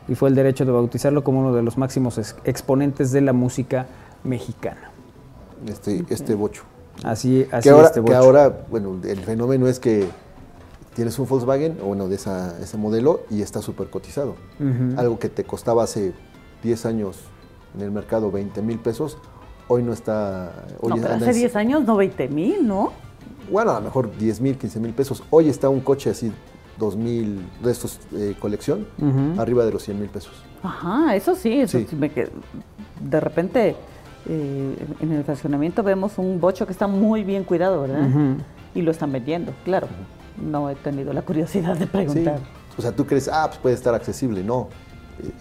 [0.07, 3.33] y fue el derecho de bautizarlo como uno de los máximos ex- exponentes de la
[3.33, 3.85] música
[4.23, 4.91] mexicana.
[5.67, 6.63] Este, este bocho.
[7.03, 8.17] Así, así que ahora, este que bocho.
[8.17, 10.07] ahora, bueno, el fenómeno es que
[10.93, 14.35] tienes un Volkswagen, o bueno, de esa, ese modelo, y está súper cotizado.
[14.97, 16.13] Algo que te costaba hace
[16.63, 17.17] 10 años
[17.75, 19.17] en el mercado 20 mil pesos,
[19.69, 20.51] hoy no está...
[20.81, 22.91] Hoy No, pero hace en- 10 años no 20 mil, ¿no?
[23.49, 25.23] Bueno, a lo mejor 10 mil, 15 mil pesos.
[25.29, 26.33] Hoy está un coche así,
[26.79, 28.87] 2 mil de estos eh, colección,
[29.37, 30.31] arriba de los 100 mil pesos.
[30.63, 31.85] Ajá, eso sí, eso Sí.
[31.89, 33.75] sí me De repente,
[34.27, 38.07] eh, en el estacionamiento vemos un bocho que está muy bien cuidado, ¿verdad?
[38.73, 39.87] Y lo están vendiendo, claro.
[40.41, 42.39] No he tenido la curiosidad de preguntar.
[42.39, 42.43] Sí.
[42.77, 44.41] O sea, tú crees, ah, pues puede estar accesible.
[44.43, 44.69] No,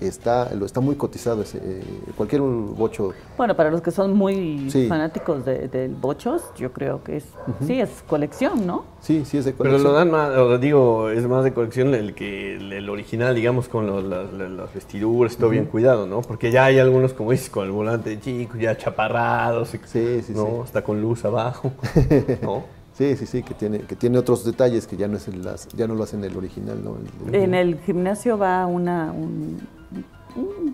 [0.01, 1.43] está, lo está muy cotizado.
[1.43, 1.83] Ese, eh,
[2.17, 4.87] cualquier bocho Bueno, para los que son muy Sí.
[4.89, 7.65] fanáticos de- del bochos, yo creo que es, Ujú.
[7.67, 8.85] sí, es colección, ¿no?
[9.01, 12.15] Sí, sí es de Pero lo dan más, o digo, es más de colección el
[12.15, 16.21] que el, el original, digamos, con los- las, las- vestiduras, todo bien cuidado, ¿no?
[16.23, 19.79] Porque ya hay algunos, como dices, con el volante chico, ya chaparrados, Sí,
[20.23, 20.45] sí, ¿no?
[20.47, 20.53] sí.
[20.65, 21.73] Hasta con luz abajo,
[22.43, 22.78] ¿no?
[22.99, 25.69] Sí, sí, sí, que tiene, que tiene otros detalles que ya no es el, las-
[25.69, 26.97] ya no lo hacen el original, ¿no?
[26.97, 29.61] El- el- En el gimnasio va una, un-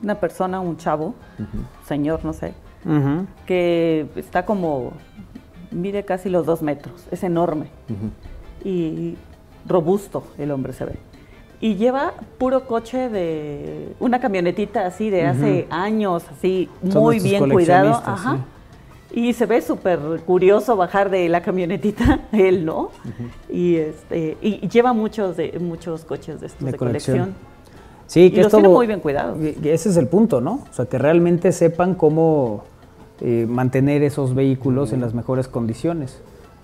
[0.02, 1.14] una persona, un chavo,
[1.86, 2.54] señor, no sé,
[3.46, 4.92] que está como,
[5.70, 7.66] mide casi los dos metros, es enorme
[8.64, 9.16] y
[9.68, 10.94] robusto el hombre se ve.
[11.60, 17.38] Y lleva puro coche de una camionetita así de hace años, así Son muy bien
[17.54, 17.90] cuidado.
[18.12, 18.38] Ajá.
[19.16, 22.90] Y se ve súper curioso bajar de la camionetita, él, ¿no?
[23.48, 27.18] y, este, y lleva muchos de muchos coches de estos de, De colección.
[27.18, 27.54] colección.
[28.06, 29.38] Sí, Y que los es todo, tiene muy bien cuidados.
[29.40, 30.64] y- y Ese es el punto, ¿no?
[30.70, 32.64] O sea, que realmente sepan cómo
[33.20, 36.20] eh, mantener esos vehículos en las mejores condiciones.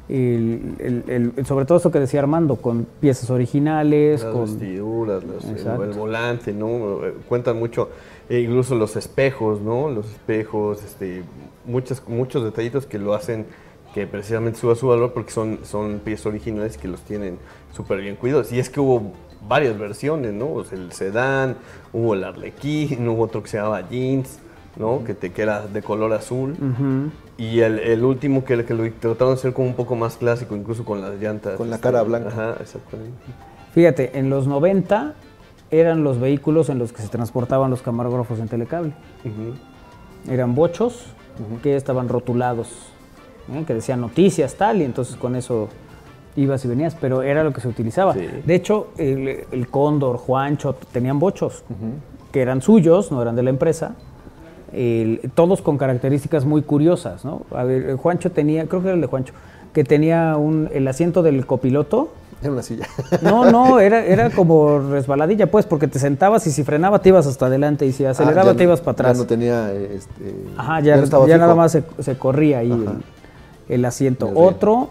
[0.09, 4.43] el- el- el- sobre todo eso que decía Armando, con piezas originales, Las con...
[4.47, 5.85] vestiduras, las- el, Exacto.
[5.85, 7.06] el volante, ¿no?
[7.06, 7.90] Eh, Cuentan mucho,
[8.28, 9.89] eh, incluso los espejos, ¿no?
[9.89, 11.22] Los espejos, este,
[11.71, 13.47] muchas, muchos detallitos que lo hacen
[13.95, 17.39] que precisamente suba su valor porque son, son piezas originales que los tienen
[17.73, 18.53] súper bien cuidados.
[18.53, 19.13] Y es que hubo
[19.49, 20.53] varias versiones, ¿no?
[20.53, 21.57] O sea, el sedán,
[21.93, 24.39] hubo el arlequín, hubo otro que se llamaba jeans,
[24.77, 25.03] ¿no?
[25.05, 26.53] Que, te, que era de color azul.
[26.53, 27.11] Ujú.
[27.37, 30.55] Y el, el último que, que lo trataron de hacer como un poco más clásico,
[30.55, 31.57] incluso con las llantas.
[31.57, 32.29] Con la cara blanca.
[32.29, 33.17] Ajá, exactamente.
[33.73, 35.15] Fíjate, en los 90
[35.71, 38.93] eran los vehículos en los que se transportaban los camarógrafos en telecable.
[40.29, 41.07] Eran bochos
[41.62, 42.69] que estaban rotulados,
[43.53, 43.65] ¿eh?
[43.67, 45.69] que decían noticias, tal, y entonces con eso
[46.37, 48.15] ibas y venías, pero era lo que se utilizaba.
[48.15, 51.65] De hecho, el, el Cóndor, Juancho, tenían bochos
[52.33, 53.95] que eran suyos, no eran de la empresa,
[54.73, 57.43] el- todos con características muy curiosas, ¿no?
[57.53, 59.35] A ver, el Juancho tenía, creo que era el de Juancho,
[59.73, 62.12] que tenía un, el asiento del copiloto,
[62.43, 62.87] Era una silla.
[63.23, 67.27] no, no, era, era como resbaladilla, pues, porque te sentabas y si frenaba te ibas
[67.27, 69.17] hasta adelante y si aceleraba Ah, ya te ibas para atrás.
[69.19, 69.73] Ya no tenía.
[69.73, 72.89] Este, Ajá, ya, no nada más se, se corría ahí el,
[73.75, 74.29] el asiento.
[74.29, 74.37] El.
[74.37, 74.89] Otro,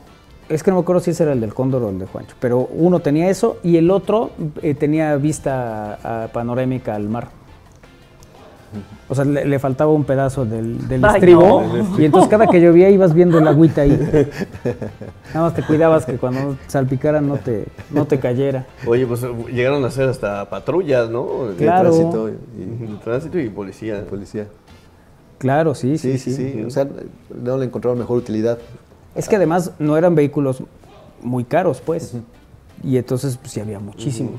[0.47, 2.35] es que no me acuerdo si ese era el del Cóndor o el de Juancho,
[2.39, 4.29] pero uno tenía eso y el otro
[4.61, 7.29] eh, tenía vista a- a panorámica al mar.
[9.07, 11.99] O sea, le, le faltaba un pedazo del, del Ay, estribo no.
[11.99, 13.89] Y entonces cada que llovía ibas viendo el agüita ahí.
[15.33, 18.65] Nada más te cuidabas que cuando salpicara no te, no te cayera.
[18.85, 21.45] Oye, pues llegaron a hacer hasta patrullas, ¿no?
[21.47, 21.89] De Claro.
[21.91, 22.31] tránsito y,
[22.87, 24.05] de tránsito y policía.
[24.09, 24.47] Policía.
[25.39, 26.63] Claro, sí, Sí, sí, sí, sí.
[26.63, 26.87] O sea,
[27.41, 28.57] no le encontraron mejor utilidad.
[29.15, 30.63] Es que además no eran vehículos
[31.21, 32.13] muy caros, pues.
[32.83, 34.35] Y entonces, pues sí había muchísimos.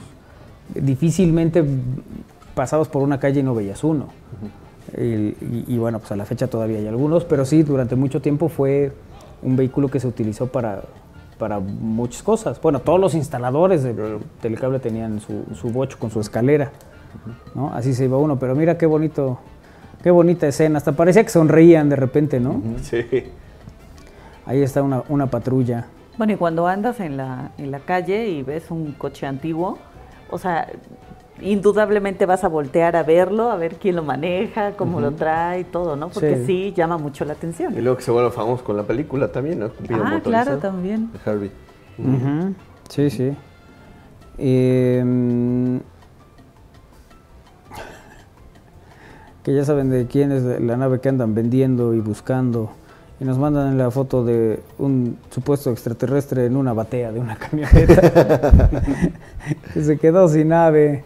[0.75, 1.65] Difícilmente
[2.55, 4.07] pasabas por una calle y no veías uno.
[4.97, 5.35] Y,
[5.69, 8.93] y bueno, pues a la fecha todavía hay algunos, pero sí, durante mucho tiempo fue
[9.43, 10.83] un vehículo que se utilizó para,
[11.39, 12.61] para muchas cosas.
[12.61, 16.73] Bueno, todos los instaladores de telecable tenían su, su bocho con su escalera,
[17.55, 17.73] ¿no?
[17.73, 19.39] Así se iba uno, pero mira qué bonito,
[20.03, 20.79] qué bonita escena.
[20.79, 22.61] Hasta parecía que sonreían de repente, ¿no?
[22.83, 23.05] Sí.
[24.45, 25.87] Ahí está una, una patrulla.
[26.19, 29.79] Bueno, y cuando andas en la, en la calle y ves un coche antiguo,
[30.31, 30.69] o sea,
[31.43, 35.97] indudablemente vas a voltear a verlo, a ver quién lo maneja, cómo lo trae, todo,
[35.97, 36.09] ¿no?
[36.09, 36.47] Porque Sí.
[36.47, 37.77] sí, llama mucho la atención.
[37.77, 39.71] Y luego que se vuelve famoso con la película también, ¿no?
[39.71, 40.45] Cupido Ah, motorizado.
[40.45, 41.11] claro, también.
[41.13, 41.51] De Harvey.
[42.89, 43.33] Sí, sí.
[44.39, 45.81] Em,
[49.43, 52.71] que ya saben de quién es la nave que andan vendiendo y buscando.
[53.21, 58.51] Y nos mandan la foto de un supuesto extraterrestre en una batea de una camioneta.
[59.75, 61.05] que se quedó sin nave.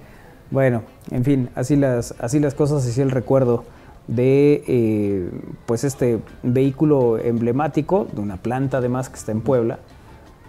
[0.55, 3.65] Bueno, en fin, así las, así las cosas, así el recuerdo
[4.07, 5.29] de eh,
[5.67, 9.81] pues este vehículo emblemático, de una planta además que está en Puebla,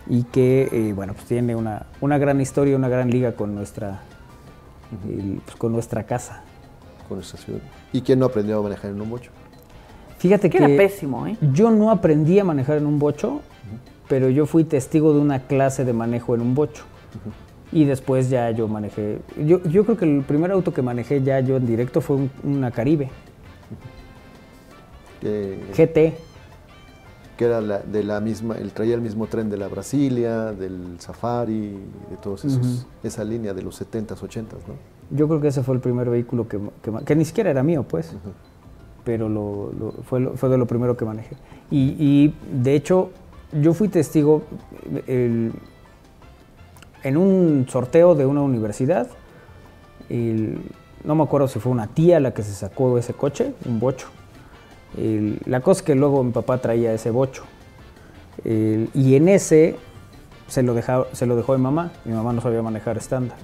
[0.08, 4.04] y que eh, bueno pues tiene una, una gran historia, una gran liga con nuestra,
[5.44, 6.44] pues, con nuestra casa.
[7.08, 7.62] Con nuestra ciudad.
[7.92, 9.32] ¿Y quién no aprendió a manejar en un bocho?
[10.20, 11.36] Fíjate Que que, era pésimo, ¿eh?
[11.52, 13.42] yo no aprendí a manejar en un bocho,
[14.08, 16.84] pero yo fui testigo de una clase de manejo en un bocho.
[17.72, 19.20] Y después ya yo manejé.
[19.46, 22.32] Yo, yo creo que el primer auto que manejé ya yo en directo fue un-
[22.44, 23.10] una Caribe,
[25.74, 26.14] GT.
[27.38, 30.96] que era la- de la misma, él traía el mismo tren de la Brasilia, del
[31.00, 31.72] Safari,
[32.10, 34.76] de todos esos, esa línea de los 70s, 80s, ¿no?
[35.12, 37.84] Yo creo que ese fue el primer vehículo que, que, que ni siquiera era mío,
[37.84, 38.16] pues.
[39.04, 41.36] Pero lo, lo- fue, lo- fue de lo primero que manejé.
[41.70, 42.34] Y, y,
[42.64, 43.10] de hecho,
[43.62, 44.44] yo fui testigo
[45.08, 45.52] el-
[47.06, 49.08] en un sorteo de una universidad.
[50.10, 54.08] no me acuerdo si fue una tía la que se sacó ese coche, un bocho.
[55.46, 57.44] La cosa es que luego mi papá traía ese bocho.
[58.44, 59.76] Y en ese
[60.48, 61.92] se lo, deja- se lo dejó mi mamá.
[62.06, 63.38] Mi mamá no sabía manejar estándar.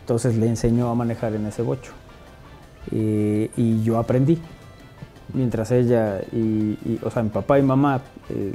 [0.00, 1.92] Entonces le enseñó a manejar en ese bocho.
[2.90, 4.38] Y yo aprendí.
[5.32, 8.00] Mientras ella y- o sea, mi papá y mamá
[8.30, 8.54] eh,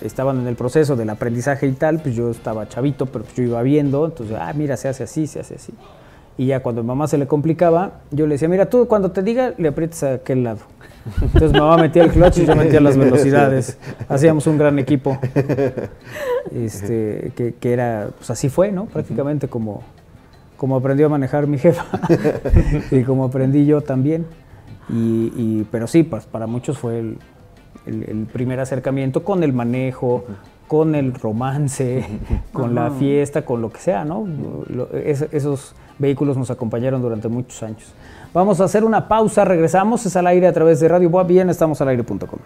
[0.00, 3.44] estaban en el proceso del aprendizaje y tal, pues yo estaba chavito, pero pues yo
[3.44, 5.72] iba viendo, entonces, ah, mira, se hace así, se hace así.
[6.36, 9.54] Y ya cuando mamá se le complicaba, yo le decía, mira, tú cuando te diga,
[9.56, 10.60] le aprietas a aquel lado.
[11.20, 13.78] Entonces mamá metía el clutch y yo metía las velocidades.
[14.08, 15.18] Hacíamos un gran equipo.
[16.54, 18.86] Este, que, que era, pues así fue, ¿no?
[18.86, 19.82] Prácticamente como,
[20.56, 21.84] como aprendió a manejar mi jefa
[22.90, 24.26] y como aprendí yo también.
[24.88, 27.18] Y, pero sí, pues para muchos fue el,
[27.86, 30.24] el- el primer acercamiento con el manejo,
[30.68, 32.04] con el romance,
[32.52, 34.26] con la fiesta, con lo que sea, ¿no?
[34.68, 37.92] Lo- es- esos vehículos nos acompañaron durante muchos años.
[38.32, 41.48] Vamos a hacer una pausa, regresamos, es al aire a través de Radio Boa Bien,
[41.50, 42.38] estamos al aire.com.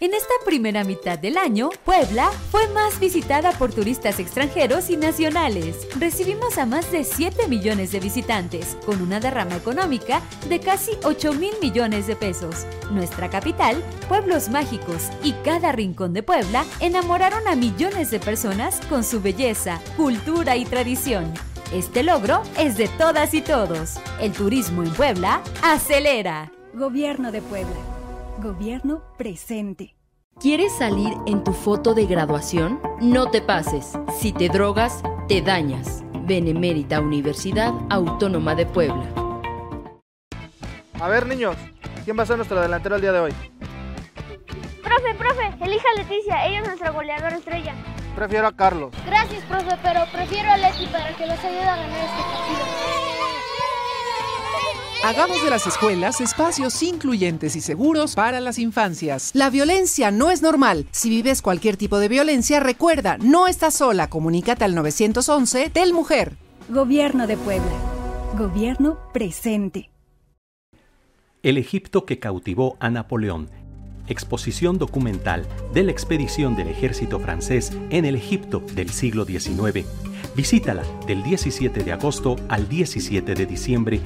[0.00, 5.88] En esta primera mitad del año, Puebla fue más visitada por turistas extranjeros y nacionales.
[5.98, 11.32] Recibimos a más de 7 millones de visitantes, con una derrama económica de casi 8
[11.32, 12.64] mil millones de pesos.
[12.92, 19.02] Nuestra capital, pueblos mágicos y cada rincón de Puebla enamoraron a millones de personas con
[19.02, 21.34] su belleza, cultura y tradición.
[21.72, 23.98] Este logro es de todas y todos.
[24.20, 26.52] El turismo en Puebla acelera.
[26.72, 27.97] Gobierno de Puebla.
[28.40, 29.96] Gobierno presente.
[30.40, 32.80] ¿Quieres salir en tu foto de graduación?
[33.00, 33.98] No te pases.
[34.16, 36.04] Si te drogas, te dañas.
[36.22, 39.12] Benemérita Universidad Autónoma de Puebla.
[41.00, 41.56] A ver, niños,
[42.04, 43.32] ¿quién va a ser nuestro delantero el día de hoy?
[44.84, 47.74] Profe, profe, elija a Leticia, ella es nuestra goleadora estrella.
[48.14, 48.92] Prefiero a Carlos.
[49.04, 53.07] Gracias, profe, pero prefiero a Leti para que los ayude a ganar este partido.
[55.04, 59.30] Hagamos de las escuelas espacios incluyentes y seguros para las infancias.
[59.32, 60.86] La violencia no es normal.
[60.90, 64.10] Si vives cualquier tipo de violencia, recuerda, no estás sola.
[64.10, 66.36] Comunícate al 911 del Mujer.
[66.68, 67.70] Gobierno de Puebla.
[68.36, 69.90] Gobierno presente.
[71.44, 73.48] El Egipto que cautivó a Napoleón.
[74.08, 79.86] Exposición documental de la expedición del ejército francés en el Egipto del siglo XIX.
[80.34, 84.00] Visítala del 17 de agosto al 17 de diciembre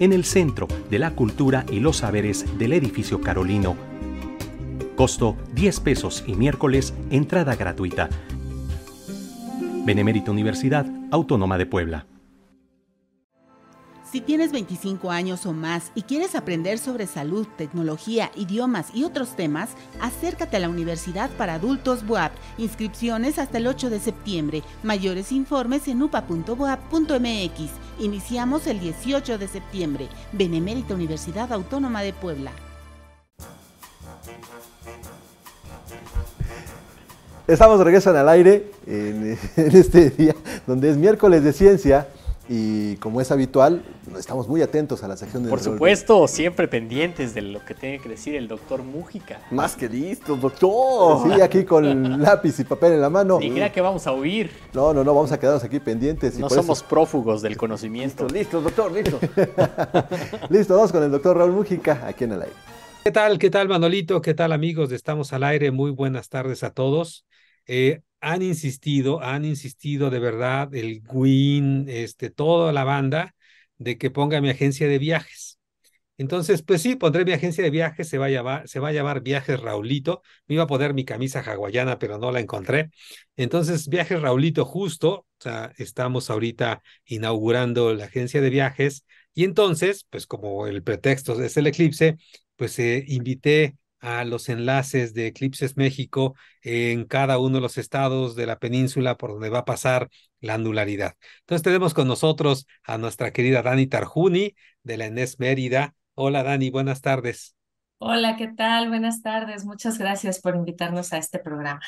[0.00, 3.76] en el Centro de la Cultura y los Saberes del Edificio Carolino.
[4.96, 8.08] Costo 10 pesos y miércoles entrada gratuita.
[9.84, 12.06] Benemérita Universidad Autónoma de Puebla.
[14.10, 19.36] Si tienes 25 años o más y quieres aprender sobre salud, tecnología, idiomas y otros
[19.36, 19.68] temas,
[20.00, 22.32] acércate a la Universidad para Adultos BUAP.
[22.56, 24.62] Inscripciones hasta el 8 de septiembre.
[24.82, 27.70] Mayores informes en upa.boap.mx.
[27.98, 30.08] Iniciamos el 18 de septiembre.
[30.32, 32.52] Benemérita Universidad Autónoma de Puebla.
[37.46, 40.34] Estamos de regreso en al aire en este día,
[40.66, 42.08] donde es miércoles de ciencia.
[42.48, 43.82] Y como es habitual,
[44.18, 47.98] estamos muy atentos a la sección de Por supuesto, siempre pendientes de lo que tiene
[47.98, 49.40] que decir el doctor Mújica.
[49.50, 51.30] Más que listo, doctor.
[51.30, 53.38] Sí, aquí con lápiz y papel en la mano.
[53.38, 54.50] Ni crea que vamos a huir.
[54.72, 56.38] No, no, no, vamos a quedarnos aquí pendientes.
[56.38, 56.88] Y no somos eso...
[56.88, 58.26] prófugos del conocimiento.
[58.28, 59.20] Listo, listo doctor, listo.
[60.48, 62.54] listo, vamos con el doctor Raúl Mújica, aquí en el aire.
[63.04, 64.20] ¿Qué tal, qué tal, Manolito?
[64.22, 65.70] ¿Qué tal, amigos Estamos al Aire?
[65.70, 67.26] Muy buenas tardes a todos.
[67.66, 73.34] Eh, han insistido, han insistido de verdad el Gwyn, este, toda la banda,
[73.78, 75.58] de que ponga mi agencia de viajes.
[76.18, 78.92] Entonces, pues sí, pondré mi agencia de viajes, se va a llamar, se va a
[78.92, 80.22] llamar Viajes Raulito.
[80.48, 82.90] Me iba a poner mi camisa hawaiana, pero no la encontré.
[83.36, 85.26] Entonces, Viajes Raulito, justo,
[85.76, 89.04] estamos ahorita inaugurando la agencia de viajes.
[89.32, 92.16] Y entonces, pues como el pretexto es el eclipse,
[92.56, 98.36] pues eh, invité a los enlaces de Eclipses México en cada uno de los estados
[98.36, 100.08] de la península por donde va a pasar
[100.40, 101.16] la anularidad.
[101.40, 105.94] Entonces tenemos con nosotros a nuestra querida Dani Tarjuni de la ENES Mérida.
[106.14, 107.56] Hola Dani, buenas tardes.
[107.98, 108.88] Hola, ¿qué tal?
[108.88, 109.64] Buenas tardes.
[109.64, 111.80] Muchas gracias por invitarnos a este programa.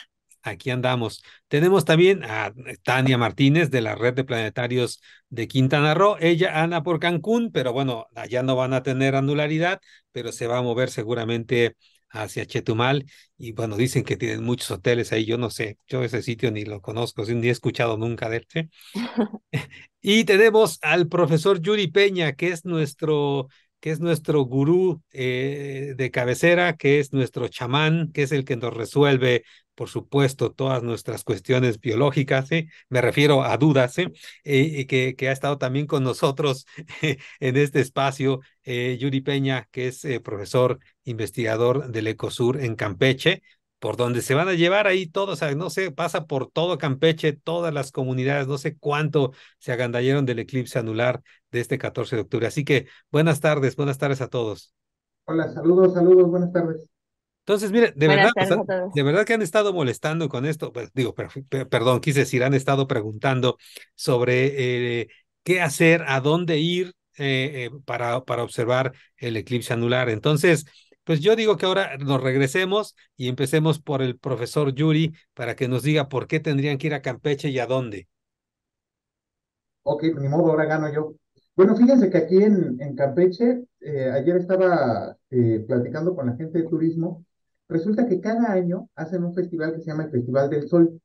[0.42, 1.22] Aquí andamos.
[1.48, 6.16] Tenemos también a Tania Martínez de la Red de Planetarios de Quintana Roo.
[6.18, 9.80] Ella anda por Cancún, pero bueno, allá no van a tener anularidad,
[10.12, 11.76] pero se va a mover seguramente
[12.10, 13.06] hacia Chetumal
[13.38, 16.64] y bueno, dicen que tienen muchos hoteles ahí, yo no sé, yo ese sitio ni
[16.64, 18.46] lo conozco, ni he escuchado nunca de él.
[18.48, 18.68] ¿sí?
[20.00, 23.48] y tenemos al profesor Yuri Peña, que es nuestro
[23.80, 28.56] que es nuestro gurú eh, de cabecera, que es nuestro chamán, que es el que
[28.56, 29.44] nos resuelve,
[29.80, 32.68] por supuesto, todas nuestras cuestiones biológicas, ¿sí?
[32.90, 34.08] me refiero a dudas, ¿sí?
[34.44, 36.66] y que, ha estado también con nosotros
[37.40, 43.42] en este espacio, eh, Yuri Peña, que es eh, profesor investigador del Ecosur en Campeche,
[43.78, 46.76] por donde se van a llevar ahí todos, o sea, no sé, pasa por todo
[46.76, 52.16] Campeche, todas las comunidades, no sé cuánto se agandallaron del eclipse anular de este 14
[52.16, 52.46] de octubre.
[52.46, 54.74] Así que buenas tardes, buenas tardes a todos.
[55.24, 56.99] Hola, saludos, saludos, buenas tardes.
[57.50, 60.92] Entonces, mire, de verdad, o sea, de verdad que han estado molestando con esto, pues,
[60.94, 63.58] digo, per, per, perdón, quise decir, han estado preguntando
[63.96, 65.08] sobre eh,
[65.42, 70.10] qué hacer, a dónde ir eh, eh, para, para observar el eclipse anular.
[70.10, 70.64] Entonces,
[71.02, 75.66] pues yo digo que ahora nos regresemos y empecemos por el profesor Yuri para que
[75.66, 78.06] nos diga por qué tendrían que ir a Campeche y a dónde.
[79.82, 81.14] Ok, ni modo, ahora gano yo.
[81.56, 86.58] Bueno, fíjense que aquí en, en Campeche, eh, ayer estaba eh, platicando con la gente
[86.58, 87.24] de turismo,
[87.70, 91.00] resulta que cada año hacen un festival que se llama el Festival del Sol.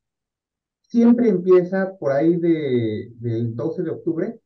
[0.82, 4.40] Siempre empieza por ahí de, del 12 de octubre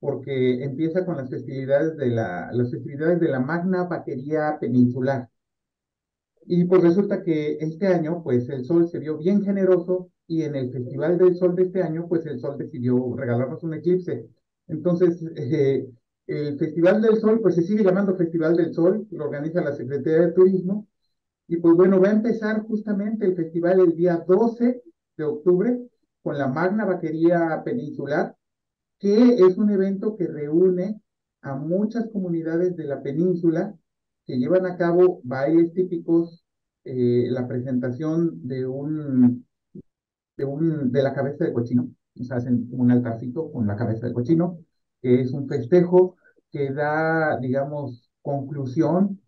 [0.00, 5.28] porque empieza con las festividades de la, las festividades de la Magna Batería Peninsular.
[6.46, 10.56] Y pues resulta que este año, pues el sol se vio bien generoso y en
[10.56, 14.28] el Festival del Sol de este año, pues el sol decidió regalarnos un eclipse.
[14.66, 15.88] Entonces, eh,
[16.26, 20.26] el Festival del Sol, pues se sigue llamando Festival del Sol, lo organiza la Secretaría
[20.26, 20.88] de Turismo.
[21.48, 24.82] Y pues bueno, va a empezar justamente el festival el día 12
[25.16, 25.78] de octubre
[26.22, 28.36] con la Magna Vaquería Peninsular,
[28.98, 31.00] que es un evento que reúne
[31.42, 33.74] a muchas comunidades de la península
[34.24, 36.44] que llevan a cabo bailes típicos,
[36.84, 39.46] eh, la presentación de un,
[40.36, 41.88] de un, de la cabeza de cochino,
[42.20, 44.58] o sea, hacen un altarcito con la cabeza de cochino,
[45.00, 46.16] que es un festejo
[46.50, 49.21] que da, digamos, conclusión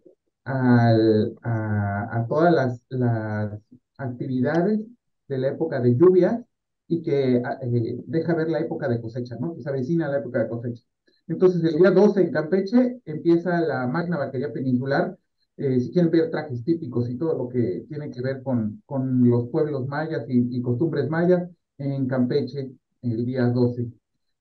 [0.45, 3.61] al, a, a, todas las, las,
[3.99, 4.81] actividades
[5.29, 6.41] de la época de lluvias
[6.89, 9.55] y que eh, deja ver la época de cosecha, ¿no?
[9.55, 10.83] Que se avecina la época de cosecha.
[11.29, 15.17] Entonces, el día 12 en Campeche empieza la Magna Vaquería Peninsular.
[15.57, 19.29] Eh, si quieren ver trajes típicos y todo lo que tiene que ver con, con
[19.29, 21.49] los pueblos mayas y, y costumbres mayas,
[21.79, 22.73] en Campeche
[23.03, 23.91] el día 12.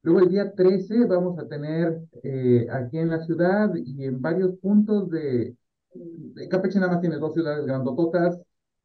[0.04, 4.56] Luego el día 13 vamos a tener eh, aquí en la ciudad y en varios
[4.58, 5.56] puntos de,
[6.50, 8.40] Campeche nada más tiene dos ciudades grandototas,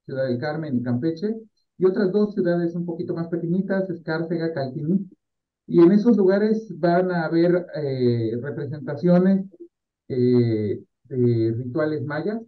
[0.04, 1.34] Ciudad del Carmen y Campeche,
[1.76, 5.08] y otras dos ciudades un poquito más pequeñitas, Escárcega, Calquiní.
[5.66, 9.46] Y en esos lugares van a haber eh, representaciones
[10.08, 12.40] eh, de rituales mayas,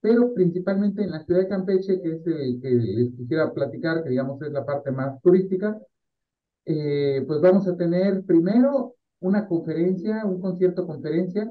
[0.00, 4.10] pero principalmente en la ciudad de Campeche, que es el que les quisiera platicar, que
[4.10, 5.78] digamos es la parte más turística,
[6.66, 11.50] eh, pues vamos a tener primero una conferencia, un concierto conferencia,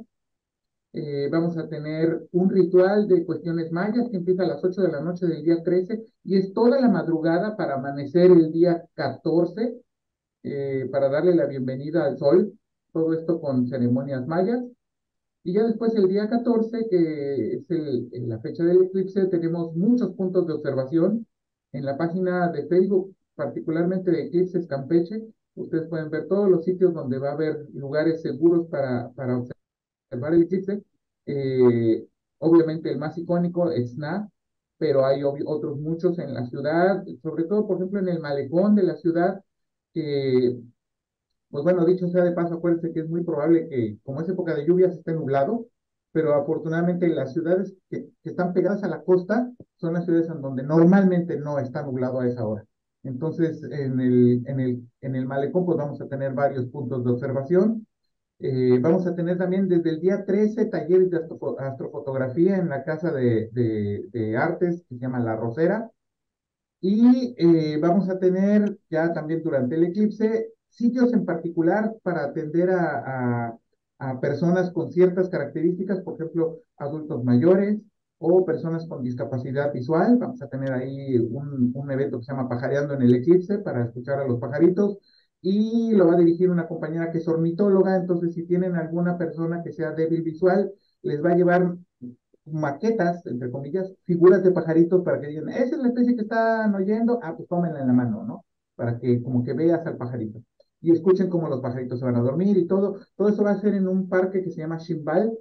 [0.94, 4.92] eh, vamos a tener un ritual de cuestiones mayas que empieza a las 8 de
[4.92, 9.82] la noche del día 13 y es toda la madrugada para amanecer el día 14,
[10.44, 12.54] eh, para darle la bienvenida al sol,
[12.94, 14.64] todo esto con ceremonias mayas.
[15.44, 20.14] Y ya después el día 14, que es el, la fecha del eclipse, tenemos muchos
[20.16, 21.26] puntos de observación.
[21.74, 25.24] En la página de Facebook particularmente de Eclipses Campeche,
[25.56, 29.57] ustedes pueden ver todos los sitios donde va a haber lugares seguros para, para observar
[30.10, 30.84] el eclipse.
[31.26, 32.06] Eh,
[32.40, 34.30] obviamente el más icónico es SNA,
[34.78, 38.84] pero hay otros muchos en la ciudad, sobre todo, por ejemplo, en el malecón de
[38.84, 39.42] la ciudad,
[39.94, 40.60] que,
[41.50, 44.54] pues bueno, dicho sea de paso, acuérdense que es muy probable que, como es época
[44.56, 45.68] de lluvias, esté nublado,
[46.12, 50.42] pero afortunadamente las ciudades que, que están pegadas a la costa son las ciudades en
[50.42, 52.66] donde normalmente no está nublado a esa hora.
[53.04, 57.12] Entonces, en el, en el, en el malecón, pues vamos a tener varios puntos de
[57.12, 57.87] observación.
[58.40, 61.20] Eh, vamos a tener también desde el día 13 talleres de
[61.60, 65.90] astrofotografía en la Casa de, de, de Artes, que se llama La Rosera.
[66.80, 72.70] Y eh, vamos a tener ya también durante el eclipse sitios en particular para atender
[72.70, 73.58] a, a,
[74.00, 77.80] a personas con ciertas características, por ejemplo, adultos mayores,
[78.20, 80.18] o personas con discapacidad visual.
[80.18, 83.86] Vamos a tener ahí un, un, evento que se llama Pajareando en el Eclipse para
[83.86, 84.98] escuchar a los pajaritos
[85.49, 89.64] y lo va a dirigir una compañera que es ornitóloga, entonces si tienen alguna persona
[89.64, 91.78] que sea débil visual, les va a llevar
[92.45, 96.76] maquetas, entre comillas, figuras de pajaritos para que digan, esa es la especie que están
[96.76, 98.45] oyendo, ah, pues tómenla en la mano, ¿no?
[98.76, 100.41] Para que como que veas al pajarito.
[100.82, 102.99] Y escuchen cómo los pajaritos se van a dormir y todo.
[103.15, 105.32] Todo eso va a ser en un parque que se llama Shimbal,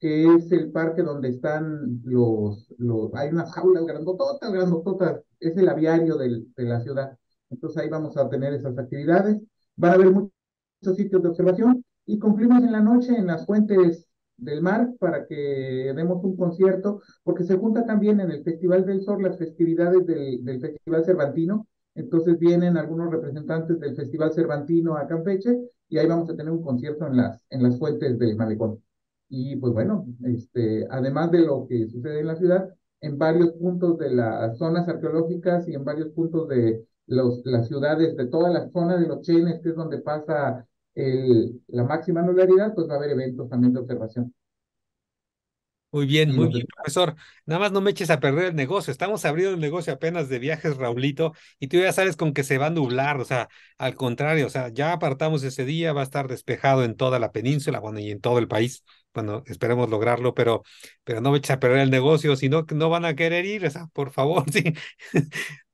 [0.00, 5.68] que es el parque donde están los, los hay unas jaulas grandototas, grandototas, es el
[5.68, 7.16] aviario del, de la ciudad.
[7.50, 9.40] Entonces ahí vamos a tener esas actividades.
[9.76, 14.06] Van a haber muchos sitios de observación y concluimos en la noche en las fuentes
[14.36, 19.02] del mar para que demos un concierto, porque se junta también en el Festival del
[19.02, 21.66] Sol las festividades del, del Festival Cervantino.
[21.94, 25.58] Entonces vienen algunos representantes del Festival Cervantino a Campeche
[25.88, 28.82] y ahí vamos a tener un concierto en las, en las fuentes del malecón.
[29.28, 32.68] Y pues bueno, este, además de lo que sucede en la ciudad,
[33.00, 38.16] en varios puntos de las zonas arqueológicas y en varios puntos de los, las ciudades,
[38.16, 42.74] de toda la zona de los Chenes, que es donde pasa el, la máxima anularidad,
[42.74, 44.34] pues va a haber eventos también de observación.
[45.90, 47.16] Muy bien, muy bien, profesor.
[47.44, 48.90] Nada más no me eches a perder el negocio.
[48.90, 52.56] Estamos abriendo el negocio apenas de viajes, Raulito, y tú ya sabes con que se
[52.56, 53.20] va a nublar.
[53.20, 56.96] O sea, al contrario, o sea, ya apartamos ese día, va a estar despejado en
[56.96, 58.84] toda la península, bueno, y en todo el país.
[59.14, 60.62] Bueno, esperemos lograrlo, pero,
[61.04, 63.68] pero no me eches a perder el negocio, si no, no van a querer ir,
[63.92, 64.72] por favor, sí.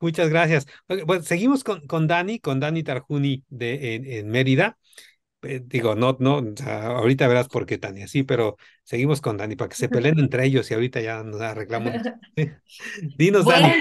[0.01, 0.67] Muchas gracias.
[1.07, 4.79] Bueno, seguimos con, con Dani, con Dani Tarjuni de, en Mérida.
[5.43, 9.37] Eh, digo, no, no, o sea, ahorita verás por qué Tania, sí, pero seguimos con
[9.37, 11.93] Dani para que se peleen entre ellos y ahorita ya nos arreglamos.
[13.17, 13.73] Dinos, Dani.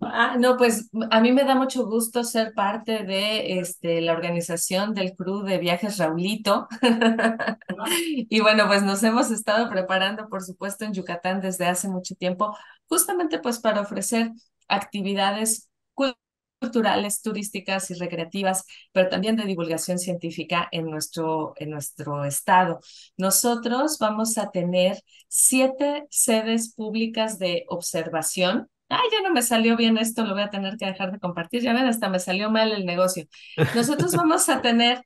[0.00, 4.94] Ah, no, pues a mí me da mucho gusto ser parte de este, la organización
[4.94, 6.66] del crew de viajes Raulito.
[8.28, 12.56] Y bueno, pues nos hemos estado preparando, por supuesto, en Yucatán desde hace mucho tiempo,
[12.88, 14.32] justamente pues para ofrecer
[14.68, 15.68] actividades
[16.60, 22.80] culturales, turísticas y recreativas, pero también de divulgación científica en nuestro, en nuestro estado.
[23.16, 24.98] Nosotros vamos a tener
[25.28, 28.68] siete sedes públicas de observación.
[28.88, 31.62] Ay, ya no me salió bien esto, lo voy a tener que dejar de compartir.
[31.62, 33.26] Ya ven, hasta me salió mal el negocio.
[33.74, 35.02] Nosotros vamos a tener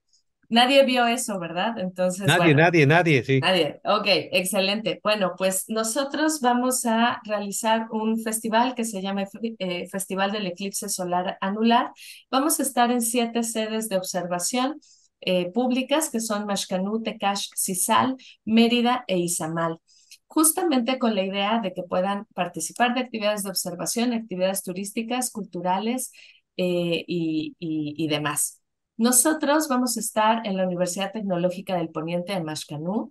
[0.48, 1.78] Nadie vio eso, ¿verdad?
[1.78, 3.40] Entonces, Nadie, bueno, nadie, nadie, sí.
[3.40, 3.80] nadie.
[3.84, 5.00] Ok, excelente.
[5.02, 9.24] Bueno, pues nosotros vamos a realizar un festival que se llama
[9.58, 11.92] eh, Festival del Eclipse Solar Anular.
[12.30, 14.80] Vamos a estar en siete sedes de observación
[15.20, 19.80] eh, públicas que son Mashcanú, Tecash, Cisal, Mérida e Izamal
[20.26, 26.12] justamente con la idea de que puedan participar de actividades de observación, actividades turísticas, culturales
[26.56, 28.57] eh, y, y, y demás.
[28.98, 33.10] Nosotros vamos a estar en la Universidad Tecnológica del Poniente de Mashcanú.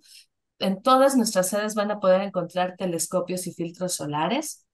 [0.58, 4.66] En todas nuestras sedes van a poder encontrar telescopios y filtros solares.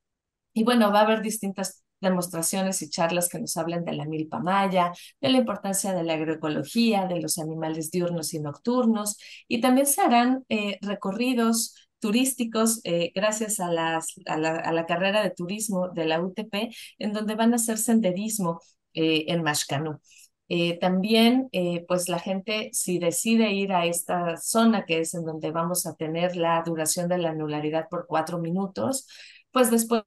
[0.52, 4.40] Y bueno, va a haber distintas demostraciones y charlas que nos hablen de la milpa
[4.40, 9.16] maya, de la importancia de la agroecología, de los animales diurnos y nocturnos,
[9.48, 14.84] y también se harán eh, recorridos turísticos eh, gracias a, las, a, la, a, la,
[14.84, 18.60] carrera de turismo de la UTP, en donde van a hacer senderismo
[18.92, 20.00] eh, en Mashcanú.
[20.48, 25.24] Eh, también, eh, pues la gente, si decide ir a esta zona, que es en
[25.24, 29.06] donde vamos a tener la duración de la anularidad por cuatro minutos,
[29.50, 30.02] pues después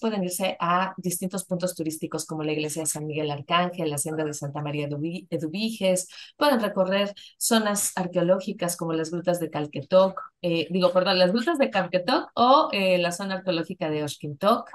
[0.00, 4.24] pueden irse a distintos puntos turísticos como la iglesia de San Miguel Arcángel, la hacienda
[4.24, 10.68] de Santa María de Eduviges, pueden recorrer zonas arqueológicas como las grutas de Calquetoc, eh,
[10.70, 14.68] digo, perdón, las grutas de Calquetoc o eh, la zona arqueológica de Oshkintoc,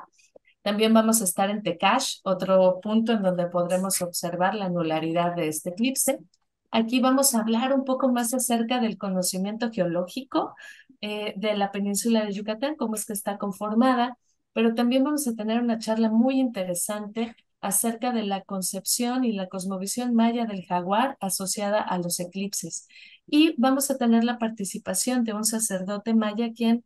[0.66, 5.48] también vamos a estar en Tecash, otro punto en donde podremos observar la anularidad de
[5.48, 6.18] este eclipse.
[6.72, 10.56] Aquí vamos a hablar un poco más acerca del conocimiento geológico
[11.02, 14.18] eh, de la península de Yucatán, cómo es que está conformada,
[14.54, 19.48] pero también vamos a tener una charla muy interesante acerca de la concepción y la
[19.48, 22.88] cosmovisión maya del jaguar asociada a los eclipses.
[23.28, 26.84] Y vamos a tener la participación de un sacerdote maya quien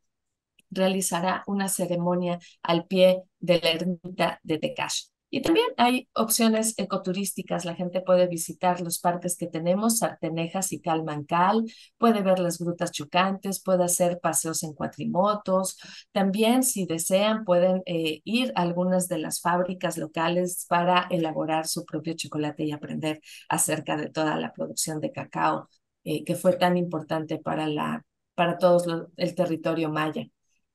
[0.72, 5.06] realizará una ceremonia al pie de la ermita de Tecash.
[5.32, 7.64] Y también hay opciones ecoturísticas.
[7.64, 11.66] La gente puede visitar los parques que tenemos, Sartenejas y Calmancal,
[12.00, 15.78] puede ver las grutas chocantes, puede hacer paseos en cuatrimotos.
[16.12, 21.86] También, si desean, pueden eh, ir a algunas de las fábricas locales para elaborar su
[21.86, 25.70] propio chocolate y aprender acerca de toda la producción de cacao
[26.04, 30.26] eh, que fue tan importante para, la, para todo el territorio maya.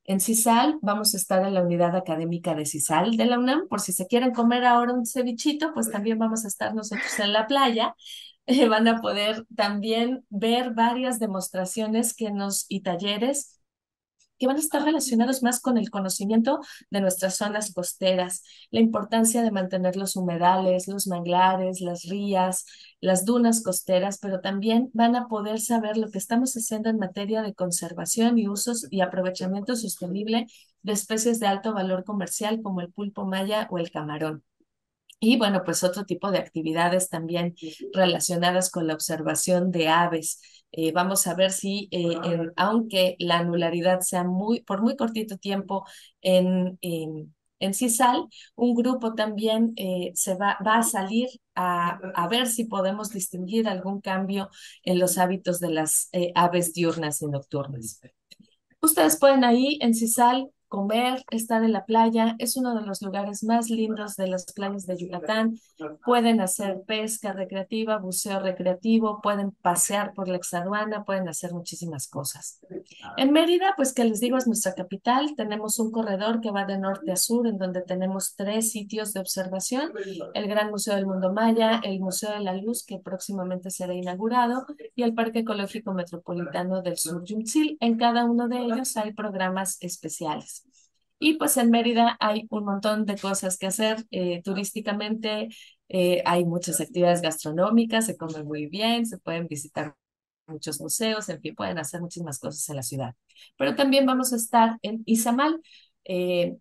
[0.05, 3.81] En CISAL vamos a estar en la unidad académica de CISAL de la UNAM, por
[3.81, 7.47] si se quieren comer ahora un cevichito, pues también vamos a estar nosotros en la
[7.47, 7.95] playa.
[8.47, 13.54] Eh, van a poder también ver varias demostraciones que nos y talleres
[14.37, 16.59] que van a estar relacionados más con el conocimiento
[16.89, 22.65] de nuestras zonas costeras, la importancia de mantener los humedales, los manglares, las rías,
[23.01, 27.41] las dunas costeras, pero también van a poder saber lo que estamos haciendo en materia
[27.41, 30.47] de conservación y usos y aprovechamiento sostenible
[30.81, 34.43] de especies de alto valor comercial como el pulpo maya o el camarón.
[35.19, 37.55] Y bueno, pues otro tipo de actividades también
[37.93, 40.41] relacionadas con la observación de aves.
[40.71, 42.17] Eh, vamos a ver si, eh,
[42.57, 45.85] aunque la anularidad sea muy, por muy cortito tiempo
[46.21, 52.27] en, en, en CISAL, un grupo también eh, se va, va a salir a, a,
[52.27, 54.49] ver si podemos distinguir algún cambio
[54.83, 58.01] en los hábitos de las aves diurnas y nocturnas.
[58.81, 62.35] Ustedes pueden ahí en CISAL comer, estar en la playa.
[62.39, 65.57] Es uno de los lugares más lindos de las playas de Yucatán.
[66.05, 72.59] Pueden hacer pesca recreativa, buceo recreativo, pueden pasear por la exaduana, pueden hacer muchísimas cosas.
[73.17, 75.35] En Mérida, pues que les digo, es nuestra capital.
[75.35, 79.19] Tenemos un corredor que va de norte a sur, en donde tenemos tres sitios de
[79.19, 79.91] observación.
[80.33, 84.65] El Gran Museo del Mundo Maya, el Museo de la Luz, que próximamente será inaugurado,
[84.95, 87.77] y el Parque Ecológico Metropolitano del Sur Yumtzil.
[87.79, 90.64] En cada uno de ellos hay programas especiales.
[91.19, 95.49] Y pues en Mérida hay un montón de cosas que hacer eh, turísticamente.
[95.89, 99.95] Eh, hay muchas actividades gastronómicas, se come muy bien, se pueden visitar
[100.47, 103.15] muchos museos, en fin, pueden hacer muchísimas cosas en la ciudad.
[103.57, 105.61] Pero también vamos a estar en Izamal.
[106.05, 106.55] Eh,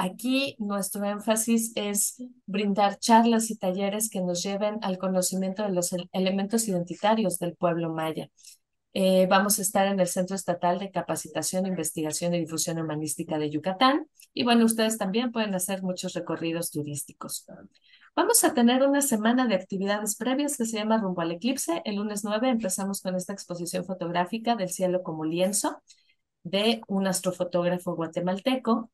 [0.00, 5.92] Aquí nuestro énfasis es brindar charlas y talleres que nos lleven al conocimiento de los
[6.12, 8.30] elementos identitarios del pueblo maya.
[8.94, 13.50] Eh, vamos a estar en el Centro Estatal de Capacitación, Investigación y Difusión Humanística de
[13.50, 14.08] Yucatán.
[14.34, 17.46] Y bueno, ustedes también pueden hacer muchos recorridos turísticos.
[18.16, 21.82] Vamos a tener una semana de actividades previas que se llama Rumbo al Eclipse.
[21.84, 25.80] El lunes 9 empezamos con esta exposición fotográfica del cielo como lienzo
[26.42, 28.90] de un astrofotógrafo guatemalteco.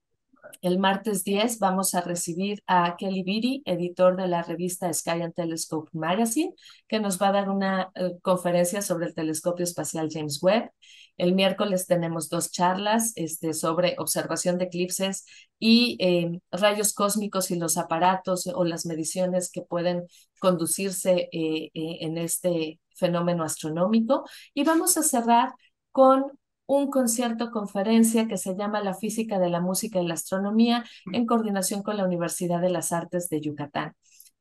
[0.63, 5.35] El martes 10 vamos a recibir a Kelly Beatty, editor de la revista Sky and
[5.35, 6.55] Telescope Magazine,
[6.89, 10.71] que nos va a dar una eh, conferencia sobre el telescopio espacial James Webb.
[11.17, 15.27] El miércoles tenemos dos charlas este, sobre observación de eclipses
[15.59, 20.07] y eh, rayos cósmicos y los aparatos o las mediciones que pueden
[20.41, 24.25] conducirse eh, en este fenómeno astronómico.
[24.55, 25.55] Y vamos a cerrar
[25.93, 26.33] con
[26.67, 31.27] un concierto conferencia que se llama La Física de la Música y la Astronomía en
[31.27, 33.95] coordinación con la Universidad de las Artes de Yucatán.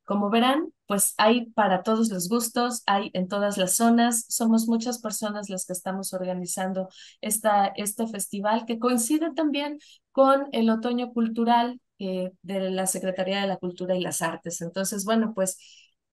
[0.05, 4.99] Como verán, pues hay para todos los gustos, hay en todas las zonas, somos muchas
[4.99, 6.89] personas las que estamos organizando
[7.21, 9.79] esta, este festival que coincide también
[10.11, 14.61] con el otoño cultural eh, de la Secretaría de la Cultura y las Artes.
[14.61, 15.57] Entonces, bueno, pues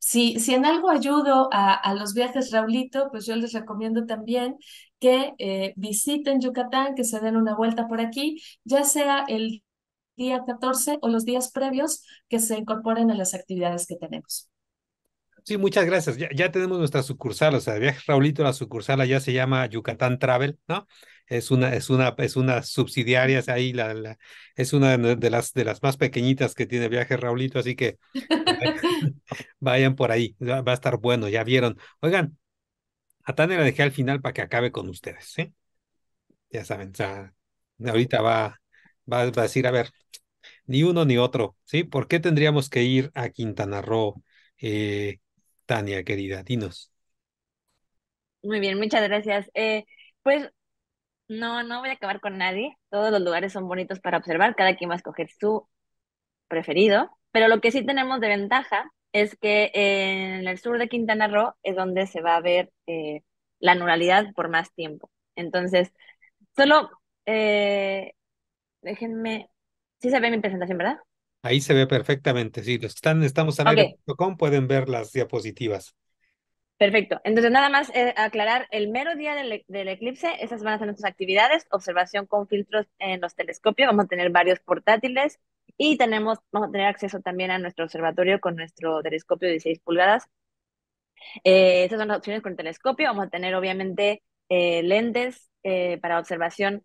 [0.00, 4.56] si, si en algo ayudo a, a, los viajes Raulito, pues yo les recomiendo también
[4.98, 9.62] que eh, visiten Yucatán, que se den una vuelta por aquí, ya sea el
[10.16, 14.48] día 14 o los días previos que se incorporen a las actividades que tenemos.
[15.44, 16.16] Sí, muchas gracias.
[16.16, 20.18] Ya, ya tenemos nuestra sucursal, o sea, Viajes Raulito, la sucursal allá se llama Yucatán
[20.18, 20.86] Travel, ¿no?
[21.26, 24.18] Es una, es una, es una subsidiaria, ahí la, la,
[24.56, 27.98] es una de las, de las más pequeñitas que tiene Viajes Raulito, así que
[29.60, 31.78] vayan por ahí, va a estar bueno, ya vieron.
[32.00, 32.38] Oigan,
[33.24, 35.54] a Tania la dejé al final para que acabe con ustedes, ¿sí?
[36.50, 37.34] Ya saben, o sea,
[37.84, 38.60] ahorita va,
[39.10, 39.90] va, a decir, a ver,
[40.66, 41.84] ni uno ni otro, ¿sí?
[41.84, 44.22] ¿Por qué tendríamos que ir a Quintana Roo,
[44.58, 45.18] eh,
[45.66, 46.42] Tania, querida?
[46.42, 46.92] Dinos.
[48.42, 49.50] Muy bien, muchas gracias.
[49.54, 49.84] Eh,
[50.22, 50.50] pues
[51.28, 52.76] no, no voy a acabar con nadie.
[52.90, 55.68] Todos los lugares son bonitos para observar, cada quien va a escoger su
[56.48, 61.28] preferido, pero lo que sí tenemos de ventaja es que en el sur de Quintana
[61.28, 63.22] Roo es donde se va a ver eh,
[63.58, 65.10] la nuralidad por más tiempo.
[65.34, 65.92] Entonces,
[66.56, 66.90] solo
[67.26, 68.12] eh,
[68.82, 69.50] déjenme,
[70.00, 70.98] sí se ve mi presentación, ¿verdad?
[71.42, 73.94] Ahí se ve perfectamente, sí, los están, estamos en okay.
[74.36, 75.94] pueden ver las diapositivas.
[76.76, 77.20] Perfecto.
[77.24, 80.86] Entonces, nada más eh, aclarar, el mero día del, del, eclipse, esas van a ser
[80.86, 85.38] nuestras actividades, observación con filtros en los telescopios, vamos a tener varios portátiles,
[85.82, 89.80] y tenemos, vamos a tener acceso también a nuestro observatorio con nuestro telescopio de 16
[89.80, 90.28] pulgadas.
[91.42, 93.06] Eh, estas son las opciones con el telescopio.
[93.08, 96.84] Vamos a tener obviamente eh, lentes eh, para observación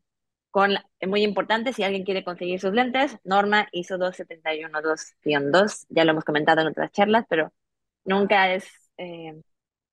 [0.49, 6.11] con, la, muy importante, si alguien quiere conseguir sus lentes, norma ISO 271-2-2, ya lo
[6.11, 7.51] hemos comentado en otras charlas, pero
[8.05, 8.65] nunca es,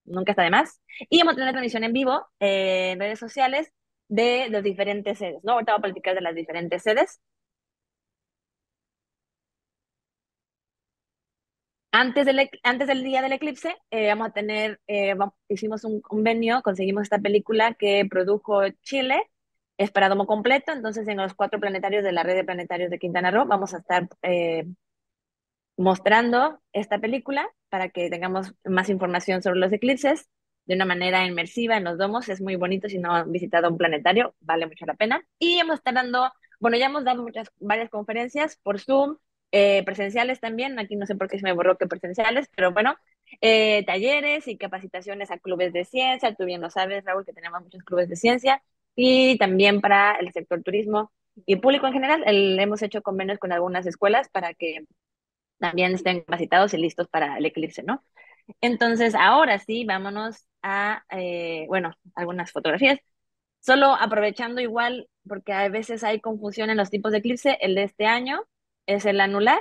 [0.05, 0.81] nunca está de más.
[1.11, 3.73] Y vamos a tener transmisión en vivo en redes sociales
[4.07, 5.55] de las diferentes sedes, ¿no?
[5.55, 7.21] Ahorita voy a de las diferentes sedes.
[11.93, 16.01] Antes del, antes del día del eclipse, eh, vamos a tener, eh, vamos, hicimos un
[16.01, 19.31] convenio, conseguimos esta película que produjo Chile,
[19.77, 22.99] es para domo completo, entonces en los cuatro planetarios de la red de planetarios de
[22.99, 24.65] Quintana Roo vamos a estar eh,
[25.77, 30.29] mostrando esta película para que tengamos más información sobre los eclipses
[30.67, 33.79] de una manera inmersiva en los domos, es muy bonito, si no han visitado un
[33.79, 35.23] planetario, vale mucho la pena.
[35.39, 39.19] Y hemos estar dando, bueno, ya hemos dado muchas, varias conferencias por Zoom,
[39.53, 42.97] eh, presenciales también, aquí no sé por qué se me borró que presenciales, pero bueno,
[43.41, 47.63] eh, talleres y capacitaciones a clubes de ciencia, tú bien lo sabes, Raúl, que tenemos
[47.63, 48.63] muchos clubes de ciencia,
[48.97, 51.13] y también para el sector turismo
[51.47, 54.87] y público en general, hemos hecho convenios con algunas escuelas para que
[55.59, 58.05] también estén capacitados y listos para el eclipse, ¿no?
[58.61, 62.99] Entonces, ahora sí, vámonos a, eh, bueno, algunas fotografías.
[63.61, 67.85] Solo aprovechando igual, porque a veces hay confusión en los tipos de eclipse, el de
[67.85, 68.45] este año
[68.87, 69.61] es el anular,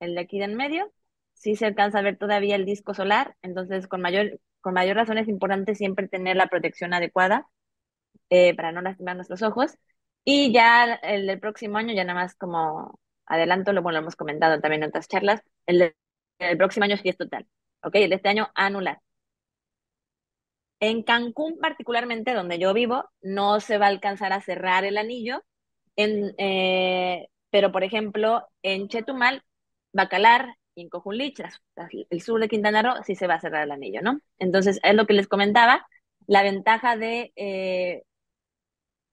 [0.00, 0.92] el de aquí de en medio.
[1.34, 5.18] Sí se alcanza a ver todavía el disco solar, entonces con mayor, con mayor razón
[5.18, 7.48] es importante siempre tener la protección adecuada
[8.30, 9.76] eh, para no lastimar nuestros ojos.
[10.24, 14.16] Y ya el del próximo año, ya nada más como adelanto, lo, bueno, lo hemos
[14.16, 15.94] comentado también en otras charlas, el
[16.38, 17.46] del próximo año sí es total,
[17.82, 17.94] ¿ok?
[17.96, 19.00] El de este año anular.
[20.80, 25.42] En Cancún particularmente, donde yo vivo, no se va a alcanzar a cerrar el anillo.
[25.96, 29.42] En, eh, pero, por ejemplo, en Chetumal,
[29.92, 31.42] Bacalar y en Cojulich,
[32.10, 34.20] el sur de Quintana Roo, sí se va a cerrar el anillo, ¿no?
[34.38, 35.86] Entonces, es lo que les comentaba,
[36.26, 38.02] la ventaja de, eh,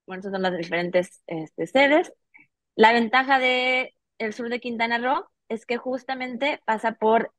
[0.06, 2.14] bueno, esas son las diferentes este, sedes,
[2.76, 7.34] la ventaja de el sur de Quintana Roo es que justamente pasa por,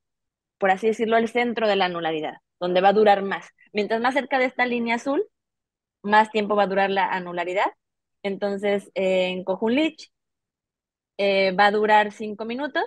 [0.59, 3.49] por así decirlo, el centro de la anularidad, donde va a durar más.
[3.73, 5.25] Mientras más cerca de esta línea azul,
[6.03, 7.67] más tiempo va a durar la anularidad.
[8.23, 10.11] Entonces, eh, en Cojunlich
[11.19, 12.85] eh, va a durar cinco minutos.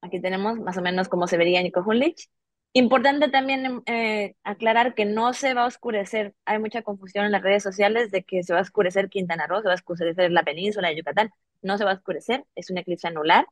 [0.00, 2.28] Aquí tenemos más o menos cómo se vería en Cojunlich.
[2.74, 6.34] Importante también eh, aclarar que no se va a oscurecer.
[6.44, 9.60] Hay mucha confusión en las redes sociales de que se va a oscurecer Quintana Roo,
[9.60, 11.30] se va a oscurecer la península de Yucatán.
[11.62, 13.46] No se va a oscurecer, es un eclipse anular.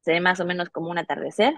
[0.00, 1.54] Se ve más o menos como un atardecer.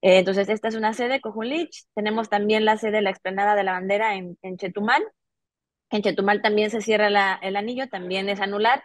[0.00, 1.84] Eh, entonces, esta es una sede, Cojunlich.
[1.94, 5.02] Tenemos también la sede de la explanada de la bandera en Chetumal.
[5.90, 8.82] En Chetumal también se cierra el anillo, también es anular,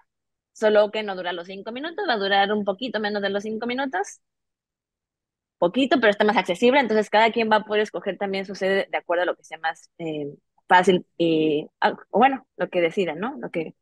[0.53, 3.43] solo que no dura los cinco minutos, va a durar un poquito menos de los
[3.43, 4.19] cinco minutos.
[5.57, 8.87] Poquito, pero está más accesible, entonces cada quien va a poder escoger también su sede
[8.91, 10.35] de acuerdo a lo que sea más eh,
[10.67, 13.37] fácil y, ah, bueno, lo que decidan, ¿no?
[13.39, 13.73] Lo que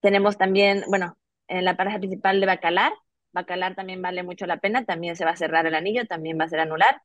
[0.00, 1.16] tenemos también, bueno,
[1.48, 2.92] en la pareja principal de Bacalar,
[3.32, 6.44] Bacalar también vale mucho la pena, también se va a cerrar el anillo, también va
[6.44, 7.02] a ser anular.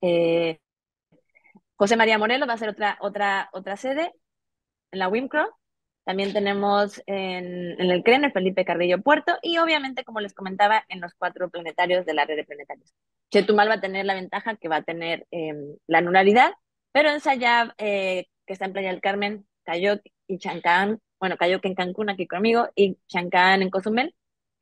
[0.00, 0.58] Eh,
[1.76, 4.12] José María Morelos va a ser otra, otra, otra sede
[4.92, 5.48] en la WIMCRO.
[6.04, 11.00] También tenemos en, el CREN, el Felipe Carrillo Puerto, y obviamente, como les comentaba, en
[11.00, 12.92] los cuatro planetarios de la red de planetarios.
[13.30, 15.54] Chetumal va a tener la ventaja que va a tener eh,
[15.86, 16.52] la anularidad,
[16.92, 21.64] pero en Sayab, eh, que está en Playa del Carmen, Cayoc y Chancán, bueno, Cayoc
[21.64, 24.14] en Cancún, aquí conmigo, y Chancán en Cozumel,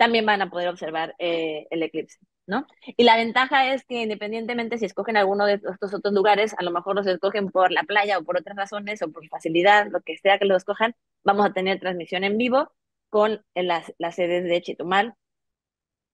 [0.03, 2.19] también van a poder observar eh, el eclipse.
[2.45, 2.67] ¿no?
[2.97, 6.73] Y la ventaja es que independientemente si escogen alguno de estos otros lugares, a lo
[6.73, 10.19] mejor los escogen por la playa o por otras razones o por facilidad, lo que
[10.19, 12.73] sea que lo escojan, vamos a tener transmisión en vivo
[13.11, 15.15] con las, las sedes de Chetumal.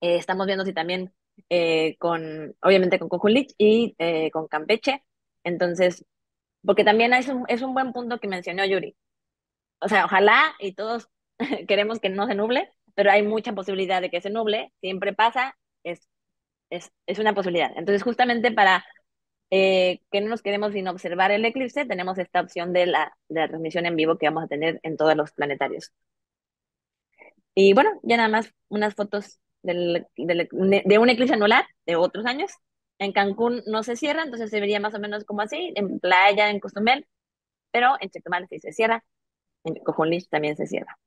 [0.02, 1.14] Eh, estamos viendo si también
[1.48, 5.02] eh, con, obviamente con Cojulich y eh, con Campeche.
[5.44, 6.04] Entonces,
[6.62, 8.94] porque también es un, es un buen punto que mencionó Yuri.
[9.80, 11.08] O sea, ojalá y todos
[11.68, 15.56] queremos que no se nuble, pero hay mucha posibilidad de que se nuble, siempre pasa,
[15.84, 16.08] es
[16.70, 17.70] es, es una posibilidad.
[17.76, 18.84] Entonces, justamente para
[19.50, 23.42] eh, que no nos quedemos sin observar el eclipse, tenemos esta opción de la, de
[23.42, 25.92] la transmisión en vivo que vamos a tener en todos los planetarios.
[27.54, 32.26] Y bueno, ya nada más unas fotos del, del, de un eclipse anular de otros
[32.26, 32.50] años.
[32.98, 36.50] En Cancún no se cierra, entonces se vería más o menos como así, en playa,
[36.50, 37.06] en Cozumel,
[37.72, 39.04] pero en Chetumal sí se cierra,
[39.64, 40.98] en Cojunlich también se cierra.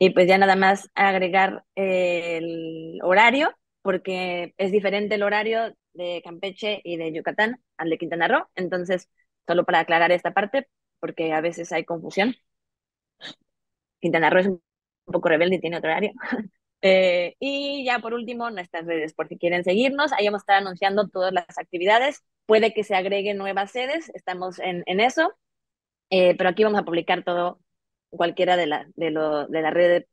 [0.00, 6.80] Y pues ya nada más agregar el horario porque es diferente el horario de Campeche
[6.84, 8.48] y de Yucatán al de Quintana Roo.
[8.54, 9.10] Entonces,
[9.46, 10.68] solo para aclarar esta parte,
[11.00, 12.34] porque a veces hay confusión.
[14.00, 14.62] Quintana Roo es un
[15.06, 16.12] poco rebelde y tiene otro horario.
[16.82, 20.56] eh, y ya por último, nuestras redes, por si quieren seguirnos, ahí vamos a estar
[20.56, 22.22] anunciando todas las actividades.
[22.46, 25.32] Puede que se agreguen nuevas sedes, estamos en, en eso,
[26.10, 27.60] eh, pero aquí vamos a publicar todo,
[28.10, 30.04] cualquiera de la, de lo, de la red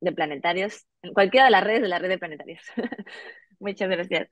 [0.00, 2.60] de planetarios, en cualquiera de las redes de la red de planetarios.
[3.58, 4.28] Muchas gracias.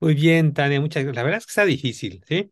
[0.00, 1.16] Muy bien, Tania, muchas gracias.
[1.16, 2.50] La verdad es que está difícil, ¿sí?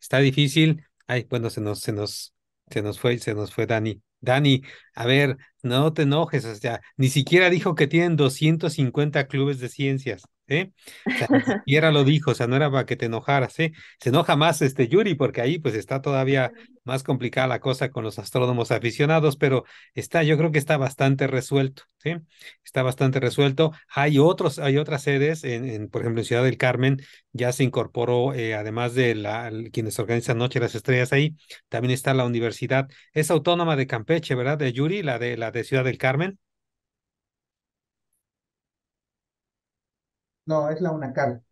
[0.00, 0.84] Está difícil.
[1.06, 2.34] Ay, bueno, se nos, se nos,
[2.70, 4.02] se nos fue, se nos fue Dani.
[4.20, 4.62] Dani,
[4.94, 9.68] a ver, no te enojes, o sea, ni siquiera dijo que tienen 250 clubes de
[9.68, 10.22] ciencias.
[10.48, 10.72] ¿eh?
[11.06, 13.72] O sea, ni siquiera lo dijo, o sea, no era para que te enojaras, ¿eh?
[14.00, 16.52] Se enoja más este Yuri porque ahí pues está todavía
[16.84, 19.64] más complicada la cosa con los astrónomos aficionados, pero
[19.94, 22.16] está, yo creo que está bastante resuelto, ¿sí?
[22.64, 23.72] Está bastante resuelto.
[23.94, 27.00] Hay otros, hay otras sedes, en, en por ejemplo, en Ciudad del Carmen
[27.32, 31.36] ya se incorporó, eh, además de la, quienes organizan Noche de las Estrellas ahí,
[31.68, 34.58] también está la universidad, es autónoma de Campeche, ¿verdad?
[34.58, 36.38] De Yuri, la de la de Ciudad del Carmen.
[40.52, 41.42] No, es la UNACAR.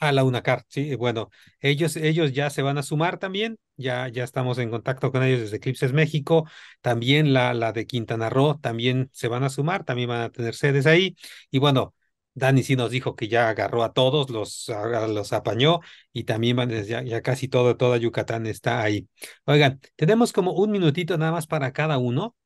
[0.00, 1.28] Ah, la UNACAR, sí, bueno,
[1.60, 5.40] ellos, ellos ya se van a sumar también, ya, ya estamos en contacto con ellos
[5.40, 6.48] desde Eclipses México,
[6.82, 10.54] también la, la de Quintana Roo también se van a sumar, también van a tener
[10.54, 11.16] sedes ahí,
[11.50, 11.96] y bueno,
[12.34, 14.70] Dani sí nos dijo que ya agarró a todos, los,
[15.08, 15.80] los apañó
[16.12, 19.08] y también van, ya, ya casi todo, toda Yucatán está ahí.
[19.46, 22.36] Oigan, tenemos como un minutito nada más para cada uno,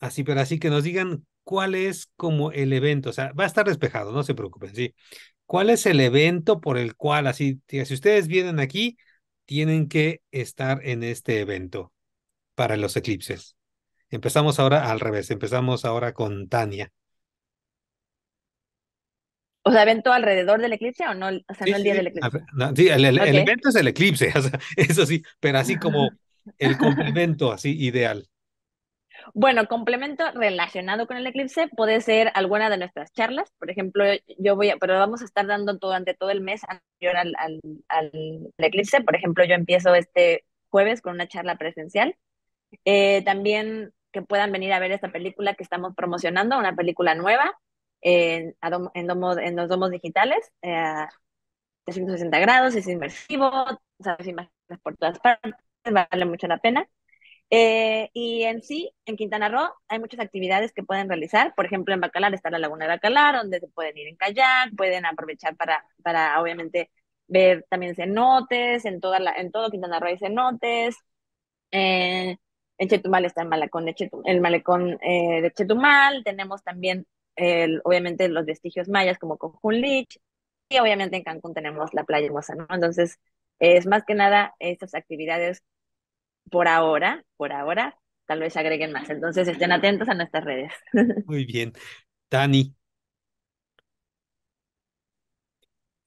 [0.00, 3.46] así, pero así que nos digan cuál es como el evento, o sea, va a
[3.46, 4.94] estar despejado, no se preocupen, sí.
[5.46, 8.98] ¿Cuál es el evento por el cual, así, si ustedes vienen aquí,
[9.46, 11.92] tienen que estar en este evento
[12.56, 13.56] para los eclipses?
[14.10, 16.92] Empezamos ahora al revés, empezamos ahora con Tania.
[19.64, 21.94] O sea, evento alrededor del eclipse o no, o sea, Sí, no el día sí,
[21.94, 22.38] del eclipse.
[22.54, 23.40] no, sí, el, el- el Ok.
[23.40, 26.16] evento es el eclipse, o sea, eso sí, pero así como
[26.58, 28.28] el complemento, así ideal.
[29.34, 33.52] Bueno, complemento relacionado con el eclipse puede ser alguna de nuestras charlas.
[33.58, 34.04] Por ejemplo,
[34.38, 37.60] yo voy a, pero vamos a estar dando durante todo el mes anterior al, al,
[37.88, 38.10] al
[38.58, 39.00] eclipse.
[39.02, 42.16] Por ejemplo, yo empiezo este jueves con una charla presencial.
[42.84, 47.54] Eh, también que puedan venir a ver esta película que estamos promocionando, una película nueva
[48.02, 50.52] en, en, en los domos digitales.
[50.62, 50.84] Eh,
[51.84, 53.50] 360 grados, es inmersivo,
[54.00, 55.54] sabes imágenes por todas partes,
[55.84, 56.88] vale mucho la pena.
[57.50, 61.54] Eh, y en sí, en Quintana Roo hay muchas actividades que pueden realizar.
[61.54, 64.74] Por ejemplo, en Bacalar está la Laguna de Bacalar, donde se pueden ir en kayak,
[64.76, 66.90] pueden aprovechar para, para obviamente,
[67.28, 70.96] ver también cenotes, en, toda la, en todo Quintana Roo hay cenotes.
[71.70, 72.36] Eh,
[72.78, 76.24] en Chetumal está el malecón de, el malecón, eh, de Chetumal.
[76.24, 77.06] Tenemos también,
[77.84, 79.38] obviamente, los vestigios mayas como
[79.70, 80.18] Lich
[80.68, 82.66] Y obviamente en Cancún tenemos la playa hermosa, ¿no?
[82.70, 83.18] Entonces,
[83.60, 85.62] es más que nada estas actividades
[86.50, 89.08] por ahora, por ahora, tal vez agreguen más.
[89.10, 90.72] Entonces estén atentos a nuestras redes.
[91.26, 91.72] Muy bien.
[92.30, 92.74] Dani.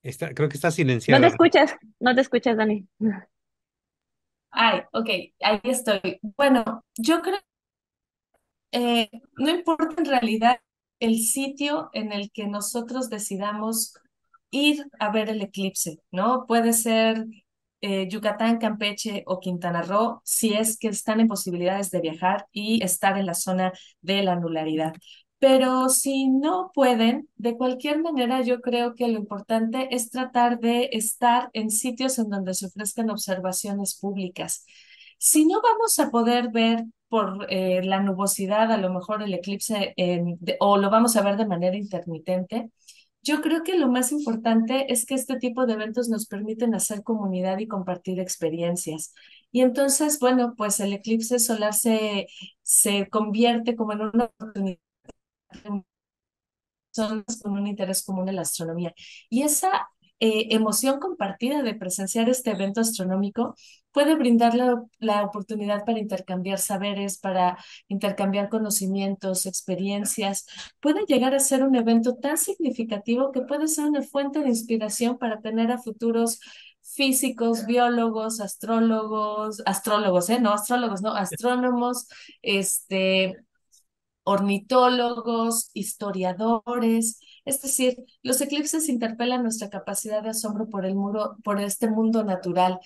[0.02, 1.20] Está, creo que está silenciada.
[1.20, 2.88] No te escuchas, no te escuchas, Dani.
[4.52, 5.10] Ay, ok,
[5.42, 6.20] ahí estoy.
[6.38, 7.40] Bueno, yo creo,
[8.72, 10.60] eh, no importa en realidad
[11.00, 13.94] el sitio en el que nosotros decidamos
[14.52, 16.46] ir a ver el eclipse, ¿no?
[16.48, 17.26] Puede ser
[17.82, 22.84] eh, Yucatán, Campeche o Quintana Roo, si es que están en posibilidades de viajar y
[22.84, 24.94] estar en la zona de la anularidad.
[25.40, 30.90] Pero si no pueden, de cualquier manera yo creo que lo importante es tratar de
[30.92, 34.66] estar en sitios en donde se ofrezcan observaciones públicas.
[35.18, 39.96] Si no vamos a poder ver por eh, la nubosidad, a lo mejor el eclipse,
[40.60, 42.70] o lo vamos a ver de manera intermitente,
[43.22, 47.04] yo creo que lo más importante es que este tipo de eventos nos permiten hacer
[47.04, 49.14] comunidad y compartir experiencias.
[49.52, 52.28] Y entonces, bueno, pues el eclipse solar se,
[52.62, 54.80] se convierte como en una oportunidad
[57.42, 58.94] con un interés común en la astronomía.
[59.30, 59.90] Y esa
[60.20, 63.56] eh, emoción compartida de presenciar este evento astronómico
[63.92, 70.46] puede brindar la, oportunidad para intercambiar saberes, para intercambiar conocimientos, experiencias.
[70.80, 75.18] Puede llegar a ser un evento tan significativo que puede ser una fuente de inspiración
[75.18, 76.40] para tener a futuros
[76.82, 80.40] físicos, biólogos, astrólogos, astrólogos, ¿eh?
[80.40, 82.08] No, astrólogos, no, astrónomos,
[82.42, 83.36] este,
[84.24, 87.20] ornitólogos, historiadores.
[87.46, 92.24] Es decir, los eclipses interpelan nuestra capacidad de asombro por el muro, por este mundo
[92.24, 92.80] natural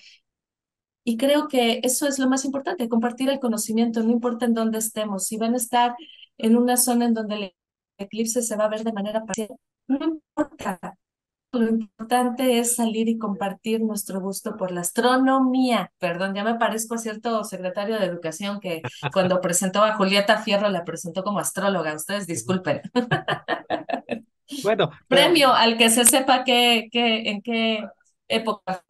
[1.04, 4.78] y creo que eso es lo más importante, compartir el conocimiento, no importa en dónde
[4.78, 5.26] estemos.
[5.26, 5.94] Si van a estar
[6.38, 7.54] en una zona en donde el
[7.98, 9.50] eclipse se va a ver de manera parcial,
[9.86, 10.96] no importa.
[11.52, 15.92] Lo importante es salir y compartir nuestro gusto por la astronomía.
[15.98, 18.82] Perdón, ya me parezco a cierto secretario de educación que
[19.12, 21.94] cuando presentó a Julieta Fierro la presentó como astróloga.
[21.94, 22.80] Ustedes disculpen.
[24.62, 24.90] Bueno.
[25.08, 27.84] Premio al que se sepa que, que, en qué
[28.28, 28.84] época.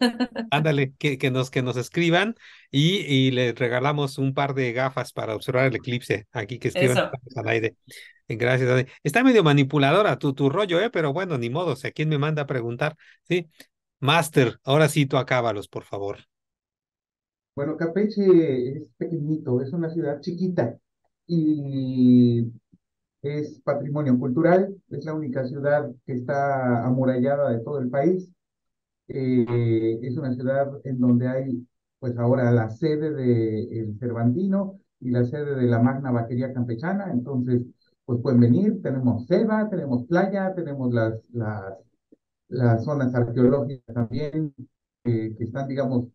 [0.50, 2.34] Ándale, que, que, nos, que nos escriban
[2.70, 6.26] y, y le regalamos un par de gafas para observar el eclipse.
[6.32, 7.76] Aquí que escriban al aire.
[8.28, 8.84] Gracias, Dani.
[9.02, 10.90] Está medio manipuladora tu, tu rollo, ¿eh?
[10.90, 11.72] Pero bueno, ni modo.
[11.72, 12.96] O sea, ¿quién me manda a preguntar?
[13.24, 13.48] Sí.
[14.00, 16.18] Master, ahora sí tú acábalos, por favor.
[17.54, 20.76] Bueno, Campeche es pequeñito, es una ciudad chiquita
[21.26, 22.52] y
[23.24, 28.30] es patrimonio cultural, es la única ciudad que está amurallada de todo el país.
[29.08, 31.66] Eh, es una ciudad en donde hay,
[31.98, 37.62] pues ahora, la sede del Cervantino y la sede de la Magna Vaquería Campechana, entonces,
[38.04, 41.74] pues pueden venir, tenemos selva, tenemos playa, tenemos las, las,
[42.48, 44.54] las zonas arqueológicas también,
[45.04, 46.08] que están, digamos,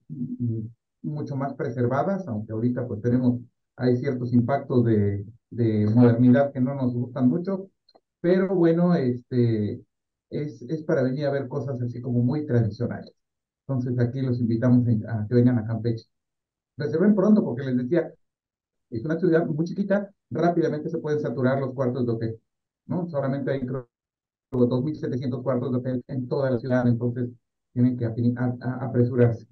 [1.02, 3.40] mucho más preservadas, aunque ahorita pues tenemos,
[3.76, 7.70] hay ciertos impactos de, de modernidad que no nos gustan mucho,
[8.22, 9.82] pero bueno, este,
[10.30, 13.14] es, es para venir a ver cosas así como muy tradicionales.
[13.68, 16.06] Entonces aquí los invitamos a que vengan a Campeche.
[16.78, 18.12] Reserven pronto porque les decía,
[18.90, 22.42] es una ciudad muy chiquita, rápidamente se pueden saturar los cuartos de hotel,
[22.88, 23.08] ¿no?
[23.10, 23.90] Solamente hay creo
[24.52, 27.30] 2.700 cuartos de hotel en toda la ciudad, entonces
[27.74, 29.48] tienen que apresurarse.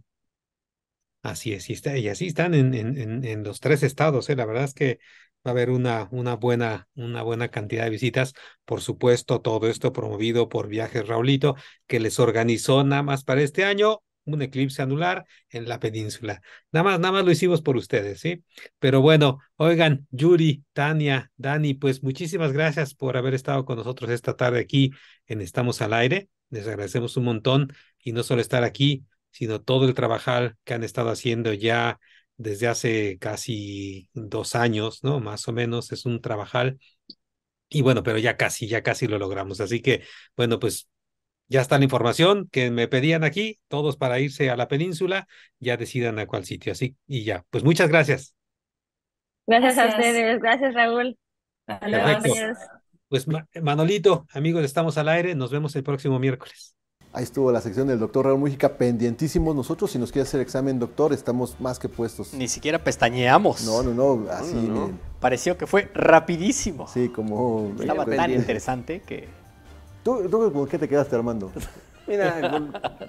[1.21, 4.35] Así es, y, está, y así están en, en, en, los tres estados, ¿eh?
[4.35, 4.99] la verdad es que
[5.47, 8.33] va a haber una, una, buena, una buena cantidad de visitas.
[8.65, 11.55] Por supuesto, todo esto promovido por Viajes Raulito,
[11.87, 16.41] que les organizó nada más para este año un eclipse anular en la península.
[16.71, 18.43] Nada más, nada más lo hicimos por ustedes, ¿sí?
[18.79, 24.35] Pero bueno, oigan, Yuri, Tania, Dani, pues muchísimas gracias por haber estado con nosotros esta
[24.35, 24.91] tarde aquí
[25.27, 26.29] en Estamos al Aire.
[26.49, 30.31] Les agradecemos un montón y no solo estar aquí, sino todo el trabajo
[30.63, 31.99] que han estado haciendo ya
[32.37, 35.19] desde hace casi dos años, ¿no?
[35.19, 36.79] Más o menos, es un trabajal.
[37.69, 39.59] Y bueno, pero ya casi, ya casi lo logramos.
[39.61, 40.03] Así que,
[40.37, 40.89] bueno, pues
[41.49, 45.27] ya está la información que me pedían aquí, todos para irse a la península,
[45.59, 46.71] ya decidan a cuál sitio.
[46.73, 48.35] Así, y ya, pues muchas gracias.
[49.47, 50.07] Gracias, a Gracias.
[50.07, 50.39] ustedes.
[50.41, 51.17] Gracias, Raúl.
[51.65, 52.33] Perfecto.
[52.33, 52.57] Adiós.
[53.09, 55.35] Pues Ma- Manolito, amigos, estamos al aire.
[55.35, 56.76] Nos vemos el próximo miércoles.
[57.13, 59.91] Ahí estuvo la sección del doctor Raúl Mújica, pendientísimos nosotros.
[59.91, 62.33] Si nos quiere hacer examen, doctor, estamos más que puestos.
[62.33, 63.65] Ni siquiera pestañeamos.
[63.65, 64.53] No, no, no, así.
[64.53, 64.81] No, no, no.
[64.81, 64.99] miren.
[65.19, 66.87] Pareció que fue rapidísimo.
[66.87, 67.71] Sí, como...
[67.79, 69.27] Estaba tan interesante que...
[70.03, 71.51] ¿Tú, tú con qué te quedaste, Armando?
[72.07, 72.39] Mira,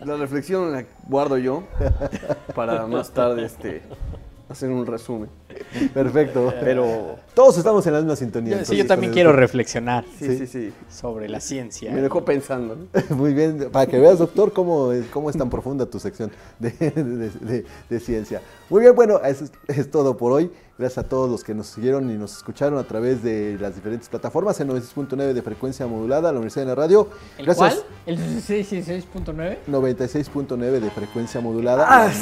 [0.05, 1.63] la reflexión la guardo yo
[2.55, 3.83] para más tarde este,
[4.49, 5.29] hacer un resumen.
[5.95, 6.53] Perfecto.
[6.61, 8.51] Pero Todos estamos en la misma sintonía.
[8.53, 9.41] Yo- sí, entonces, yo también quiero doctor.
[9.41, 10.73] reflexionar sí, sí, sí.
[10.91, 11.93] sobre la ciencia.
[11.93, 12.77] Me dejó pensando.
[12.77, 12.87] ¿no?
[13.17, 16.71] Muy bien, para que veas, doctor, cómo, es- cómo es tan profunda tu sección de,
[16.71, 18.41] de- de- de ciencia.
[18.71, 20.51] Muy bien, bueno, eso es, es todo por hoy.
[20.79, 24.09] Gracias a todos los que nos siguieron y nos escucharon a través de las diferentes
[24.09, 27.09] plataformas en 96.9 de frecuencia modulada, la Universidad de la Radio.
[27.37, 27.75] ¿El Gracias.
[27.75, 27.85] cuál?
[28.07, 29.59] ¿El 16.9?
[29.67, 31.85] 96.9 de frecuencia modulada.
[31.89, 32.13] ¡Ah,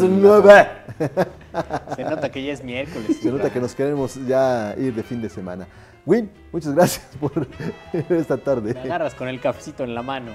[0.00, 0.66] nueve!
[1.96, 3.18] Se nota que ya es miércoles.
[3.22, 5.68] Se nota que nos queremos ya ir de fin de semana.
[6.04, 7.46] Win, muchas gracias por
[8.10, 8.74] esta tarde.
[8.74, 10.32] Me agarras con el cafecito en la mano.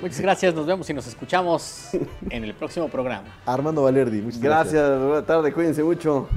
[0.00, 1.88] Muchas gracias, nos vemos y nos escuchamos
[2.28, 3.28] en el próximo programa.
[3.46, 4.74] Armando Valerdi, muchas gracias.
[4.74, 6.28] Gracias, buena tarde, cuídense mucho.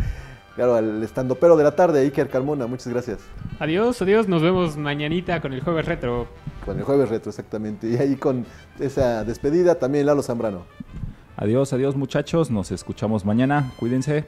[0.55, 3.19] Claro, al estandopero de la tarde, Iker Carmona, muchas gracias.
[3.59, 6.27] Adiós, adiós, nos vemos mañanita con el jueves retro.
[6.63, 7.89] Con el jueves retro, exactamente.
[7.89, 8.45] Y ahí con
[8.79, 10.65] esa despedida también Lalo Zambrano.
[11.35, 14.25] Adiós, adiós muchachos, nos escuchamos mañana, cuídense.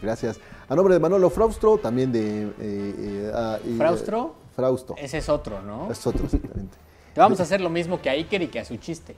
[0.00, 0.40] Gracias.
[0.68, 2.42] A nombre de Manolo Fraustro, también de...
[2.42, 4.34] eh, eh, ah, y, eh, ¿Fraustro?
[4.54, 4.94] Frausto.
[4.96, 5.90] Ese es otro, ¿no?
[5.90, 6.76] Es otro, exactamente.
[7.14, 9.14] Te vamos a hacer lo mismo que a Iker y que a su chiste.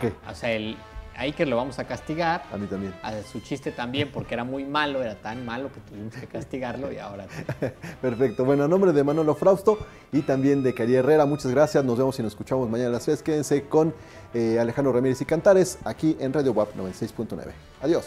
[0.00, 0.12] ¿Qué?
[0.30, 0.76] O sea, el,
[1.16, 2.44] a Iker lo vamos a castigar.
[2.52, 2.94] A mí también.
[3.02, 6.92] A su chiste también, porque era muy malo, era tan malo que tuvimos que castigarlo
[6.92, 7.26] y ahora...
[8.02, 8.44] Perfecto.
[8.44, 9.78] Bueno, a nombre de Manolo Frausto
[10.10, 11.84] y también de Cari Herrera, muchas gracias.
[11.84, 13.22] Nos vemos y nos escuchamos mañana a las 3.
[13.22, 13.94] Quédense con
[14.32, 17.52] eh, Alejandro Ramírez y Cantares aquí en Radio WAP 96.9.
[17.82, 18.06] Adiós.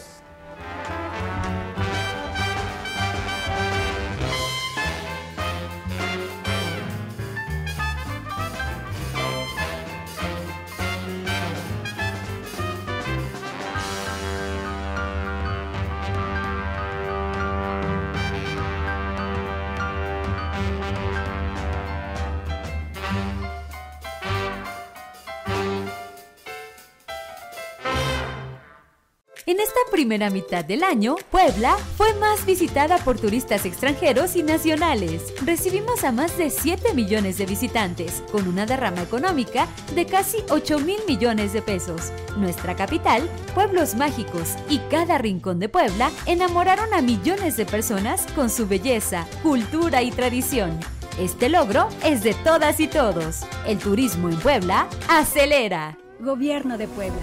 [29.76, 35.34] Esta primera mitad del año, Puebla fue más visitada por turistas extranjeros y nacionales.
[35.44, 40.78] Recibimos a más de 7 millones de visitantes, con una derrama económica de casi 8
[40.78, 42.12] mil millones de pesos.
[42.38, 48.48] Nuestra capital, pueblos mágicos y cada rincón de Puebla enamoraron a millones de personas con
[48.48, 50.78] su belleza, cultura y tradición.
[51.18, 53.42] Este logro es de todas y todos.
[53.66, 55.98] El turismo en Puebla acelera.
[56.20, 57.22] Gobierno de Puebla.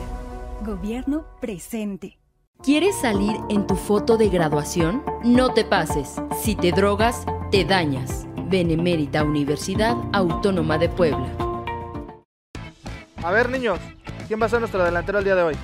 [0.64, 2.23] Gobierno presente.
[2.64, 5.04] ¿Quieres salir en tu foto de graduación?
[5.22, 6.16] No te pases.
[6.42, 8.26] Si te drogas, te dañas.
[8.46, 11.28] Benemérita Universidad Autónoma de Puebla.
[13.22, 13.80] A ver, niños,
[14.30, 15.56] ¿quién va a ser nuestro delantero el día de hoy?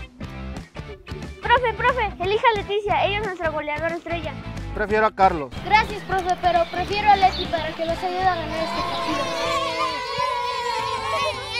[1.41, 4.33] Profe, profe, elija a Leticia, ella es nuestra goleadora estrella.
[4.75, 5.53] Prefiero a Carlos.
[5.63, 9.68] Gracias, profe, pero prefiero a Leti para que nos ayude a ganar este partido.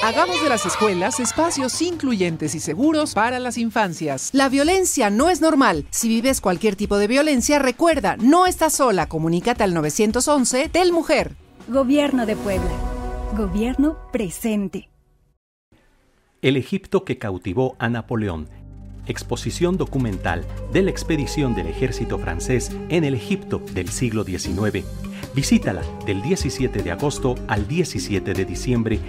[0.01, 4.29] Hagamos de las escuelas espacios incluyentes y seguros para las infancias.
[4.31, 5.85] La violencia no es normal.
[5.89, 9.07] Si vives cualquier tipo de violencia, recuerda, no estás sola.
[9.07, 11.35] Comunícate al 911 del Mujer.
[11.67, 12.71] Gobierno de Puebla.
[13.35, 14.89] Gobierno presente.
[16.41, 18.47] El Egipto que cautivó a Napoleón.
[19.05, 24.85] Exposición documental de la expedición del ejército francés en el Egipto del siglo XIX.
[25.35, 28.99] Visítala del 17 de agosto al 17 de diciembre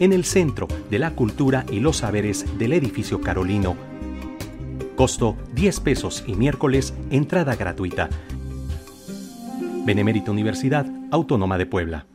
[0.00, 3.76] en el Centro de la Cultura y los Saberes del Edificio Carolino.
[4.96, 8.08] Costo 10 pesos y miércoles entrada gratuita.
[9.84, 12.06] Benemérita Universidad Autónoma de Puebla.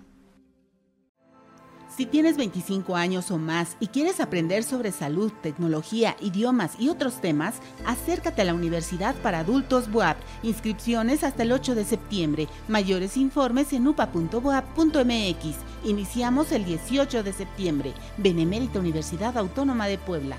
[1.95, 7.21] Si tienes 25 años o más y quieres aprender sobre salud, tecnología, idiomas y otros
[7.21, 7.55] temas,
[7.85, 10.17] acércate a la Universidad para Adultos BUAP.
[10.43, 12.47] Inscripciones hasta el 8 de septiembre.
[12.67, 15.55] Mayores informes en upa.boap.mx.
[15.85, 17.93] Iniciamos el 18 de septiembre.
[18.17, 20.35] Benemérita Universidad Autónoma de Puebla.